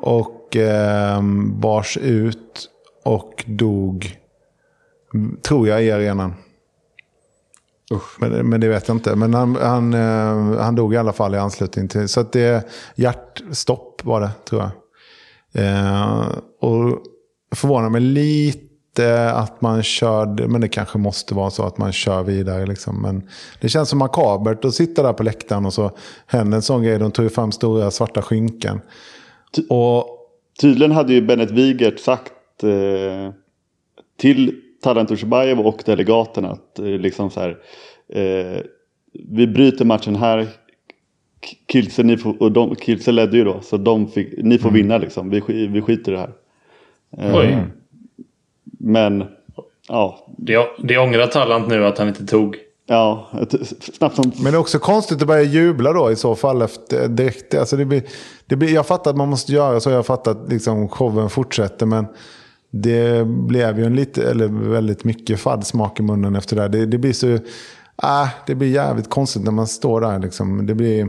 Och 0.00 0.56
uh, 0.56 1.22
bars 1.60 1.96
ut 1.96 2.68
och 3.04 3.44
dog, 3.46 4.16
tror 5.42 5.68
jag, 5.68 5.84
i 5.84 5.90
arenan. 5.90 6.34
Men, 8.18 8.48
men, 8.48 8.60
det 8.60 8.68
vet 8.68 8.88
jag 8.88 8.96
inte. 8.96 9.16
Men 9.16 9.34
han, 9.34 9.56
han, 9.56 9.94
uh, 9.94 10.60
han 10.60 10.74
dog 10.74 10.94
i 10.94 10.96
alla 10.96 11.12
fall 11.12 11.34
i 11.34 11.38
anslutning 11.38 11.88
till... 11.88 12.08
Så 12.08 12.20
att 12.20 12.32
det 12.32 12.68
hjärtstopp 12.94 14.04
var 14.04 14.20
det, 14.20 14.30
tror 14.48 14.62
jag. 14.62 14.70
Uh, 15.58 16.38
och 16.60 17.02
förvånar 17.54 17.90
mig 17.90 18.00
lite 18.00 19.30
att 19.30 19.60
man 19.60 19.82
körde, 19.82 20.48
men 20.48 20.60
det 20.60 20.68
kanske 20.68 20.98
måste 20.98 21.34
vara 21.34 21.50
så 21.50 21.62
att 21.62 21.78
man 21.78 21.92
kör 21.92 22.22
vidare. 22.22 22.66
Liksom. 22.66 23.02
Men 23.02 23.28
det 23.60 23.68
känns 23.68 23.88
som 23.88 23.98
makabert 23.98 24.64
att 24.64 24.74
sitta 24.74 25.02
där 25.02 25.12
på 25.12 25.22
läktaren 25.22 25.66
och 25.66 25.74
så 25.74 25.90
händer 26.26 26.56
en 26.56 26.62
sån 26.62 26.82
grej. 26.82 26.98
De 26.98 27.10
tog 27.10 27.32
fram 27.32 27.52
stora 27.52 27.90
svarta 27.90 28.22
skynken. 28.22 28.80
Och, 29.68 30.18
Tydligen 30.60 30.92
hade 30.92 31.12
ju 31.12 31.22
Bennet 31.22 31.50
Wigert 31.50 31.98
sagt 31.98 32.62
eh, 32.62 33.32
till 34.18 34.54
Taran 34.82 35.06
Tushibayev 35.06 35.60
och 35.60 35.82
delegaterna 35.86 36.50
att 36.50 36.78
eh, 36.78 36.84
liksom 36.84 37.30
så 37.30 37.40
här, 37.40 37.56
eh, 38.08 38.62
vi 39.28 39.46
bryter 39.46 39.84
matchen 39.84 40.16
här. 40.16 40.48
Kilse, 41.68 42.02
ni 42.02 42.16
får, 42.16 42.42
och 42.42 42.52
de, 42.52 42.76
Kilse 42.76 43.12
ledde 43.12 43.36
ju 43.36 43.44
då, 43.44 43.60
så 43.60 43.76
de 43.76 44.08
fick, 44.08 44.34
ni 44.38 44.58
får 44.58 44.68
mm. 44.68 44.82
vinna 44.82 44.98
liksom. 44.98 45.30
Vi, 45.30 45.66
vi 45.66 45.82
skiter 45.82 46.12
i 46.12 46.14
det 46.14 46.20
här. 46.20 46.32
Eh, 47.18 47.36
Oj. 47.36 47.64
Men, 48.78 49.24
ja. 49.88 50.26
Det, 50.38 50.66
det 50.78 50.98
ångrar 50.98 51.26
Tallant 51.26 51.68
nu 51.68 51.86
att 51.86 51.98
han 51.98 52.08
inte 52.08 52.26
tog. 52.26 52.56
Ja, 52.86 53.30
snabbt 53.80 54.16
som... 54.16 54.32
Men 54.36 54.52
det 54.52 54.56
är 54.56 54.60
också 54.60 54.78
konstigt 54.78 55.22
att 55.22 55.28
börja 55.28 55.42
jubla 55.42 55.92
då 55.92 56.10
i 56.10 56.16
så 56.16 56.34
fall 56.34 56.62
efter 56.62 57.08
direkt. 57.08 57.54
Alltså 57.54 57.76
det 57.76 57.84
blir, 57.84 58.02
det 58.46 58.56
blir, 58.56 58.74
jag 58.74 58.86
fattar 58.86 59.10
att 59.10 59.16
man 59.16 59.28
måste 59.28 59.52
göra 59.52 59.80
så. 59.80 59.90
Jag 59.90 60.06
fattar 60.06 60.30
att 60.30 60.52
liksom 60.52 60.88
showen 60.88 61.30
fortsätter. 61.30 61.86
Men 61.86 62.06
det 62.70 63.26
blev 63.26 63.78
ju 63.78 63.84
en 63.84 63.96
lite, 63.96 64.30
eller 64.30 64.48
väldigt 64.48 65.04
mycket 65.04 65.40
fadd 65.40 65.66
smak 65.66 66.00
i 66.00 66.02
munnen 66.02 66.36
efter 66.36 66.56
det. 66.56 66.68
Det, 66.68 66.86
det 66.86 66.98
blir 66.98 67.12
så... 67.12 67.28
Äh, 68.02 68.28
det 68.46 68.54
blir 68.54 68.68
jävligt 68.68 69.10
konstigt 69.10 69.44
när 69.44 69.52
man 69.52 69.66
står 69.66 70.00
där. 70.00 70.18
Liksom. 70.18 70.66
Det 70.66 70.74
blir 70.74 71.08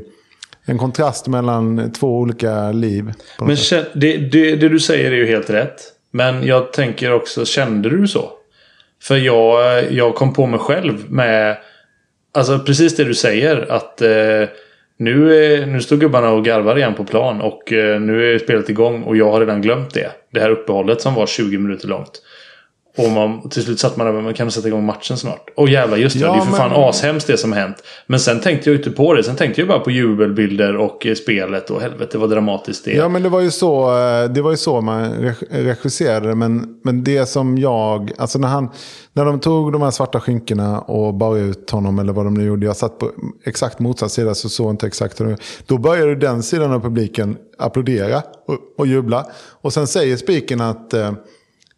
en 0.65 0.77
kontrast 0.77 1.27
mellan 1.27 1.91
två 1.91 2.17
olika 2.17 2.71
liv. 2.71 3.11
Men 3.39 3.55
det, 3.93 4.17
det, 4.17 4.55
det, 4.55 4.69
du 4.69 4.79
säger 4.79 5.11
är 5.11 5.15
ju 5.15 5.25
helt 5.25 5.49
rätt. 5.49 5.81
Men 6.11 6.45
jag 6.45 6.73
tänker 6.73 7.13
också, 7.13 7.45
kände 7.45 7.89
du 7.89 8.07
så? 8.07 8.29
För 9.01 9.17
jag, 9.17 9.83
jag 9.91 10.15
kom 10.15 10.33
på 10.33 10.45
mig 10.45 10.59
själv 10.59 11.11
med 11.11 11.57
Alltså 12.35 12.59
precis 12.59 12.95
det 12.95 13.03
du 13.03 13.13
säger 13.13 13.71
att 13.71 14.01
eh, 14.01 14.09
nu, 14.97 15.65
nu 15.65 15.81
står 15.81 15.97
gubbarna 15.97 16.29
och 16.29 16.45
garvar 16.45 16.77
igen 16.77 16.93
på 16.93 17.03
plan 17.03 17.41
och 17.41 17.73
eh, 17.73 18.01
nu 18.01 18.33
är 18.33 18.39
spelet 18.39 18.69
igång 18.69 19.03
och 19.03 19.17
jag 19.17 19.31
har 19.31 19.39
redan 19.39 19.61
glömt 19.61 19.93
det. 19.93 20.11
Det 20.31 20.39
här 20.39 20.49
uppehållet 20.49 21.01
som 21.01 21.13
var 21.13 21.25
20 21.25 21.57
minuter 21.57 21.87
långt. 21.87 22.21
Och 22.97 23.09
man, 23.11 23.49
till 23.49 23.63
slut 23.63 23.79
satt 23.79 23.97
man 23.97 24.07
där 24.15 24.21
men 24.21 24.33
kan 24.33 24.51
sätta 24.51 24.67
igång 24.67 24.85
matchen 24.85 25.17
snart? 25.17 25.49
Och 25.55 25.69
jävlar 25.69 25.97
just 25.97 26.15
det, 26.19 26.21
Ja, 26.25 26.31
det 26.33 26.37
är 26.37 26.41
för 26.41 26.49
men- 26.51 26.59
fan 26.59 26.71
ashemskt 26.89 27.27
det 27.27 27.37
som 27.37 27.51
har 27.51 27.59
hänt. 27.59 27.75
Men 28.07 28.19
sen 28.19 28.39
tänkte 28.41 28.69
jag 28.69 28.79
inte 28.79 28.91
på 28.91 29.13
det. 29.13 29.23
Sen 29.23 29.35
tänkte 29.35 29.61
jag 29.61 29.67
bara 29.67 29.79
på 29.79 29.91
jubelbilder 29.91 30.75
och 30.77 31.05
eh, 31.05 31.13
spelet 31.15 31.69
och 31.69 31.81
helvete 31.81 32.17
vad 32.17 32.29
dramatiskt 32.29 32.85
det 32.85 32.91
är. 32.91 32.97
Ja, 32.97 33.09
men 33.09 33.23
det 33.23 33.29
var 33.29 33.39
ju 33.41 33.51
så, 33.51 33.97
eh, 33.99 34.29
det 34.29 34.41
var 34.41 34.51
ju 34.51 34.57
så 34.57 34.81
man 34.81 35.13
reg- 35.13 35.45
regisserade. 35.49 36.35
Men, 36.35 36.79
men 36.83 37.03
det 37.03 37.25
som 37.25 37.57
jag, 37.57 38.11
alltså 38.17 38.39
när, 38.39 38.47
han, 38.47 38.69
när 39.13 39.25
de 39.25 39.39
tog 39.39 39.71
de 39.71 39.81
här 39.81 39.91
svarta 39.91 40.19
skynkena 40.19 40.79
och 40.79 41.13
bar 41.13 41.37
ut 41.37 41.69
honom 41.69 41.99
eller 41.99 42.13
vad 42.13 42.25
de 42.25 42.33
nu 42.33 42.43
gjorde. 42.45 42.65
Jag 42.65 42.75
satt 42.77 42.99
på 42.99 43.11
exakt 43.45 43.79
motsatt 43.79 44.11
sida 44.11 44.35
så 44.35 44.49
såg 44.49 44.69
inte 44.71 44.87
exakt 44.87 45.21
hur 45.21 45.37
Då 45.65 45.77
började 45.77 46.15
den 46.15 46.43
sidan 46.43 46.71
av 46.71 46.79
publiken 46.79 47.37
applådera 47.57 48.17
och, 48.47 48.57
och 48.77 48.87
jubla. 48.87 49.25
Och 49.61 49.73
sen 49.73 49.87
säger 49.87 50.17
spiken 50.17 50.61
att, 50.61 50.93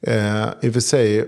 eh, 0.08 0.44
eh, 0.44 0.48
i 0.62 0.70
och 0.70 0.74
för 0.74 0.80
sig 0.80 1.26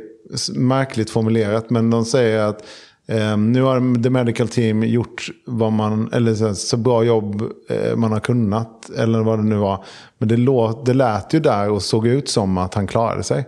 märkligt 0.55 1.09
formulerat, 1.09 1.69
men 1.69 1.89
de 1.89 2.05
säger 2.05 2.39
att 2.39 2.63
Eh, 3.09 3.38
nu 3.38 3.61
har 3.61 4.03
the 4.03 4.09
medical 4.09 4.47
team 4.47 4.84
gjort 4.84 5.30
vad 5.45 5.71
man, 5.71 6.09
eller 6.13 6.34
så, 6.34 6.55
så 6.55 6.78
bra 6.78 7.03
jobb 7.03 7.41
eh, 7.69 7.95
man 7.95 8.11
har 8.11 8.19
kunnat. 8.19 8.89
Eller 8.89 9.19
vad 9.19 9.39
det 9.39 9.43
nu 9.43 9.55
var. 9.55 9.84
Men 10.17 10.30
det, 10.30 10.38
låt, 10.38 10.86
det 10.86 10.93
lät 10.93 11.34
ju 11.34 11.39
där 11.39 11.69
och 11.69 11.82
såg 11.82 12.07
ut 12.07 12.30
som 12.30 12.57
att 12.57 12.73
han 12.73 12.88
klarade 12.88 13.23
sig. 13.23 13.47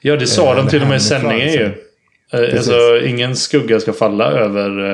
Ja, 0.00 0.16
det 0.16 0.26
sa 0.26 0.54
de 0.54 0.60
eller 0.60 0.70
till 0.70 0.82
och 0.82 0.88
med 0.88 0.96
i 0.96 1.00
sändningen 1.00 1.52
ju. 1.52 1.64
Eh, 2.32 2.54
Alltså, 2.54 3.00
ingen 3.06 3.36
skugga 3.36 3.80
ska 3.80 3.92
falla 3.92 4.24
över 4.32 4.90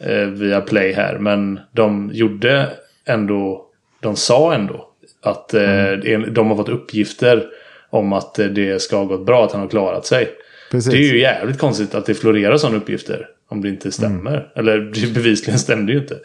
eh, 0.00 0.12
eh, 0.12 0.26
via 0.26 0.60
Play 0.60 0.92
här. 0.92 1.18
Men 1.18 1.60
de 1.72 2.10
gjorde 2.14 2.68
ändå, 3.04 3.66
de 4.00 4.16
sa 4.16 4.54
ändå 4.54 4.88
att 5.22 5.54
eh, 5.54 5.92
Mm. 5.92 6.34
de 6.34 6.48
har 6.48 6.56
fått 6.56 6.68
uppgifter 6.68 7.46
om 7.92 8.12
att 8.12 8.34
det 8.34 8.82
ska 8.82 8.96
ha 8.96 9.04
gått 9.04 9.26
bra, 9.26 9.44
att 9.44 9.52
han 9.52 9.60
har 9.60 9.68
klarat 9.68 10.06
sig. 10.06 10.28
Precis. 10.70 10.92
Det 10.92 10.98
är 10.98 11.12
ju 11.12 11.20
jävligt 11.20 11.58
konstigt 11.58 11.94
att 11.94 12.06
det 12.06 12.14
florerar 12.14 12.56
sådana 12.56 12.76
uppgifter. 12.76 13.26
Om 13.48 13.62
det 13.62 13.68
inte 13.68 13.92
stämmer. 13.92 14.30
Mm. 14.30 14.44
Eller 14.54 14.78
det 14.78 15.06
bevisligen 15.14 15.58
stämde 15.58 15.92
ju 15.92 15.98
inte. 15.98 16.16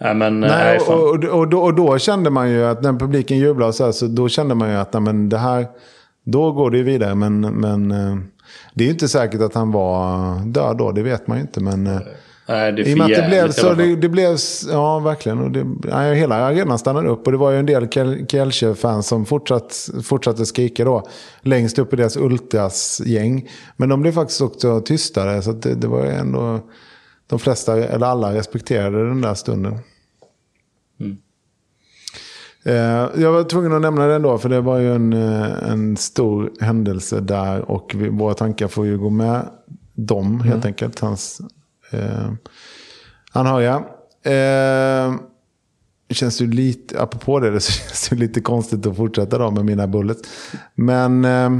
Nej 0.00 0.14
men, 0.14 0.40
nej, 0.40 0.50
Nej, 0.50 0.78
och, 0.78 1.02
och, 1.02 1.24
och, 1.24 1.48
då, 1.48 1.58
och 1.58 1.74
då 1.74 1.98
kände 1.98 2.30
man 2.30 2.50
ju 2.50 2.64
att 2.64 2.82
när 2.82 2.92
publiken 2.92 3.38
jublade 3.38 3.72
så, 3.72 3.84
här, 3.84 3.92
så 3.92 4.06
då 4.06 4.28
kände 4.28 4.54
man 4.54 4.70
ju 4.70 4.76
att 4.76 4.92
nej, 4.92 5.02
men 5.02 5.28
det 5.28 5.38
här, 5.38 5.66
då 6.24 6.52
går 6.52 6.70
det 6.70 6.76
ju 6.76 6.82
vidare. 6.82 7.14
Men, 7.14 7.40
men 7.40 7.90
eh, 7.90 8.16
det 8.74 8.84
är 8.84 8.86
ju 8.86 8.92
inte 8.92 9.08
säkert 9.08 9.40
att 9.40 9.54
han 9.54 9.72
var 9.72 10.34
död 10.46 10.76
då, 10.76 10.92
det 10.92 11.02
vet 11.02 11.26
man 11.26 11.36
ju 11.36 11.42
inte. 11.42 11.60
Men, 11.60 11.86
eh, 11.86 12.00
nej, 12.48 12.72
det 12.72 12.82
är 12.82 12.88
I 12.88 12.94
och 12.94 12.98
med 12.98 13.04
att 13.04 13.22
det 13.22 13.28
blev 13.28 13.50
så, 13.50 13.74
det, 13.74 13.96
det 13.96 14.08
blev, 14.08 14.36
ja 14.70 14.98
verkligen. 14.98 15.38
Och 15.38 15.50
det, 15.50 15.66
ja, 15.90 16.12
hela 16.12 16.34
arenan 16.34 16.78
stannade 16.78 17.08
upp 17.08 17.26
och 17.26 17.32
det 17.32 17.38
var 17.38 17.50
ju 17.50 17.58
en 17.58 17.66
del 17.66 17.84
Kiel- 17.86 18.26
Kielce-fans 18.26 19.06
som 19.06 19.24
fortsatt, 19.26 19.88
fortsatte 20.02 20.46
skrika 20.46 20.84
då. 20.84 21.08
Längst 21.40 21.78
upp 21.78 21.92
i 21.92 21.96
deras 21.96 22.16
Ultras-gäng. 22.16 23.48
Men 23.76 23.88
de 23.88 24.02
blev 24.02 24.12
faktiskt 24.12 24.40
också 24.40 24.80
tystare 24.80 25.42
så 25.42 25.52
det, 25.52 25.74
det 25.74 25.86
var 25.88 26.04
ju 26.04 26.10
ändå, 26.10 26.60
de 27.26 27.38
flesta, 27.38 27.76
eller 27.76 28.06
alla 28.06 28.34
respekterade 28.34 29.08
den 29.08 29.20
där 29.20 29.34
stunden. 29.34 29.78
Eh, 32.64 32.74
Jag 33.22 33.32
var 33.32 33.44
tvungen 33.44 33.72
att 33.72 33.82
nämna 33.82 34.06
det 34.06 34.14
ändå, 34.14 34.38
för 34.38 34.48
det 34.48 34.60
var 34.60 34.78
ju 34.78 34.94
en, 34.94 35.12
eh, 35.12 35.70
en 35.70 35.96
stor 35.96 36.52
händelse 36.60 37.20
där. 37.20 37.70
Och 37.70 37.92
vi, 37.96 38.08
våra 38.08 38.34
tankar 38.34 38.68
får 38.68 38.86
ju 38.86 38.98
gå 38.98 39.10
med 39.10 39.48
dem, 39.94 40.40
helt 40.40 40.64
enkelt. 40.64 41.00
Hans 41.00 41.40
eh, 41.90 42.32
anhöriga. 43.32 43.74
Eh, 44.22 45.14
det 46.08 46.14
känns 46.14 46.40
ju 46.40 46.46
lite, 46.46 47.00
apropå 47.00 47.40
det, 47.40 47.50
det 47.50 47.62
känns 47.62 48.12
ju 48.12 48.16
lite 48.16 48.40
konstigt 48.40 48.86
att 48.86 48.96
fortsätta 48.96 49.38
då 49.38 49.50
med 49.50 49.64
mina 49.64 49.86
bullets. 49.86 50.28
Men 50.74 51.24
eh, 51.24 51.50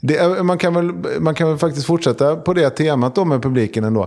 det, 0.00 0.18
eh, 0.18 0.42
man, 0.42 0.58
kan 0.58 0.74
väl, 0.74 0.92
man 1.20 1.34
kan 1.34 1.48
väl 1.48 1.58
faktiskt 1.58 1.86
fortsätta 1.86 2.36
på 2.36 2.54
det 2.54 2.70
temat 2.70 3.14
då 3.14 3.24
med 3.24 3.42
publiken 3.42 3.84
ändå. 3.84 4.02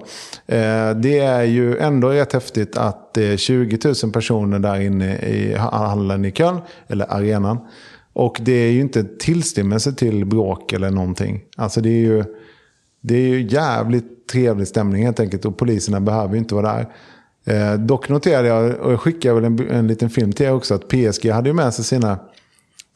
Eh, 0.46 0.90
det 0.96 1.20
är 1.20 1.44
ju 1.44 1.78
ändå 1.78 2.10
rätt 2.10 2.34
häftigt 2.34 2.78
att 2.78 3.14
det 3.14 3.34
är 3.34 3.38
20 3.38 3.80
000 4.04 4.12
personer 4.12 4.60
där 4.60 4.82
inne 4.82 5.18
i 5.18 5.56
hallen 5.58 6.26
i 6.26 6.32
Köln, 6.32 6.60
eller 6.88 7.14
arenan. 7.14 7.58
Och 8.14 8.38
det 8.42 8.52
är 8.52 8.72
ju 8.72 8.82
inte 8.82 9.04
tillstymmelse 9.04 9.94
till 9.94 10.26
bråk 10.26 10.74
eller 10.74 10.92
någonting. 10.92 11.42
Alltså 11.58 11.82
det 11.82 11.90
är 11.90 12.00
ju, 12.00 12.24
det 13.02 13.16
är 13.16 13.28
ju 13.28 13.48
jävligt 13.48 14.17
trevlig 14.32 14.68
stämning 14.68 15.04
helt 15.04 15.20
enkelt 15.20 15.46
och 15.46 15.58
poliserna 15.58 16.00
behöver 16.00 16.34
ju 16.34 16.40
inte 16.40 16.56
vara 16.56 16.74
där. 16.74 16.88
Eh, 17.46 17.80
dock 17.80 18.10
noterade 18.10 18.48
jag, 18.48 18.80
och 18.80 18.92
jag 18.92 19.00
skickade 19.00 19.36
väl 19.36 19.46
en, 19.46 19.70
en 19.70 19.88
liten 19.88 20.10
film 20.10 20.34
till 20.34 20.46
er 20.46 20.54
också, 20.54 20.76
att 20.76 20.88
PSG 20.88 21.30
hade 21.32 21.50
ju 21.50 21.54
med 21.54 21.74
sig 21.74 21.86
sina, 21.86 22.20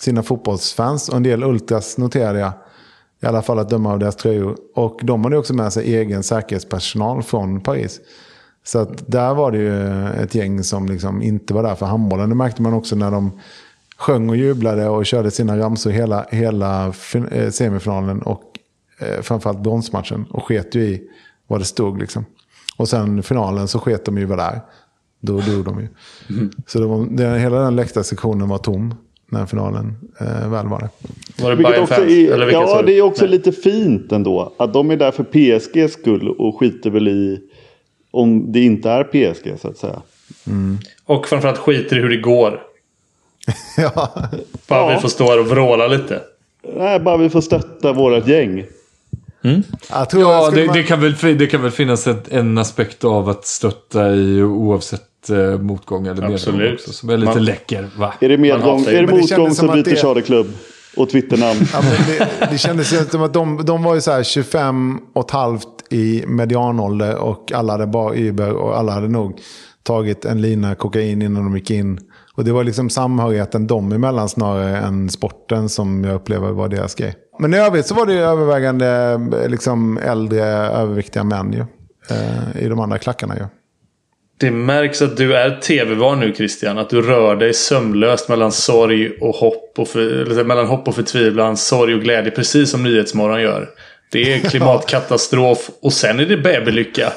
sina 0.01 0.23
fotbollsfans 0.23 1.09
och 1.09 1.15
en 1.15 1.23
del 1.23 1.43
ultras 1.43 1.97
noterade 1.97 2.39
jag. 2.39 2.51
I 3.23 3.25
alla 3.25 3.41
fall 3.41 3.59
att 3.59 3.69
döma 3.69 3.91
av 3.91 3.99
deras 3.99 4.15
tröjor. 4.15 4.57
Och 4.75 4.99
de 5.03 5.23
hade 5.23 5.38
också 5.38 5.53
med 5.53 5.73
sig 5.73 5.95
egen 5.95 6.23
säkerhetspersonal 6.23 7.23
från 7.23 7.61
Paris. 7.61 7.99
Så 8.63 8.79
att 8.79 9.11
där 9.11 9.34
var 9.34 9.51
det 9.51 9.57
ju 9.57 10.07
ett 10.23 10.36
gäng 10.36 10.63
som 10.63 10.86
liksom 10.86 11.21
inte 11.21 11.53
var 11.53 11.63
där 11.63 11.75
för 11.75 11.86
handbollen. 11.86 12.29
Det 12.29 12.36
märkte 12.36 12.61
man 12.61 12.73
också 12.73 12.95
när 12.95 13.11
de 13.11 13.39
sjöng 13.97 14.29
och 14.29 14.36
jublade 14.36 14.89
och 14.89 15.05
körde 15.05 15.32
sina 15.32 15.57
ramsor 15.57 15.91
hela, 15.91 16.25
hela 16.29 16.93
eh, 17.32 17.49
semifinalen 17.49 18.21
och 18.21 18.51
eh, 19.02 19.22
framförallt 19.22 19.60
bronsmatchen. 19.60 20.26
Och 20.30 20.43
sket 20.43 20.76
ju 20.76 20.82
i 20.82 21.02
vad 21.47 21.60
det 21.62 21.66
stod 21.66 21.99
liksom. 21.99 22.26
Och 22.78 22.89
sen 22.89 23.24
finalen 23.24 23.68
så 23.68 23.80
sket 23.80 24.06
de 24.06 24.18
ju 24.18 24.26
vad 24.26 24.38
där. 24.38 24.62
Då 25.20 25.34
dog 25.39 25.66
de 25.66 25.80
ju. 25.80 25.88
Så 26.68 26.80
det 26.80 26.86
var, 26.86 27.08
det, 27.12 27.39
hela 27.39 27.60
den 27.60 27.76
läktarsektionen 27.76 28.49
var 28.49 28.58
tom 28.58 28.95
när 29.30 29.45
finalen 29.45 29.95
eh, 30.20 30.49
väl 30.49 30.68
var 30.68 30.80
det. 30.80 30.89
Var 31.43 31.49
det 31.49 31.56
Vilket 31.56 31.80
också 31.80 32.02
är, 32.02 32.32
Eller 32.32 32.45
vilka 32.45 32.68
sa 32.68 32.76
ja, 32.76 32.82
det 32.82 32.97
är 32.97 33.02
också 33.02 33.24
Nej. 33.26 33.32
lite 33.32 33.52
fint 33.52 34.12
ändå. 34.12 34.54
Att 34.58 34.74
de 34.74 34.91
är 34.91 34.97
där 34.97 35.12
för 35.12 35.24
PSGs 35.24 35.93
skull 35.93 36.30
och 36.30 36.60
skiter 36.60 36.89
väl 36.89 37.08
i 37.08 37.41
om 38.12 38.52
det 38.52 38.60
inte 38.60 38.89
är 38.89 39.04
PSG 39.04 39.60
så 39.62 39.68
att 39.68 39.78
säga. 39.78 40.02
Och 41.06 41.28
framförallt 41.28 41.58
skiter 41.58 41.97
i 41.97 42.02
hur 42.02 42.10
det 42.10 42.18
går. 42.18 42.62
ja, 43.78 44.12
Bara 44.68 44.80
Ja. 44.80 44.95
vi 44.95 45.02
får 45.02 45.10
stå 45.10 45.24
här 45.24 45.39
och 45.39 45.47
vråla 45.47 45.88
lite. 45.88 46.22
Nej, 46.78 46.99
bara 46.99 47.18
vi 47.18 47.30
får 47.30 47.41
stötta 47.41 47.93
vårt 47.93 48.28
gäng. 48.28 48.66
Jag 49.89 50.10
tror 50.10 50.24
jag 50.24 50.32
Ja, 50.32 50.50
det, 50.52 50.66
man- 50.66 50.76
det, 50.76 50.84
kan 50.84 51.02
väl, 51.02 51.16
det 51.38 51.48
kan 51.48 51.62
väl 51.62 51.72
finnas 51.72 52.08
ett, 52.08 52.28
en 52.32 52.58
aspekt 52.58 53.04
av 53.04 53.30
att 53.30 53.46
stötta 53.46 54.12
i 54.16 54.44
oavsett 54.44 55.30
eh, 55.30 55.60
motgång 55.62 56.08
eller 56.08 56.22
medgång 56.22 56.34
också. 56.74 56.94
Som 56.94 57.10
är 57.10 57.18
lite 57.18 57.34
Man- 57.34 57.46
läcker, 57.46 57.89
va? 57.98 58.14
Är 58.20 58.30
det 58.30 58.38
medgång, 58.38 58.82
är 58.86 58.92
det 58.92 58.98
det 58.98 59.02
motgång 59.02 59.28
kändes 59.28 59.56
så 59.58 59.60
som 59.60 59.70
att 59.70 59.76
byter 59.76 59.84
det- 59.84 59.96
Charlie-klubb 60.02 60.48
och 60.98 61.10
Twitternamn. 61.10 61.60
Ja, 61.74 61.80
men 61.82 61.92
det, 62.18 62.48
det 62.52 62.58
kändes 62.58 62.94
ju 62.94 62.98
som 62.98 63.22
att 63.24 63.34
de, 63.34 63.66
de 63.66 63.84
var 63.84 63.96
ju 63.96 64.02
så 64.02 64.12
här 64.12 64.24
25 64.24 65.00
och 65.14 65.26
ett 65.26 65.32
halvt 65.32 65.68
i 65.89 66.24
medianålder 66.28 67.16
och 67.18 67.52
alla 67.52 67.72
hade 67.74 67.88
bara 67.88 68.16
Uber 68.16 68.52
och 68.54 68.78
alla 68.78 68.92
hade 68.92 69.08
nog 69.08 69.39
tagit 69.84 70.26
en 70.26 70.42
lina 70.42 70.76
kokain 70.76 71.22
innan 71.22 71.44
de 71.44 71.58
gick 71.58 71.72
in. 71.72 72.00
Och 72.36 72.46
det 72.46 72.52
var 72.52 72.64
liksom 72.64 72.89
samhörigheten 72.89 73.68
dem 73.68 73.92
emellan 73.92 74.30
snarare 74.30 74.78
än 74.78 75.10
sporten 75.10 75.70
som 75.70 76.04
jag 76.04 76.16
upplever 76.16 76.52
var 76.52 76.68
deras 76.70 76.96
grej. 76.96 77.16
Men 77.42 77.54
i 77.54 77.58
övrigt 77.58 77.86
så 77.86 77.96
var 77.96 78.06
det 78.06 78.14
ju 78.14 78.20
övervägande 78.20 79.20
eh, 79.42 79.50
liksom 79.50 79.98
äldre 79.98 80.44
överviktiga 80.46 81.24
män 81.24 81.54
ju. 81.54 81.60
Eh, 82.16 82.64
I 82.66 82.68
de 82.68 82.80
andra 82.80 82.98
klackarna 82.98 83.36
ju. 83.38 83.46
Det 84.39 84.52
märks 84.52 85.02
att 85.02 85.18
du 85.18 85.36
är 85.36 85.60
tv-van 85.60 86.20
nu 86.20 86.34
Christian. 86.34 86.78
Att 86.78 86.89
du 86.89 87.02
rör 87.02 87.36
dig 87.36 87.54
sömlöst 87.54 88.30
mellan 88.30 88.52
sorg 88.52 89.18
och 89.22 89.36
hopp. 89.36 89.74
Och 89.78 89.88
för, 89.88 90.00
eller 90.32 90.44
mellan 90.44 90.68
hopp 90.68 90.88
och 90.88 90.96
förtvivlan, 90.96 91.58
sorg 91.58 91.96
och 91.96 92.02
glädje. 92.02 92.32
Precis 92.32 92.72
som 92.72 92.84
Nyhetsmorgon 92.84 93.42
gör. 93.42 93.70
Det 94.12 94.34
är 94.34 94.39
klimatkatastrof 94.49 95.70
och 95.82 95.93
sen 95.93 96.20
är 96.20 96.26
det 96.26 96.38
babylycka. 96.38 97.14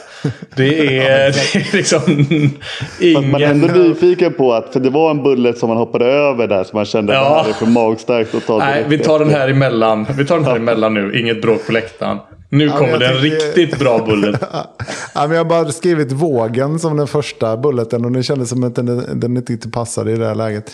Det 0.56 0.98
är, 0.98 1.32
det 1.52 1.58
är 1.58 1.76
liksom 1.76 2.00
Fast 2.00 3.26
man 3.28 3.42
är 3.42 3.46
ändå 3.46 3.66
ingen... 3.66 3.82
nyfiken 3.88 4.32
på 4.32 4.52
att, 4.52 4.72
för 4.72 4.80
det 4.80 4.90
var 4.90 5.10
en 5.10 5.22
bullet 5.22 5.58
som 5.58 5.68
man 5.68 5.78
hoppade 5.78 6.04
över 6.06 6.46
där 6.48 6.64
som 6.64 6.76
man 6.76 6.84
kände 6.84 7.12
Ja. 7.14 7.20
att 7.20 7.28
det 7.28 7.42
här 7.42 7.48
är 7.48 7.52
för 7.52 7.66
magstarkt 7.66 8.34
att 8.34 8.46
ta 8.46 8.58
Nej, 8.58 8.74
direkt 8.74 8.90
vi 8.92 8.98
tar 9.04 9.18
den 9.18 9.30
här 9.30 9.48
emellan. 9.48 10.06
Vi 10.16 10.24
tar 10.26 10.36
den 10.36 10.44
här 10.44 10.56
emellan 10.56 10.94
nu. 10.94 11.18
Inget 11.20 11.42
bråk 11.42 11.66
på 11.66 11.72
läktaren. 11.72 12.18
Nu 12.48 12.68
kommer 12.68 12.88
jag 12.88 13.00
det 13.00 13.06
en 13.06 13.22
tycker- 13.22 13.36
riktigt 13.56 13.78
bra 13.78 14.04
bullet. 14.06 14.40
Ja, 15.14 15.20
men 15.26 15.30
jag 15.30 15.44
har 15.44 15.50
bara 15.50 15.72
skrivit 15.72 16.12
vågen 16.12 16.78
som 16.78 16.96
den 16.96 17.06
första 17.06 17.56
bulleten 17.56 18.04
och 18.04 18.12
det 18.12 18.22
kändes 18.22 18.48
som 18.48 18.64
att 18.64 18.74
den, 18.74 19.20
den 19.20 19.36
inte 19.36 19.68
passade 19.70 20.12
i 20.12 20.16
det 20.16 20.26
här 20.26 20.34
läget. 20.34 20.70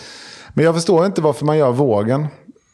Men 0.53 0.65
jag 0.65 0.75
förstår 0.75 1.05
inte 1.05 1.21
varför 1.21 1.45
man 1.45 1.57
gör 1.57 1.71
vågen. 1.71 2.27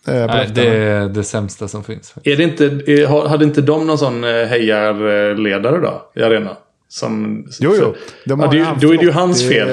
Eh, 0.08 0.26
Nej, 0.28 0.50
det 0.56 0.68
är 0.68 1.10
det 1.10 1.24
sämsta 1.24 1.68
som 1.68 1.84
finns. 1.84 2.14
Är 2.24 2.36
det 2.38 2.44
inte, 2.44 2.66
är, 2.66 3.08
har- 3.08 3.28
hade 3.28 3.44
inte 3.46 3.62
de 3.62 3.88
någon 3.88 3.98
sån 3.98 4.24
eh, 4.24 4.30
hejarledare 4.30 5.78
då? 5.82 6.12
I 6.16 6.24
arenan? 6.24 6.56
Som, 6.90 7.46
Jo, 7.60 7.74
jo. 7.82 7.94
De 8.26 8.40
Ja, 8.40 8.48
det, 8.48 8.68
då 8.88 8.94
är 8.94 8.98
det 8.98 9.04
ju 9.04 9.12
hans 9.12 9.48
fel. 9.48 9.68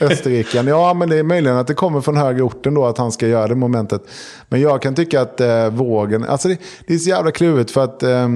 Österriken. 0.00 0.66
Ja, 0.66 0.94
men 0.94 1.08
det 1.08 1.16
är 1.16 1.22
möjligen 1.22 1.56
att 1.56 1.66
det 1.66 1.74
kommer 1.74 2.00
från 2.00 2.16
högre 2.16 2.42
orten 2.42 2.74
då 2.74 2.86
att 2.86 2.98
han 2.98 3.12
ska 3.12 3.26
göra 3.26 3.46
det 3.48 3.54
momentet. 3.54 4.02
Men 4.48 4.60
jag 4.60 4.82
kan 4.82 4.94
tycka 4.94 5.20
att 5.20 5.40
eh, 5.40 5.68
vågen, 5.70 6.24
alltså 6.24 6.48
det, 6.48 6.58
det 6.86 6.94
är 6.94 6.98
så 6.98 7.08
jävla 7.10 7.30
klurigt 7.30 7.70
för 7.70 7.84
att 7.84 8.02
eh, 8.02 8.28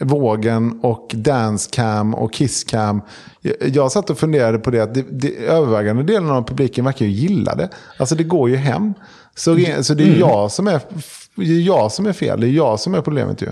vågen 0.00 0.80
och 0.82 1.10
dancecam 1.14 2.14
och 2.14 2.32
kisscam. 2.32 3.02
Jag, 3.40 3.54
jag 3.68 3.92
satt 3.92 4.10
och 4.10 4.18
funderade 4.18 4.58
på 4.58 4.70
det 4.70 4.80
att 4.80 4.94
det, 4.94 5.04
det, 5.10 5.36
övervägande 5.36 6.02
delen 6.02 6.30
av 6.30 6.42
publiken 6.42 6.84
verkar 6.84 7.06
ju 7.06 7.12
gilla 7.12 7.54
det. 7.54 7.68
Alltså 7.96 8.14
det 8.14 8.24
går 8.24 8.50
ju 8.50 8.56
hem. 8.56 8.94
Så, 9.34 9.54
re- 9.54 9.82
så 9.82 9.94
det 9.94 10.04
är 10.04 10.18
jag 10.18 10.50
som 10.50 10.66
är 10.66 10.80
jag 11.42 11.92
som 11.92 12.06
är 12.06 12.12
fel. 12.12 12.40
Det 12.40 12.46
är 12.46 12.50
jag 12.50 12.80
som 12.80 12.94
är 12.94 13.00
problemet 13.00 13.42
ju. 13.42 13.46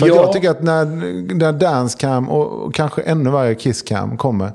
För 0.00 0.08
Ja. 0.08 0.14
jag 0.14 0.32
tycker 0.32 0.50
att 0.50 0.62
när, 0.62 0.84
när 1.34 1.52
Dancecam 1.52 2.28
och, 2.28 2.66
och 2.66 2.74
kanske 2.74 3.02
ännu 3.02 3.30
värre 3.30 3.54
Kisscam 3.54 4.16
kommer. 4.16 4.52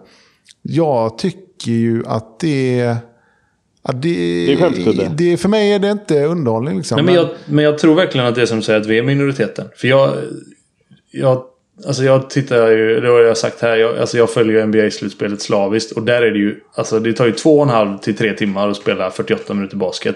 Jag 0.62 1.18
tycker 1.18 1.72
ju 1.72 2.04
att 2.08 2.40
det 2.40 2.80
är... 2.80 2.98
Att 3.84 4.02
det, 4.02 4.10
Det 4.46 4.54
är 4.54 5.10
det, 5.16 5.38
För 5.38 5.50
mig 5.50 5.74
är 5.74 5.80
det 5.80 5.92
inte 5.92 6.24
underhållning. 6.24 6.78
Liksom. 6.78 6.96
Nej, 6.96 7.06
men, 7.06 7.16
jag, 7.16 7.30
men 7.46 7.66
jag 7.66 7.78
tror 7.78 7.96
verkligen 7.96 8.28
att 8.28 8.36
det 8.36 8.42
är 8.42 8.46
som 8.46 8.58
du 8.58 8.64
säger 8.64 8.82
att 8.82 8.88
vi 8.88 8.98
är 8.98 9.04
minoriteten. 9.04 9.68
För 9.76 9.88
jag... 9.88 10.14
Jag, 11.12 11.44
alltså 11.88 12.04
jag 12.04 12.30
tittar 12.30 12.68
ju, 12.68 13.00
det 13.00 13.08
har 13.08 13.20
jag 13.20 13.38
sagt 13.38 13.62
här, 13.62 13.76
jag, 13.76 13.98
alltså 13.98 14.18
jag 14.18 14.30
följer 14.30 14.66
NBA-slutspelet 14.66 15.42
slaviskt. 15.42 15.92
Och 15.92 16.04
där 16.04 16.22
är 16.22 16.32
det 16.32 16.40
ju, 16.40 16.60
alltså 16.76 17.00
det 17.00 17.14
tar 17.14 17.26
ju 17.26 17.32
två 17.32 17.58
och 17.58 17.64
en 17.64 17.70
halv 17.70 17.98
till 17.98 18.18
tre 18.18 18.34
timmar 18.34 18.70
att 18.70 18.78
spela 18.78 19.12
48 19.12 19.54
minuter 19.54 19.78
basket. 19.78 20.16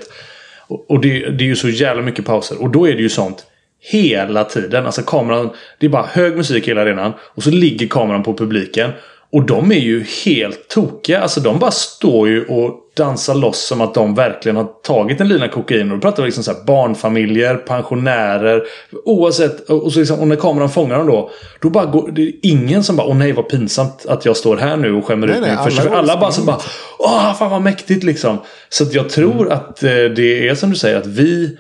Och, 0.68 0.92
och 0.92 1.02
det, 1.02 1.30
det 1.30 1.44
är 1.44 1.48
ju 1.48 1.56
så 1.56 1.70
jävla 1.70 2.02
mycket 2.02 2.26
pauser. 2.26 2.62
Och 2.62 2.70
då 2.70 2.88
är 2.88 2.94
det 2.94 3.02
ju 3.02 3.10
sånt 3.10 3.46
hela 3.80 4.44
tiden. 4.44 4.86
Alltså 4.86 5.02
kameran, 5.02 5.50
det 5.80 5.86
är 5.86 5.90
bara 5.90 6.06
hög 6.06 6.36
musik 6.36 6.64
i 6.64 6.68
hela 6.68 6.82
arenan. 6.82 7.14
Och 7.20 7.44
så 7.44 7.52
ligger 7.52 7.88
kameran 7.88 8.24
på 8.24 8.34
publiken. 8.34 8.92
Och 9.36 9.46
de 9.46 9.72
är 9.72 9.80
ju 9.80 10.06
helt 10.26 10.68
tokiga. 10.68 11.22
Alltså 11.22 11.40
de 11.40 11.60
bara 11.60 11.72
står 11.72 12.28
ju 12.28 12.46
och 12.46 12.72
dansar 12.98 13.36
loss 13.36 13.68
som 13.68 13.82
att 13.82 13.94
de 13.94 14.16
verkligen 14.16 14.56
har 14.56 14.68
tagit 14.84 15.22
en 15.22 15.28
lina 15.28 15.48
kokain. 15.48 15.92
Och 15.92 15.98
då 15.98 16.02
pratar 16.02 16.24
vi 16.24 16.28
liksom 16.28 16.44
så 16.44 16.54
här 16.54 16.64
barnfamiljer, 16.64 17.56
pensionärer. 17.56 18.64
Oavsett. 19.06 19.70
Och, 19.70 19.94
så 19.94 20.00
liksom, 20.00 20.20
och 20.20 20.28
när 20.28 20.36
kameran 20.36 20.70
fångar 20.70 20.98
dem 20.98 21.08
då. 21.08 21.30
Då 21.62 21.70
bara 21.70 21.86
går, 21.86 22.12
det 22.12 22.22
är 22.22 22.34
ingen 22.42 22.84
som 22.84 22.96
bara 22.96 23.08
åh 23.08 23.16
nej 23.16 23.32
vad 23.32 23.50
pinsamt 23.50 24.06
att 24.10 24.26
jag 24.26 24.38
står 24.38 24.58
här 24.58 24.78
nu 24.78 24.94
och 24.94 25.06
skämmer 25.06 25.28
Nej, 25.28 25.36
ut 25.36 25.42
nej, 25.42 25.56
mig. 25.56 25.72
För 25.72 25.88
alla 25.88 25.98
alla, 25.98 26.18
bara 26.18 26.32
så 26.32 26.42
bara 26.42 26.60
åh 27.00 27.36
fan 27.36 27.52
vad 27.52 27.62
mäktigt 27.62 28.04
liksom. 28.04 28.38
Så 28.70 28.84
att 28.84 28.94
jag 28.94 29.10
tror 29.10 29.52
att 29.52 29.84
eh, 29.84 29.90
det 29.90 30.48
är 30.48 30.56
som 30.56 30.70
du 30.70 30.76
säger 30.76 30.98
att 30.98 31.08
vi 31.08 31.58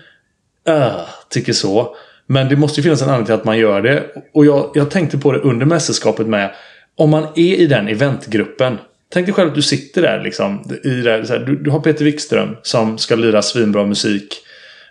äh, 0.67 0.87
tycker 1.29 1.53
så. 1.53 1.95
Men 2.27 2.49
det 2.49 2.55
måste 2.55 2.79
ju 2.79 2.83
finnas 2.83 3.01
en 3.01 3.07
anledning 3.09 3.25
till 3.25 3.35
att 3.35 3.45
man 3.45 3.57
gör 3.57 3.81
det. 3.81 4.03
Och 4.33 4.45
jag, 4.45 4.71
jag 4.73 4.91
tänkte 4.91 5.17
på 5.17 5.31
det 5.31 5.39
under 5.39 5.65
mästerskapet 5.65 6.27
med. 6.27 6.51
Om 6.97 7.09
man 7.09 7.23
är 7.23 7.55
i 7.55 7.67
den 7.67 7.87
eventgruppen. 7.87 8.77
Tänk 9.13 9.25
dig 9.25 9.33
själv 9.33 9.49
att 9.49 9.55
du 9.55 9.61
sitter 9.61 10.01
där 10.01 10.23
liksom. 10.23 10.63
I 10.83 11.03
så 11.03 11.33
här, 11.33 11.43
du, 11.45 11.55
du 11.55 11.69
har 11.69 11.79
Peter 11.79 12.05
Wikström 12.05 12.57
som 12.61 12.97
ska 12.97 13.15
lira 13.15 13.41
svinbra 13.41 13.85
musik. 13.85 14.41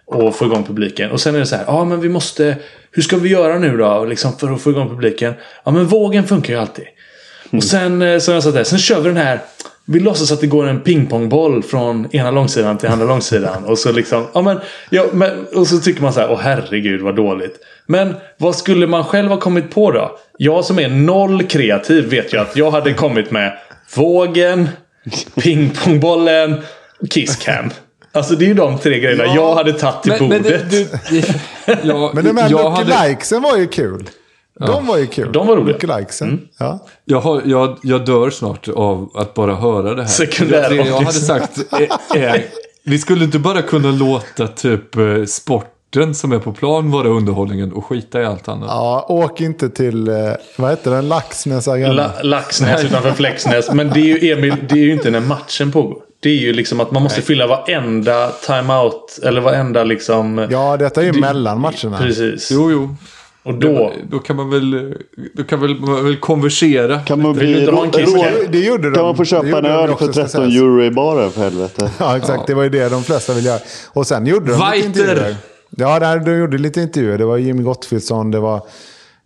Och 0.06 0.36
få 0.36 0.44
igång 0.44 0.64
publiken. 0.64 1.10
Och 1.10 1.20
sen 1.20 1.34
är 1.34 1.38
det 1.38 1.46
så 1.46 1.56
här. 1.56 1.64
Ja 1.66 1.84
men 1.84 2.00
vi 2.00 2.08
måste. 2.08 2.56
Hur 2.90 3.02
ska 3.02 3.16
vi 3.16 3.28
göra 3.28 3.58
nu 3.58 3.76
då? 3.76 4.04
Liksom 4.04 4.38
för 4.38 4.52
att 4.52 4.62
få 4.62 4.70
igång 4.70 4.88
publiken. 4.88 5.34
Ja 5.64 5.70
men 5.70 5.86
vågen 5.86 6.24
funkar 6.24 6.54
ju 6.54 6.60
alltid. 6.60 6.84
Och 7.52 7.64
sen, 7.64 8.02
eh, 8.02 8.18
som 8.18 8.34
jag 8.34 8.42
sa 8.42 8.50
där, 8.50 8.64
sen 8.64 8.78
kör 8.78 9.00
vi 9.00 9.08
den 9.08 9.16
här. 9.16 9.40
Vi 9.84 10.00
låtsas 10.00 10.32
att 10.32 10.40
det 10.40 10.46
går 10.46 10.66
en 10.66 10.80
pingpongboll 10.80 11.62
från 11.62 12.16
ena 12.16 12.30
långsidan 12.30 12.78
till 12.78 12.88
andra 12.88 13.06
långsidan. 13.06 13.64
Och 13.64 13.78
så 13.78 13.92
liksom, 13.92 14.26
ja 14.34 14.42
men, 14.42 14.60
ja, 14.90 15.04
men, 15.12 15.46
och 15.54 15.66
så 15.66 15.78
tycker 15.78 16.02
man 16.02 16.12
så 16.12 16.20
här, 16.20 16.30
åh 16.30 16.40
herregud 16.40 17.00
vad 17.00 17.16
dåligt. 17.16 17.58
Men 17.86 18.14
vad 18.38 18.56
skulle 18.56 18.86
man 18.86 19.04
själv 19.04 19.28
ha 19.28 19.40
kommit 19.40 19.70
på 19.70 19.90
då? 19.90 20.18
Jag 20.38 20.64
som 20.64 20.78
är 20.78 20.88
noll 20.88 21.42
kreativ 21.42 22.10
vet 22.10 22.34
ju 22.34 22.38
att 22.38 22.56
jag 22.56 22.70
hade 22.70 22.92
kommit 22.92 23.30
med 23.30 23.58
vågen, 23.96 24.68
pingpongbollen 25.34 26.60
och 27.00 27.10
kisscam. 27.10 27.70
Alltså 28.12 28.34
det 28.34 28.44
är 28.44 28.46
ju 28.48 28.54
de 28.54 28.78
tre 28.78 29.00
grejerna 29.00 29.34
jag 29.34 29.54
hade 29.54 29.72
tagit 29.72 30.02
till 30.02 30.12
Men, 30.12 30.28
men 30.28 30.42
bordet. 30.42 30.70
du, 30.70 30.88
ja, 31.82 32.10
Men 32.14 32.24
de 32.24 32.36
här 32.36 32.50
jag, 32.50 32.70
hade, 32.70 32.84
lookalikesen 32.84 33.42
var 33.42 33.56
ju 33.56 33.66
kul. 33.66 34.10
De 34.66 34.86
var 34.86 34.98
ju 34.98 35.06
kul. 35.06 35.32
De 35.32 35.46
var 35.46 35.56
roliga. 35.56 35.72
Lookalikesen. 35.72 36.48
Ja. 36.58 36.86
jag, 37.04 37.20
har, 37.20 37.42
jag, 37.44 37.78
jag 37.82 38.04
dör 38.04 38.30
snart 38.30 38.68
av 38.68 39.10
att 39.14 39.34
bara 39.34 39.54
höra 39.54 39.94
det 39.94 40.02
här. 40.02 40.08
Sekundär 40.08 40.70
det 40.70 40.76
jag 40.76 40.96
hade 40.96 41.12
sagt 41.12 41.72
är, 41.72 42.16
är, 42.18 42.44
vi 42.84 42.98
skulle 42.98 43.24
inte 43.24 43.38
bara 43.38 43.62
kunna 43.62 43.90
låta 43.90 44.46
typ 44.48 44.96
eh, 44.96 45.24
sporten 45.94 46.14
som 46.14 46.32
är 46.32 46.38
på 46.38 46.52
plan 46.52 46.90
vara 46.90 47.08
underhållningen 47.08 47.72
och 47.72 47.84
skita 47.86 48.22
i 48.22 48.24
allt 48.24 48.48
annat. 48.48 48.68
ja, 48.68 49.06
åk 49.08 49.40
inte 49.40 49.70
till, 49.70 50.08
eh, 50.08 50.14
vad 50.58 50.70
heter 50.70 50.90
den, 50.90 51.08
Laxnäs 51.08 51.68
Arena. 51.68 51.92
La, 51.92 52.10
Laxnäs 52.22 52.84
utanför 52.84 53.12
Flexnäs. 53.12 53.72
Men 53.72 53.88
det 53.90 54.00
är 54.00 54.18
ju 54.18 54.32
Emil, 54.32 54.54
det 54.68 54.74
är 54.74 54.84
ju 54.84 54.92
inte 54.92 55.10
när 55.10 55.20
matchen 55.20 55.72
pågår. 55.72 55.98
Det 56.20 56.28
är 56.28 56.34
ju 56.40 56.52
liksom 56.52 56.80
att 56.80 56.90
man 56.90 57.02
måste 57.02 57.22
fylla 57.22 57.46
varenda 57.46 58.30
timeout. 58.46 59.18
Eller 59.22 59.40
varenda 59.40 59.84
liksom... 59.84 60.46
Ja, 60.50 60.76
detta 60.76 61.00
är 61.02 61.04
ju 61.04 61.20
mellan 61.20 61.60
matcherna. 61.60 61.98
Precis. 61.98 62.48
Jo, 62.52 62.70
jo. 62.70 62.96
Och 63.42 63.54
då... 63.54 63.92
Då 64.10 64.18
kan 64.18 64.36
man 64.36 64.50
väl, 64.50 64.94
då 65.34 65.44
kan 65.44 65.60
väl, 65.60 65.74
man 65.74 66.04
väl 66.04 66.16
konversera. 66.16 66.98
Kan 67.00 67.22
man 67.22 67.32
bli 67.32 67.64
en 67.64 67.70
rå- 67.70 68.46
Det 68.50 68.58
gjorde 68.58 68.90
de. 68.90 68.94
Kan 68.94 69.04
man 69.04 69.16
få 69.16 69.22
Det 69.22 69.28
köpa 69.28 69.58
en 69.58 69.64
öl 69.66 69.88
för 69.88 69.94
ska 69.96 70.06
13 70.12 70.28
sägas. 70.28 70.54
euro 70.54 70.82
i 70.84 70.90
baren 70.90 71.30
för 71.30 71.40
helvete? 71.40 71.90
Ja, 71.98 72.16
exakt. 72.16 72.46
Det 72.46 72.54
var 72.54 72.62
ju 72.62 72.68
det 72.68 72.88
de 72.88 73.02
flesta 73.04 73.32
ville 73.34 73.48
göra. 73.48 73.60
Och 73.92 74.06
sen 74.06 74.26
gjorde 74.26 74.46
de 74.46 74.52
lite 74.52 74.70
Weiter. 74.70 74.86
intervjuer. 74.86 75.36
Ja, 75.76 75.98
där, 75.98 76.18
de 76.18 76.36
gjorde 76.36 76.58
lite 76.58 76.80
intervjuer. 76.80 77.18
Det 77.18 77.24
var 77.24 77.36
Jimmy 77.36 77.62
Gottfridsson, 77.62 78.30
det 78.30 78.40
var 78.40 78.56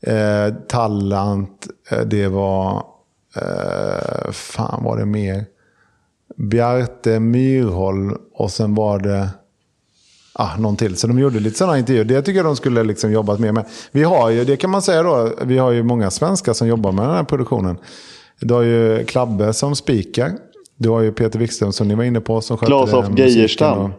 eh, 0.01 0.55
Tallant, 0.69 1.67
eh, 1.91 2.01
det 2.01 2.29
var... 2.29 2.85
Eh, 3.37 4.31
fan 4.33 4.85
var 4.85 4.97
det 4.99 5.05
mer? 5.05 5.45
Bjarte 6.37 7.21
Myrholm 7.21 8.17
och 8.35 8.51
sen 8.51 8.75
var 8.75 8.99
det... 8.99 9.29
Ah, 10.33 10.57
någon 10.57 10.77
till. 10.77 10.97
Så 10.97 11.07
de 11.07 11.19
gjorde 11.19 11.41
lite 11.41 11.59
sådana 11.59 11.79
intervjuer. 11.79 12.05
Det 12.05 12.23
tycker 12.23 12.37
jag 12.37 12.47
de 12.47 12.57
skulle 12.57 12.85
liksom 12.85 13.13
jobbat 13.13 13.39
mer 13.39 13.53
med. 13.53 13.65
Vi 13.91 14.03
har 14.03 14.31
ju, 14.31 14.45
det 14.45 14.57
kan 14.57 14.71
man 14.71 14.83
säga 14.83 15.03
då, 15.03 15.33
vi 15.43 15.59
har 15.59 15.71
ju 15.71 15.83
många 15.83 16.11
svenskar 16.11 16.53
som 16.53 16.69
jobbar 16.69 16.93
med 16.93 17.05
den 17.05 17.15
här 17.15 17.25
produktionen. 17.25 17.79
Du 18.41 18.55
har 18.55 18.63
ju 18.63 19.05
Klabbe 19.05 19.53
som 19.53 19.77
speaker. 19.77 20.33
Du 20.77 20.89
har 20.89 21.01
ju 21.01 21.13
Peter 21.13 21.39
Wikström 21.39 21.73
som 21.73 21.89
ni 21.89 21.95
var 21.95 22.05
inne 22.05 22.21
på. 22.21 22.41
Som 22.41 22.57
Claes 22.57 22.93
af 22.93 23.19
Geijerstam. 23.19 23.93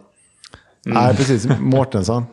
Nej, 0.85 1.15
precis. 1.15 1.47
Mårtensson. 1.59 2.23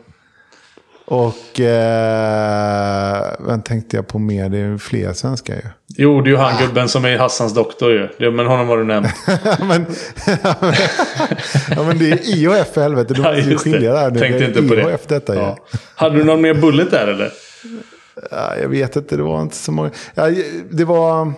Och 1.08 1.60
eh, 1.60 3.34
vem 3.46 3.62
tänkte 3.62 3.96
jag 3.96 4.06
på 4.08 4.18
mer? 4.18 4.48
Det 4.48 4.58
är 4.58 4.64
ju 4.64 4.78
fler 4.78 5.12
svenskar 5.12 5.54
ju. 5.54 5.62
Jo, 5.88 6.20
det 6.20 6.28
är 6.28 6.32
ju 6.32 6.36
han 6.36 6.66
gubben 6.66 6.88
som 6.88 7.04
är 7.04 7.18
Hassans 7.18 7.54
doktor 7.54 7.92
ju. 7.92 8.08
Det, 8.18 8.30
men 8.30 8.46
honom 8.46 8.68
har 8.68 8.76
du 8.78 8.84
nämnt. 8.84 9.08
men, 9.60 9.86
ja, 11.76 11.82
men 11.82 11.98
det 11.98 12.10
är 12.10 12.34
IHF 12.36 12.72
för 12.74 12.82
helvete. 12.82 13.14
Du 13.14 13.22
Ja, 13.22 13.28
måste 13.32 13.44
ju 13.44 13.50
det. 13.50 13.58
skilja 13.58 13.92
där 13.92 14.10
nu. 14.10 14.18
Tänkte 14.20 14.38
Det 14.38 14.46
inte 14.46 14.62
på 14.62 14.74
det. 14.74 14.80
IHF 14.92 15.06
detta 15.06 15.34
ju. 15.34 15.40
Ja. 15.40 15.56
Hade 15.94 16.16
du 16.18 16.24
någon 16.24 16.40
mer 16.40 16.54
bullet 16.54 16.90
där 16.90 17.06
eller? 17.06 17.30
Ja, 18.30 18.56
jag 18.62 18.68
vet 18.68 18.96
inte, 18.96 19.16
det 19.16 19.22
var 19.22 19.42
inte 19.42 19.56
så 19.56 19.72
många. 19.72 19.90
Ja, 20.14 20.30
det 20.70 20.84
var... 20.84 21.32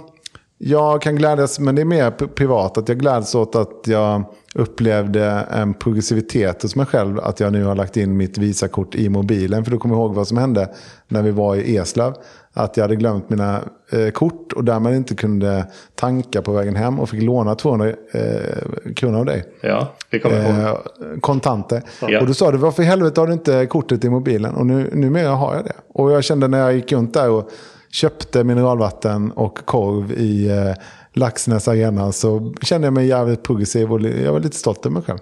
Jag 0.60 1.02
kan 1.02 1.16
glädjas, 1.16 1.58
men 1.58 1.74
det 1.74 1.80
är 1.80 1.86
mer 1.86 2.10
privat. 2.10 2.78
Att 2.78 2.88
jag 2.88 2.98
gläds 2.98 3.34
åt 3.34 3.56
att 3.56 3.86
jag 3.86 4.24
upplevde 4.54 5.24
en 5.50 5.74
progressivitet 5.74 6.62
hos 6.62 6.76
mig 6.76 6.86
själv. 6.86 7.18
Att 7.20 7.40
jag 7.40 7.52
nu 7.52 7.64
har 7.64 7.74
lagt 7.74 7.96
in 7.96 8.16
mitt 8.16 8.38
Visakort 8.38 8.94
i 8.94 9.08
mobilen. 9.08 9.64
För 9.64 9.72
du 9.72 9.78
kommer 9.78 9.94
ihåg 9.94 10.14
vad 10.14 10.28
som 10.28 10.36
hände 10.36 10.68
när 11.08 11.22
vi 11.22 11.30
var 11.30 11.56
i 11.56 11.76
Eslöv. 11.76 12.14
Att 12.52 12.76
jag 12.76 12.84
hade 12.84 12.96
glömt 12.96 13.30
mina 13.30 13.60
eh, 13.92 14.10
kort 14.10 14.52
och 14.52 14.64
därmed 14.64 14.94
inte 14.94 15.14
kunde 15.14 15.66
tanka 15.94 16.42
på 16.42 16.52
vägen 16.52 16.76
hem. 16.76 17.00
Och 17.00 17.08
fick 17.08 17.22
låna 17.22 17.54
200 17.54 17.88
eh, 18.12 18.92
kronor 18.96 19.18
av 19.18 19.24
dig. 19.24 19.44
Ja, 19.60 19.94
det 20.10 20.18
kommer 20.18 20.36
jag 20.36 20.44
ihåg. 20.44 20.58
Eh, 20.58 21.20
kontanter. 21.20 21.82
Ja. 22.08 22.20
Och 22.20 22.26
då 22.26 22.34
sa 22.34 22.50
du, 22.50 22.58
varför 22.58 22.82
i 22.82 22.86
helvete 22.86 23.20
har 23.20 23.26
du 23.26 23.32
inte 23.32 23.66
kortet 23.66 24.04
i 24.04 24.08
mobilen? 24.08 24.54
Och 24.54 24.66
nu, 24.66 24.90
numera 24.92 25.30
har 25.30 25.54
jag 25.54 25.64
det. 25.64 25.76
Och 25.94 26.12
jag 26.12 26.24
kände 26.24 26.48
när 26.48 26.58
jag 26.58 26.74
gick 26.74 26.92
runt 26.92 27.14
där 27.14 27.30
och 27.30 27.50
köpte 27.92 28.44
mineralvatten 28.44 29.32
och 29.32 29.58
korv 29.64 30.12
i 30.12 30.48
eh, 30.48 30.74
Laxnäs 31.12 31.68
Arena 31.68 32.12
så 32.12 32.54
kände 32.62 32.86
jag 32.86 32.94
mig 32.94 33.06
jävligt 33.06 33.42
progressiv 33.42 33.92
och 33.92 34.00
jag 34.00 34.32
var 34.32 34.40
lite 34.40 34.56
stolt 34.56 34.86
över 34.86 34.94
mig 34.94 35.02
själv. 35.02 35.18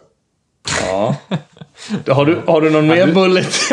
Ja. 0.81 1.17
Har 2.09 2.27
du, 2.27 2.43
har 2.47 2.61
du 2.61 2.71
någon 2.71 2.87
mer 2.87 3.13
bullet? 3.13 3.55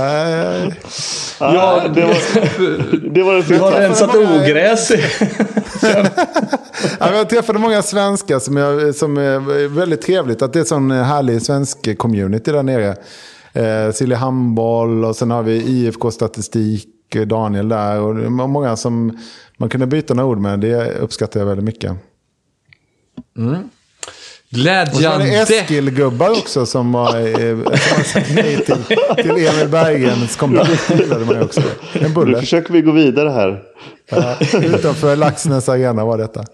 Eh, 0.00 0.72
Ja, 1.40 1.88
det 1.94 2.00
var 2.00 2.14
det, 3.14 3.22
var 3.22 3.34
det 3.34 3.42
Du 3.42 3.58
har 3.58 3.72
rensat 3.72 4.14
ogräs. 4.14 4.92
Ja, 7.00 7.14
jag 7.14 7.28
träffade 7.28 7.58
många 7.58 7.82
svenskar 7.82 8.38
som, 8.38 8.56
jag, 8.56 8.94
som 8.94 9.16
är 9.16 9.68
väldigt 9.68 10.02
trevligt. 10.02 10.42
Att 10.42 10.52
det 10.52 10.60
är 10.60 10.64
sån 10.64 10.90
härlig 10.90 11.42
svensk 11.42 11.98
community 11.98 12.52
där 12.52 12.62
nere. 12.62 12.96
Eh, 13.52 13.92
Silja 13.92 14.16
Handboll 14.16 15.04
och 15.04 15.16
sen 15.16 15.30
har 15.30 15.42
vi 15.42 15.54
IFK 15.62 16.10
Statistik, 16.10 17.14
eh, 17.14 17.22
Daniel 17.22 17.68
där. 17.68 18.00
Och 18.00 18.32
många 18.32 18.76
som 18.76 19.18
man 19.56 19.68
kunde 19.68 19.86
byta 19.86 20.14
några 20.14 20.28
ord 20.28 20.38
med. 20.38 20.60
Det 20.60 20.94
uppskattar 20.94 21.40
jag 21.40 21.46
väldigt 21.46 21.64
mycket. 21.64 21.90
Och 21.90 21.96
så 23.36 23.42
var 23.42 23.52
det 23.52 24.58
Glädjande. 24.62 25.26
Eskil-gubbar 25.26 26.30
också 26.30 26.66
som 26.66 26.94
har 26.94 28.04
sagt 28.04 28.34
nej 28.34 28.64
till, 28.64 28.84
till 29.16 29.30
Emil 29.30 29.68
Bergens 29.68 30.36
comeback. 30.36 30.90
Gillade 30.90 31.24
man 31.24 31.42
också. 31.42 31.60
En 31.92 32.02
Nu 32.02 32.08
bulle. 32.08 32.40
försöker 32.40 32.72
vi 32.72 32.82
gå 32.82 32.92
vidare 32.92 33.28
här. 33.28 33.62
Ja, 34.10 34.36
utanför 34.62 35.16
Laxnäs 35.16 35.68
Arena 35.68 36.04
var 36.04 36.18
detta. 36.18 36.44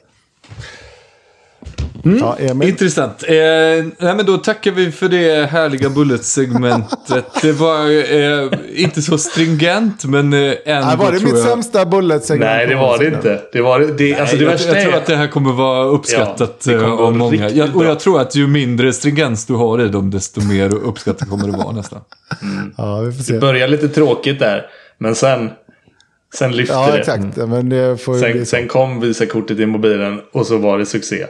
Ja, 2.20 2.36
Emil. 2.38 2.68
Intressant. 2.68 3.22
Eh, 3.28 3.34
nej, 3.34 4.14
men 4.16 4.26
då 4.26 4.36
tackar 4.36 4.70
vi 4.70 4.92
för 4.92 5.08
det 5.08 5.50
härliga 5.50 5.90
bullet-segmentet. 5.90 7.24
Det 7.42 7.52
var 7.52 7.80
eh, 8.14 8.48
inte 8.74 9.02
så 9.02 9.18
stringent, 9.18 10.04
men 10.04 10.32
eh, 10.32 10.52
ändå 10.64 10.86
Nej, 10.86 10.96
var 10.96 11.12
det 11.12 11.20
mitt 11.24 11.28
jag... 11.28 11.38
sämsta 11.38 11.84
bullet-segment? 11.86 12.50
Nej, 12.50 12.66
det 12.66 12.74
var 12.74 12.98
det 12.98 13.06
inte. 13.06 13.40
Det 13.52 13.60
var 13.60 13.80
det. 13.80 13.92
det 13.92 14.14
alltså 14.20 14.36
det 14.36 14.44
jag, 14.44 14.50
värsta 14.50 14.74
jag 14.74 14.82
tror 14.82 14.94
att 14.94 15.06
det 15.06 15.16
här 15.16 15.28
kommer 15.28 15.52
vara 15.52 15.84
uppskattat 15.84 16.62
Ja, 16.64 16.72
det 16.72 16.78
kommer 16.78 16.92
eh, 16.92 16.96
vara 16.96 17.06
av 17.06 17.16
många. 17.16 17.50
Jag, 17.50 17.76
och 17.76 17.84
jag 17.84 18.00
tror 18.00 18.20
att 18.20 18.34
ju 18.34 18.46
mindre 18.46 18.92
stringens 18.92 19.46
du 19.46 19.54
har 19.54 19.80
i 19.84 19.88
dem, 19.88 20.10
desto 20.10 20.40
mer 20.40 20.74
uppskattat 20.74 21.28
kommer 21.28 21.46
det 21.46 21.58
vara 21.58 21.72
nästan. 21.72 22.00
Ja, 22.76 23.00
vi 23.00 23.12
får 23.12 23.22
se. 23.22 23.38
Började 23.38 23.70
lite 23.72 23.88
tråkigt 23.88 24.38
där. 24.38 24.66
Men 24.98 25.14
sen, 25.14 25.50
sen 26.34 26.52
lyfte 26.52 26.74
Ja, 26.74 26.90
det. 26.92 26.98
exakt. 26.98 27.36
Men 27.36 27.68
det 27.68 27.96
får 28.02 28.12
bli 28.12 28.22
Sen, 28.22 28.38
så. 28.38 28.44
sen 28.46 28.68
kom 28.68 29.00
Visa-kortet 29.00 29.58
i 29.58 29.66
mobilen 29.66 30.20
och 30.32 30.46
så 30.46 30.56
var 30.58 30.78
det 30.78 30.86
succé. 30.86 31.26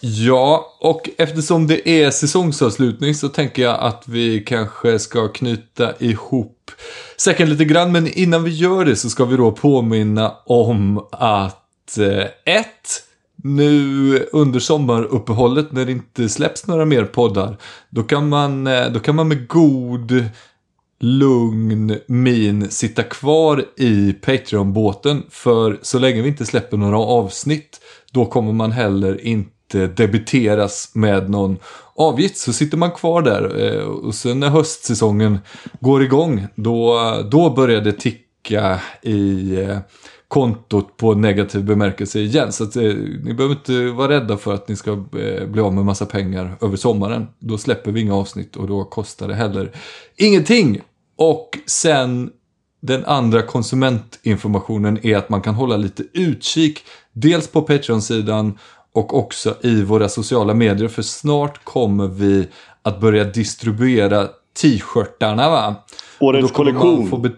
Ja, 0.00 0.76
och 0.80 1.10
eftersom 1.18 1.66
det 1.66 1.88
är 1.88 2.10
säsongsavslutning 2.10 3.14
så 3.14 3.28
tänker 3.28 3.62
jag 3.62 3.80
att 3.80 4.08
vi 4.08 4.40
kanske 4.40 4.98
ska 4.98 5.28
knyta 5.28 5.92
ihop 5.98 6.70
säcken 7.16 7.50
lite 7.50 7.64
grann. 7.64 7.92
Men 7.92 8.06
innan 8.06 8.44
vi 8.44 8.50
gör 8.50 8.84
det 8.84 8.96
så 8.96 9.10
ska 9.10 9.24
vi 9.24 9.36
då 9.36 9.52
påminna 9.52 10.34
om 10.46 11.06
att 11.12 11.98
eh, 11.98 12.54
ett, 12.54 13.02
nu 13.42 14.18
under 14.32 14.60
sommaruppehållet 14.60 15.72
när 15.72 15.84
det 15.84 15.92
inte 15.92 16.28
släpps 16.28 16.66
några 16.66 16.84
mer 16.84 17.04
poddar, 17.04 17.56
då 17.90 18.02
kan 18.02 18.28
man, 18.28 18.66
eh, 18.66 18.90
då 18.92 19.00
kan 19.00 19.16
man 19.16 19.28
med 19.28 19.48
god 19.48 20.24
lugn 21.00 21.98
min 22.06 22.70
sitta 22.70 23.02
kvar 23.02 23.64
i 23.76 24.12
Patreon-båten. 24.12 25.22
För 25.30 25.78
så 25.82 25.98
länge 25.98 26.22
vi 26.22 26.28
inte 26.28 26.46
släpper 26.46 26.76
några 26.76 26.98
avsnitt, 26.98 27.80
då 28.16 28.26
kommer 28.26 28.52
man 28.52 28.72
heller 28.72 29.26
inte 29.26 29.86
debiteras 29.86 30.90
med 30.94 31.30
någon 31.30 31.56
avgift. 31.94 32.36
Så 32.36 32.52
sitter 32.52 32.76
man 32.76 32.90
kvar 32.90 33.22
där 33.22 33.66
eh, 33.66 33.82
och 33.82 34.14
sen 34.14 34.40
när 34.40 34.48
höstsäsongen 34.48 35.38
går 35.80 36.02
igång, 36.02 36.46
då, 36.54 36.98
då 37.30 37.50
börjar 37.50 37.80
det 37.80 37.92
ticka 37.92 38.80
i 39.02 39.54
eh, 39.60 39.78
kontot 40.28 40.96
på 40.96 41.14
negativ 41.14 41.64
bemärkelse 41.64 42.20
igen. 42.20 42.52
Så 42.52 42.64
att, 42.64 42.76
eh, 42.76 42.82
ni 43.22 43.34
behöver 43.34 43.54
inte 43.54 43.90
vara 43.90 44.08
rädda 44.08 44.36
för 44.36 44.54
att 44.54 44.68
ni 44.68 44.76
ska 44.76 44.90
eh, 44.92 45.46
bli 45.46 45.60
av 45.60 45.74
med 45.74 45.84
massa 45.84 46.06
pengar 46.06 46.56
över 46.60 46.76
sommaren. 46.76 47.26
Då 47.38 47.58
släpper 47.58 47.92
vi 47.92 48.00
inga 48.00 48.14
avsnitt 48.14 48.56
och 48.56 48.66
då 48.66 48.84
kostar 48.84 49.28
det 49.28 49.34
heller 49.34 49.72
ingenting. 50.16 50.80
Och 51.16 51.58
sen 51.66 52.30
den 52.80 53.04
andra 53.04 53.42
konsumentinformationen 53.42 55.06
är 55.06 55.16
att 55.16 55.28
man 55.28 55.42
kan 55.42 55.54
hålla 55.54 55.76
lite 55.76 56.04
utkik. 56.12 56.84
Dels 57.18 57.48
på 57.48 57.62
Patreon-sidan 57.62 58.58
och 58.94 59.18
också 59.18 59.54
i 59.62 59.82
våra 59.82 60.08
sociala 60.08 60.54
medier. 60.54 60.88
För 60.88 61.02
snart 61.02 61.64
kommer 61.64 62.06
vi 62.08 62.48
att 62.82 63.00
börja 63.00 63.24
distribuera 63.24 64.28
t-shirtarna 64.62 65.50
va? 65.50 65.74
Årets 66.20 66.52
kollektion. 66.52 67.10
få 67.10 67.16
be- 67.16 67.32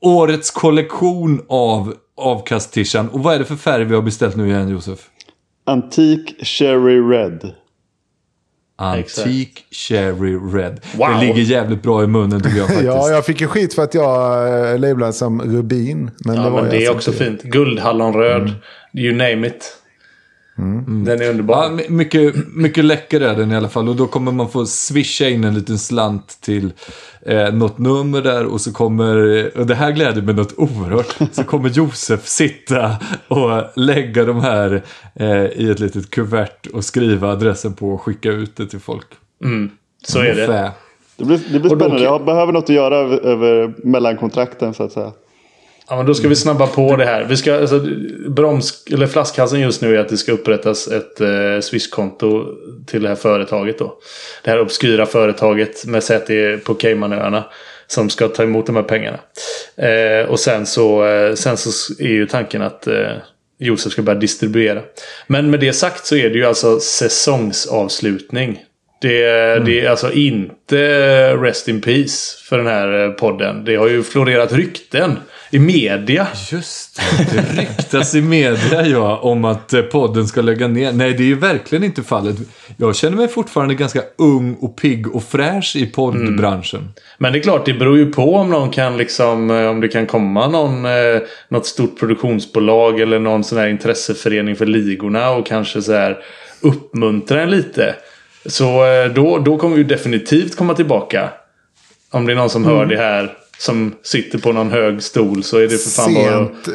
Årets 0.00 0.50
kollektion 0.50 1.44
av 1.48 1.94
avkast-tishan. 2.16 3.08
Och 3.08 3.20
vad 3.22 3.34
är 3.34 3.38
det 3.38 3.44
för 3.44 3.56
färg 3.56 3.84
vi 3.84 3.94
har 3.94 4.02
beställt 4.02 4.36
nu 4.36 4.48
igen 4.48 4.68
Josef? 4.68 4.98
Antik 5.66 6.44
Cherry 6.46 7.00
Red. 7.00 7.54
Antik 8.78 9.64
Cherry 9.70 10.34
Red. 10.36 10.80
Wow. 10.96 11.08
Det 11.10 11.20
ligger 11.26 11.42
jävligt 11.42 11.82
bra 11.82 12.04
i 12.04 12.06
munnen 12.06 12.40
tycker 12.42 12.56
jag 12.58 12.66
faktiskt. 12.66 12.86
Ja, 12.86 13.08
jag 13.10 13.26
fick 13.26 13.40
ju 13.40 13.46
skit 13.46 13.74
för 13.74 13.82
att 13.82 13.94
jag 13.94 14.48
äh, 14.72 14.78
labelade 14.78 15.12
som 15.12 15.42
rubin. 15.42 16.10
Men 16.24 16.34
Ja, 16.36 16.42
det 16.42 16.50
var 16.50 16.62
men 16.62 16.70
det 16.70 16.76
är 16.76 16.90
alltså 16.90 17.10
också 17.10 17.24
fint. 17.24 17.42
Guldhallonröd. 17.42 18.52
You 18.92 19.14
name 19.16 19.46
it. 19.46 19.76
Den 21.04 21.22
är 21.22 21.30
underbar. 21.30 21.62
Ja, 21.64 21.70
my- 21.70 21.88
mycket, 21.88 22.34
mycket 22.54 22.84
läcker 22.84 23.20
är 23.20 23.34
den 23.36 23.52
i 23.52 23.56
alla 23.56 23.68
fall. 23.68 23.88
Och 23.88 23.96
då 23.96 24.06
kommer 24.06 24.32
man 24.32 24.48
få 24.50 24.66
swisha 24.66 25.28
in 25.28 25.44
en 25.44 25.54
liten 25.54 25.78
slant 25.78 26.38
till 26.40 26.72
eh, 27.26 27.52
något 27.54 27.78
nummer 27.78 28.22
där. 28.22 28.46
Och 28.46 28.60
så 28.60 28.72
kommer, 28.72 29.16
och 29.58 29.66
det 29.66 29.74
här 29.74 29.92
gläder 29.92 30.22
mig 30.22 30.34
något 30.34 30.54
oerhört. 30.56 31.16
Så 31.32 31.44
kommer 31.44 31.68
Josef 31.68 32.26
sitta 32.26 32.96
och 33.28 33.62
lägga 33.76 34.24
de 34.24 34.40
här 34.40 34.82
eh, 35.14 35.44
i 35.44 35.70
ett 35.70 35.80
litet 35.80 36.10
kuvert 36.10 36.66
och 36.72 36.84
skriva 36.84 37.28
adressen 37.32 37.74
på 37.74 37.90
och 37.90 38.02
skicka 38.02 38.28
ut 38.30 38.56
det 38.56 38.66
till 38.66 38.80
folk. 38.80 39.06
Så 40.06 40.18
är 40.18 40.34
det. 40.34 40.72
Det 41.16 41.24
blir, 41.24 41.40
det 41.52 41.60
blir 41.60 41.70
spännande. 41.76 42.02
Jag 42.02 42.24
behöver 42.24 42.52
något 42.52 42.64
att 42.64 42.70
göra 42.70 42.96
över, 42.96 43.16
över 43.26 43.74
mellankontrakten 43.84 44.74
så 44.74 44.82
att 44.82 44.92
säga. 44.92 45.12
Ja, 45.90 45.96
men 45.96 46.06
då 46.06 46.14
ska 46.14 46.28
vi 46.28 46.36
snabba 46.36 46.66
på 46.66 46.96
det 46.96 47.04
här. 47.04 47.24
Vi 47.24 47.36
ska, 47.36 47.60
alltså, 47.60 47.80
broms, 48.28 48.84
eller 48.92 49.06
flaskhalsen 49.06 49.60
just 49.60 49.82
nu 49.82 49.96
är 49.96 50.00
att 50.00 50.08
det 50.08 50.16
ska 50.16 50.32
upprättas 50.32 50.88
ett 50.88 51.20
eh, 51.20 51.60
Swish-konto 51.60 52.46
till 52.86 53.02
det 53.02 53.08
här 53.08 53.16
företaget. 53.16 53.78
Då. 53.78 53.98
Det 54.44 54.50
här 54.50 54.60
obskyra 54.60 55.06
företaget 55.06 55.86
med 55.86 56.04
säte 56.04 56.60
på 56.64 56.74
Caymanöarna. 56.74 57.44
Som 57.86 58.10
ska 58.10 58.28
ta 58.28 58.42
emot 58.42 58.66
de 58.66 58.76
här 58.76 58.82
pengarna. 58.82 59.18
Eh, 59.76 60.30
och 60.30 60.40
sen 60.40 60.66
så, 60.66 61.06
eh, 61.06 61.34
sen 61.34 61.56
så 61.56 61.94
är 61.98 62.08
ju 62.08 62.26
tanken 62.26 62.62
att 62.62 62.86
eh, 62.86 63.12
Josef 63.58 63.92
ska 63.92 64.02
börja 64.02 64.18
distribuera. 64.18 64.82
Men 65.26 65.50
med 65.50 65.60
det 65.60 65.72
sagt 65.72 66.06
så 66.06 66.16
är 66.16 66.30
det 66.30 66.38
ju 66.38 66.44
alltså 66.44 66.80
säsongsavslutning. 66.80 68.64
Det, 69.00 69.24
det 69.64 69.80
är 69.80 69.90
alltså 69.90 70.12
inte 70.12 71.36
Rest 71.36 71.68
in 71.68 71.80
Peace 71.80 72.44
för 72.48 72.58
den 72.58 72.66
här 72.66 73.04
eh, 73.04 73.10
podden. 73.10 73.64
Det 73.64 73.76
har 73.76 73.88
ju 73.88 74.02
florerat 74.02 74.52
rykten 74.52 75.16
i 75.50 75.58
media. 75.58 76.26
Just 76.52 77.00
det, 77.16 77.36
det 77.36 77.60
ryktas 77.60 78.14
i 78.14 78.22
media 78.22 78.86
ja, 78.86 79.16
om 79.16 79.44
att 79.44 79.72
eh, 79.72 79.82
podden 79.82 80.26
ska 80.26 80.40
lägga 80.40 80.68
ner. 80.68 80.92
Nej, 80.92 81.14
det 81.14 81.22
är 81.22 81.26
ju 81.26 81.38
verkligen 81.38 81.84
inte 81.84 82.02
fallet. 82.02 82.36
Jag 82.76 82.96
känner 82.96 83.16
mig 83.16 83.28
fortfarande 83.28 83.74
ganska 83.74 84.02
ung 84.18 84.54
och 84.54 84.76
pigg 84.76 85.14
och 85.14 85.24
fräsch 85.24 85.76
i 85.76 85.86
poddbranschen. 85.86 86.88
Men 87.18 87.32
det 87.32 87.38
är 87.38 87.42
klart, 87.42 87.66
det 87.66 87.74
beror 87.74 87.98
ju 87.98 88.12
på 88.12 88.34
om 88.34 88.50
någon 88.50 88.70
kan 88.70 88.96
liksom, 88.96 89.50
eh, 89.50 89.66
om 89.66 89.80
det 89.80 89.88
kan 89.88 90.06
komma 90.06 90.48
någon, 90.48 90.84
eh, 90.84 91.20
något 91.48 91.66
stort 91.66 91.98
produktionsbolag 91.98 93.00
eller 93.00 93.18
någon 93.18 93.44
sån 93.44 93.58
här 93.58 93.68
intresseförening 93.68 94.56
för 94.56 94.66
ligorna 94.66 95.30
och 95.30 95.46
kanske 95.46 95.82
så 95.82 95.92
här 95.92 96.18
uppmuntra 96.60 97.42
en 97.42 97.50
lite. 97.50 97.94
Så 98.46 98.82
då, 99.14 99.38
då 99.38 99.58
kommer 99.58 99.76
vi 99.76 99.82
definitivt 99.82 100.56
komma 100.56 100.74
tillbaka. 100.74 101.30
Om 102.10 102.26
det 102.26 102.32
är 102.32 102.36
någon 102.36 102.50
som 102.50 102.64
hör 102.64 102.86
det 102.86 102.96
här 102.96 103.36
som 103.60 103.94
sitter 104.02 104.38
på 104.38 104.52
någon 104.52 104.70
hög 104.70 105.02
stol 105.02 105.42
så 105.44 105.56
är 105.58 105.62
det 105.68 105.78
för 105.78 105.90
fan 105.90 106.14
bara... 106.14 106.24
Sent, 106.24 106.68
eh, 106.68 106.74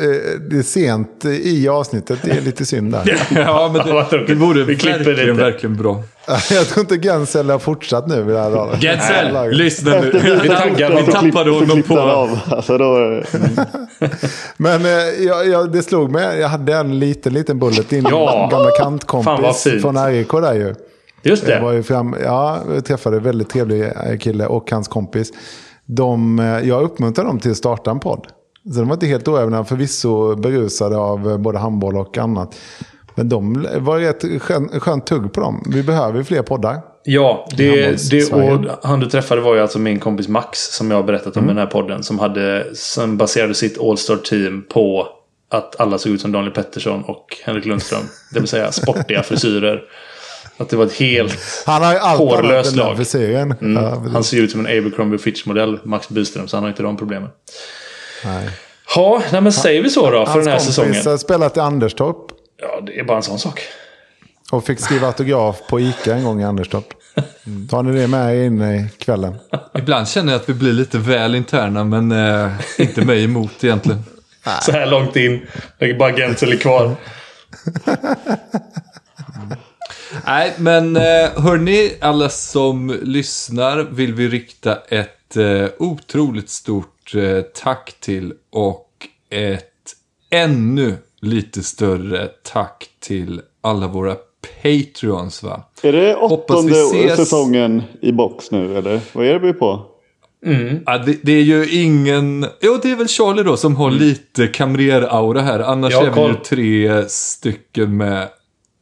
det 0.50 0.58
är 0.58 0.62
sent 0.64 1.26
i 1.26 1.68
avsnittet. 1.68 2.20
Det 2.24 2.32
är 2.32 2.42
lite 2.42 2.66
synd 2.66 2.92
där. 2.92 3.20
Ja, 3.36 3.72
men 3.74 3.88
det, 4.10 4.26
det 4.28 4.36
vore 4.36 4.64
Vi 4.64 4.76
klipper 4.76 4.98
verkligen, 5.04 5.30
lite. 5.30 5.44
verkligen 5.44 5.76
bra. 5.76 6.04
Jag 6.52 6.68
tror 6.68 6.80
inte 6.80 7.08
Gensel 7.08 7.50
har 7.50 7.60
fortsatt 7.60 8.08
nu 8.08 8.24
vid 8.24 8.36
det 8.36 8.42
här 8.42 8.50
laget. 8.50 8.84
Getsel, 8.84 9.52
lyssna 9.58 9.92
nu. 10.02 10.12
Vi 10.44 10.50
taggar 10.50 11.06
Vi 11.06 11.12
tappade 11.12 11.52
honom 11.52 11.84
på... 11.84 12.00
av. 12.00 12.40
Alltså 12.50 12.78
då, 12.78 13.22
Men 14.58 14.86
eh, 14.86 14.92
jag, 15.26 15.48
jag, 15.48 15.72
det 15.72 15.84
slog 15.84 16.12
mig. 16.12 16.40
Jag 16.40 16.48
hade 16.48 16.74
en 16.76 17.00
liten, 17.00 17.34
liten 17.34 17.60
bullet. 17.60 17.90
Din 17.90 18.06
Ja. 18.10 18.50
gamla 18.52 18.72
kantkompis 18.80 19.68
från 19.82 20.08
RIK 20.08 20.32
där 20.32 20.54
ju. 20.54 20.76
Just 21.24 21.48
Jag 21.48 21.62
var 21.62 21.72
det. 21.72 21.78
ju 21.78 21.84
fram, 21.84 22.16
ja, 22.24 22.60
jag 22.74 22.86
träffade 22.86 23.18
en 23.18 23.24
väldigt 23.24 23.50
trevlig 23.50 23.84
eh, 23.84 24.18
kille 24.20 24.46
och 24.46 24.72
hans 24.72 24.88
kompis. 24.88 25.32
De, 25.86 26.40
eh, 26.40 26.46
jag 26.46 26.84
uppmuntrade 26.84 27.30
dem 27.30 27.40
till 27.40 27.52
att 27.52 27.58
starta 27.58 27.92
en 27.92 28.00
podd. 28.00 28.28
Så 28.74 28.80
de 28.80 28.88
var 28.88 28.94
inte 28.94 29.08
helt 29.08 29.28
oävna, 29.28 29.66
förvisso 29.66 30.36
berusade 30.36 30.98
av 30.98 31.32
eh, 31.32 31.38
både 31.38 31.58
handboll 31.58 31.98
och 31.98 32.18
annat. 32.18 32.56
Men 33.16 33.30
de 33.30 33.68
var 33.80 34.00
rätt 34.00 34.42
skön, 34.42 34.80
skönt 34.80 35.08
tugg 35.08 35.34
på 35.34 35.42
dem. 35.42 35.64
Vi 35.70 35.84
behöver 35.84 36.24
fler 36.24 36.42
poddar. 36.42 36.82
Ja, 37.04 37.48
det, 37.58 38.10
det, 38.12 38.34
och 38.34 38.66
han 38.84 39.00
du 39.00 39.10
träffade 39.10 39.42
var 39.42 39.56
ju 39.56 39.62
alltså 39.62 39.80
min 39.80 40.00
kompis 40.00 40.28
Max 40.28 40.60
som 40.60 40.92
jag 40.92 40.98
har 40.98 41.04
berättat 41.04 41.38
om 41.38 41.44
i 41.44 41.48
den 41.48 41.58
här 41.58 41.66
podden. 41.66 42.04
Som, 42.04 42.20
hade, 42.20 42.66
som 42.76 43.18
baserade 43.18 43.54
sitt 43.54 43.80
All-Star 43.82 44.16
team 44.16 44.66
på 44.70 45.08
att 45.52 45.80
alla 45.80 45.98
såg 45.98 46.12
ut 46.12 46.22
som 46.22 46.32
Daniel 46.32 46.54
Pettersson 46.54 47.04
och 47.04 47.26
Henrik 47.46 47.66
Lundström. 47.66 48.04
Det 48.34 48.40
vill 48.40 48.50
säga 48.50 48.72
sportiga 48.72 49.24
frisyrer. 49.24 49.82
Att 50.58 50.70
det 50.70 50.76
var 50.78 50.86
ett 50.86 50.93
helt... 50.93 51.64
Han 51.66 51.84
har 51.84 51.93
ju 51.93 51.99
allt 51.99 52.22
annat 52.22 52.36
Hårlös 52.36 52.68
än 52.72 52.78
den 52.78 52.86
lag. 52.88 52.95
frisyren. 52.97 53.51
Mm, 53.62 53.84
Ja, 53.84 54.03
han 54.14 54.24
ser 54.24 54.38
ut 54.38 54.51
som 54.51 54.66
en 54.66 54.78
Abercrombie 54.80 55.18
Fitch-modell, 55.18 55.80
Max 55.84 56.10
Byström, 56.10 56.47
så 56.47 56.58
han 56.58 56.64
har 56.64 56.70
inte 56.70 56.84
de 56.84 56.97
problemen. 56.97 57.30
Nej. 58.26 58.49
Ja, 58.95 59.22
nej, 59.32 59.41
men 59.41 59.53
säger 59.53 59.82
vi 59.84 59.89
så 59.89 60.12
då 60.12 60.26
för 60.26 60.32
Hans 60.34 60.34
den 60.45 60.47
här 60.47 60.51
kompis 60.60 60.66
säsongen? 60.76 60.95
har 61.06 61.18
spelat 61.18 61.58
i 61.58 61.60
Anderstorp. 61.60 62.18
Ja, 62.62 62.82
det 62.86 62.99
är 62.99 63.03
bara 63.03 63.18
en 63.18 63.24
sån 63.24 63.39
sak. 63.39 63.62
Och 64.51 64.66
fick 64.66 64.80
skriva 64.80 65.08
autograf 65.08 65.62
på 65.70 65.80
Ica 65.80 66.16
en 66.16 66.24
gång 66.24 66.41
i 66.41 66.45
Anderstorp. 66.45 66.86
Tar 67.70 67.84
ni 67.84 67.99
det 68.01 68.08
med 68.08 68.36
er 68.38 68.43
in 68.43 68.62
i 68.62 68.88
kvällen? 68.99 69.36
Ibland 69.78 70.08
känner 70.08 70.34
jag 70.34 70.41
att 70.41 70.49
vi 70.49 70.53
blir 70.53 70.74
lite 70.74 70.97
väl 70.97 71.36
interna, 71.36 71.84
men 71.84 72.12
eh, 72.12 72.51
inte 72.78 73.06
mig 73.06 73.24
emot 73.24 73.64
egentligen. 73.64 74.03
Så 74.62 74.72
här 74.72 74.86
långt 74.86 75.16
in. 75.16 75.47
Det 75.80 75.86
är 75.86 75.93
bara 75.99 76.12
Gensel 76.14 76.58
kvar. 76.60 76.95
Nej, 80.26 80.53
men 80.57 80.95
eh, 80.95 81.01
hörni, 81.36 81.91
alla 82.01 82.30
som 82.30 82.99
lyssnar 83.01 83.84
vill 83.91 84.13
vi 84.13 84.28
rikta 84.28 84.76
ett 84.76 85.38
eh, 85.38 85.68
otroligt 85.80 86.49
stort 86.49 87.16
eh, 87.16 87.41
tack 87.41 87.95
till 87.99 88.34
och 88.51 88.89
ett 89.30 89.63
ännu 90.32 90.93
lite 91.22 91.63
större 91.63 92.28
tack 92.43 92.88
till 92.99 93.41
alla 93.61 93.88
våra 93.88 94.16
Patreons 94.63 95.43
va. 95.43 95.63
Är 95.82 95.91
det 95.91 96.13
Hoppas 96.20 96.66
vi 96.66 96.72
åttonde 96.72 97.16
säsongen 97.16 97.84
i 98.01 98.11
box 98.11 98.51
nu 98.51 98.78
eller? 98.78 98.99
Vad 99.13 99.26
är 99.26 99.34
det 99.34 99.39
vi 99.39 99.49
är 99.49 99.53
på? 99.53 99.86
Ja, 100.86 100.97
det, 100.97 101.18
det 101.24 101.32
är 101.32 101.43
ju 101.43 101.70
ingen... 101.70 102.45
Jo, 102.61 102.80
det 102.84 102.91
är 102.91 102.95
väl 102.95 103.07
Charlie 103.07 103.43
då 103.43 103.57
som 103.57 103.76
har 103.76 103.91
lite 103.91 104.47
kamrer-aura 104.47 105.41
här. 105.41 105.59
Annars 105.59 105.93
har 105.93 106.05
är 106.05 106.11
vi 106.11 106.22
ju 106.22 106.34
tre 106.34 107.09
stycken 107.09 107.97
med 107.97 108.28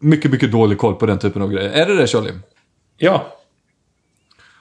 mycket, 0.03 0.31
mycket 0.31 0.51
dålig 0.51 0.77
koll 0.77 0.95
på 0.95 1.05
den 1.05 1.19
typen 1.19 1.41
av 1.41 1.51
grejer. 1.51 1.69
Är 1.69 1.85
det 1.85 1.95
det 1.95 2.07
Charlie? 2.07 2.33
Ja. 2.97 3.27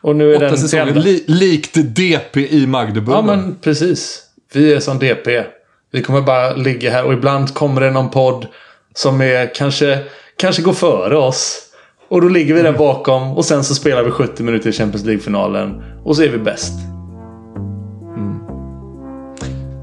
Och 0.00 0.16
nu 0.16 0.34
är 0.34 0.36
Åtta 0.36 0.56
den 0.78 0.88
ända. 0.88 1.00
li, 1.00 1.24
likt 1.26 1.74
DP 1.74 2.54
i 2.56 2.66
Magdeburg. 2.66 3.16
Ja, 3.16 3.22
men 3.22 3.56
precis. 3.60 4.22
Vi 4.52 4.72
är 4.74 4.80
som 4.80 4.98
DP. 4.98 5.44
Vi 5.92 6.02
kommer 6.02 6.20
bara 6.20 6.54
ligga 6.54 6.90
här 6.90 7.04
och 7.04 7.12
ibland 7.12 7.54
kommer 7.54 7.80
det 7.80 7.90
någon 7.90 8.10
podd 8.10 8.46
som 8.94 9.20
är 9.20 9.54
kanske, 9.54 9.98
kanske 10.36 10.62
går 10.62 10.72
före 10.72 11.16
oss. 11.16 11.62
Och 12.08 12.20
då 12.20 12.28
ligger 12.28 12.54
vi 12.54 12.62
där 12.62 12.72
bakom 12.72 13.36
och 13.36 13.44
sen 13.44 13.64
så 13.64 13.74
spelar 13.74 14.02
vi 14.02 14.10
70 14.10 14.42
minuter 14.42 14.70
i 14.70 14.72
Champions 14.72 15.06
League-finalen. 15.06 15.82
Och 16.04 16.16
så 16.16 16.22
är 16.22 16.28
vi 16.28 16.38
bäst. 16.38 16.91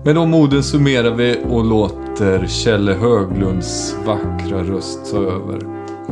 Med 0.04 0.16
de 0.16 0.34
orden 0.34 0.64
summerar 0.64 1.12
vi 1.12 1.40
och 1.50 1.66
låter 1.66 2.48
Kjelle 2.48 2.94
Höglunds 2.94 3.96
vackra 4.06 4.64
röst 4.64 5.12
ta 5.12 5.18
över. 5.18 5.60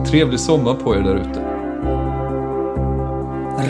Trevlig 0.06 0.40
sommar 0.40 0.74
på 0.74 0.96
er 0.96 1.00
där 1.00 1.16
ute. 1.16 1.42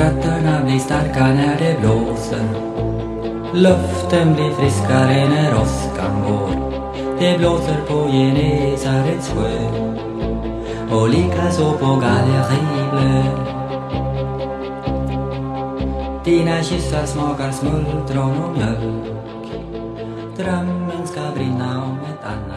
Rötterna 0.03 0.65
blir 0.65 0.79
starka 0.79 1.27
när 1.27 1.57
det 1.59 1.79
blåser. 1.81 2.49
Luften 3.53 4.33
blir 4.33 4.51
friskare 4.51 5.29
när 5.29 5.61
åskan 5.61 6.21
går. 6.27 6.71
Det 7.19 7.37
blåser 7.37 7.81
på 7.87 8.11
Genesarets 8.11 9.29
sjö. 9.29 9.51
Och 10.91 11.09
likaså 11.09 11.71
på 11.71 11.85
Gallerieblö 11.85 13.23
Dina 16.25 16.63
kyssar 16.63 17.05
smakar 17.05 17.51
smultron 17.51 18.37
och 18.37 18.57
mjölk 18.57 19.16
Drömmen 20.37 21.07
ska 21.07 21.21
brinna 21.35 21.83
om 21.83 21.99
ett 21.99 22.25
annat 22.25 22.56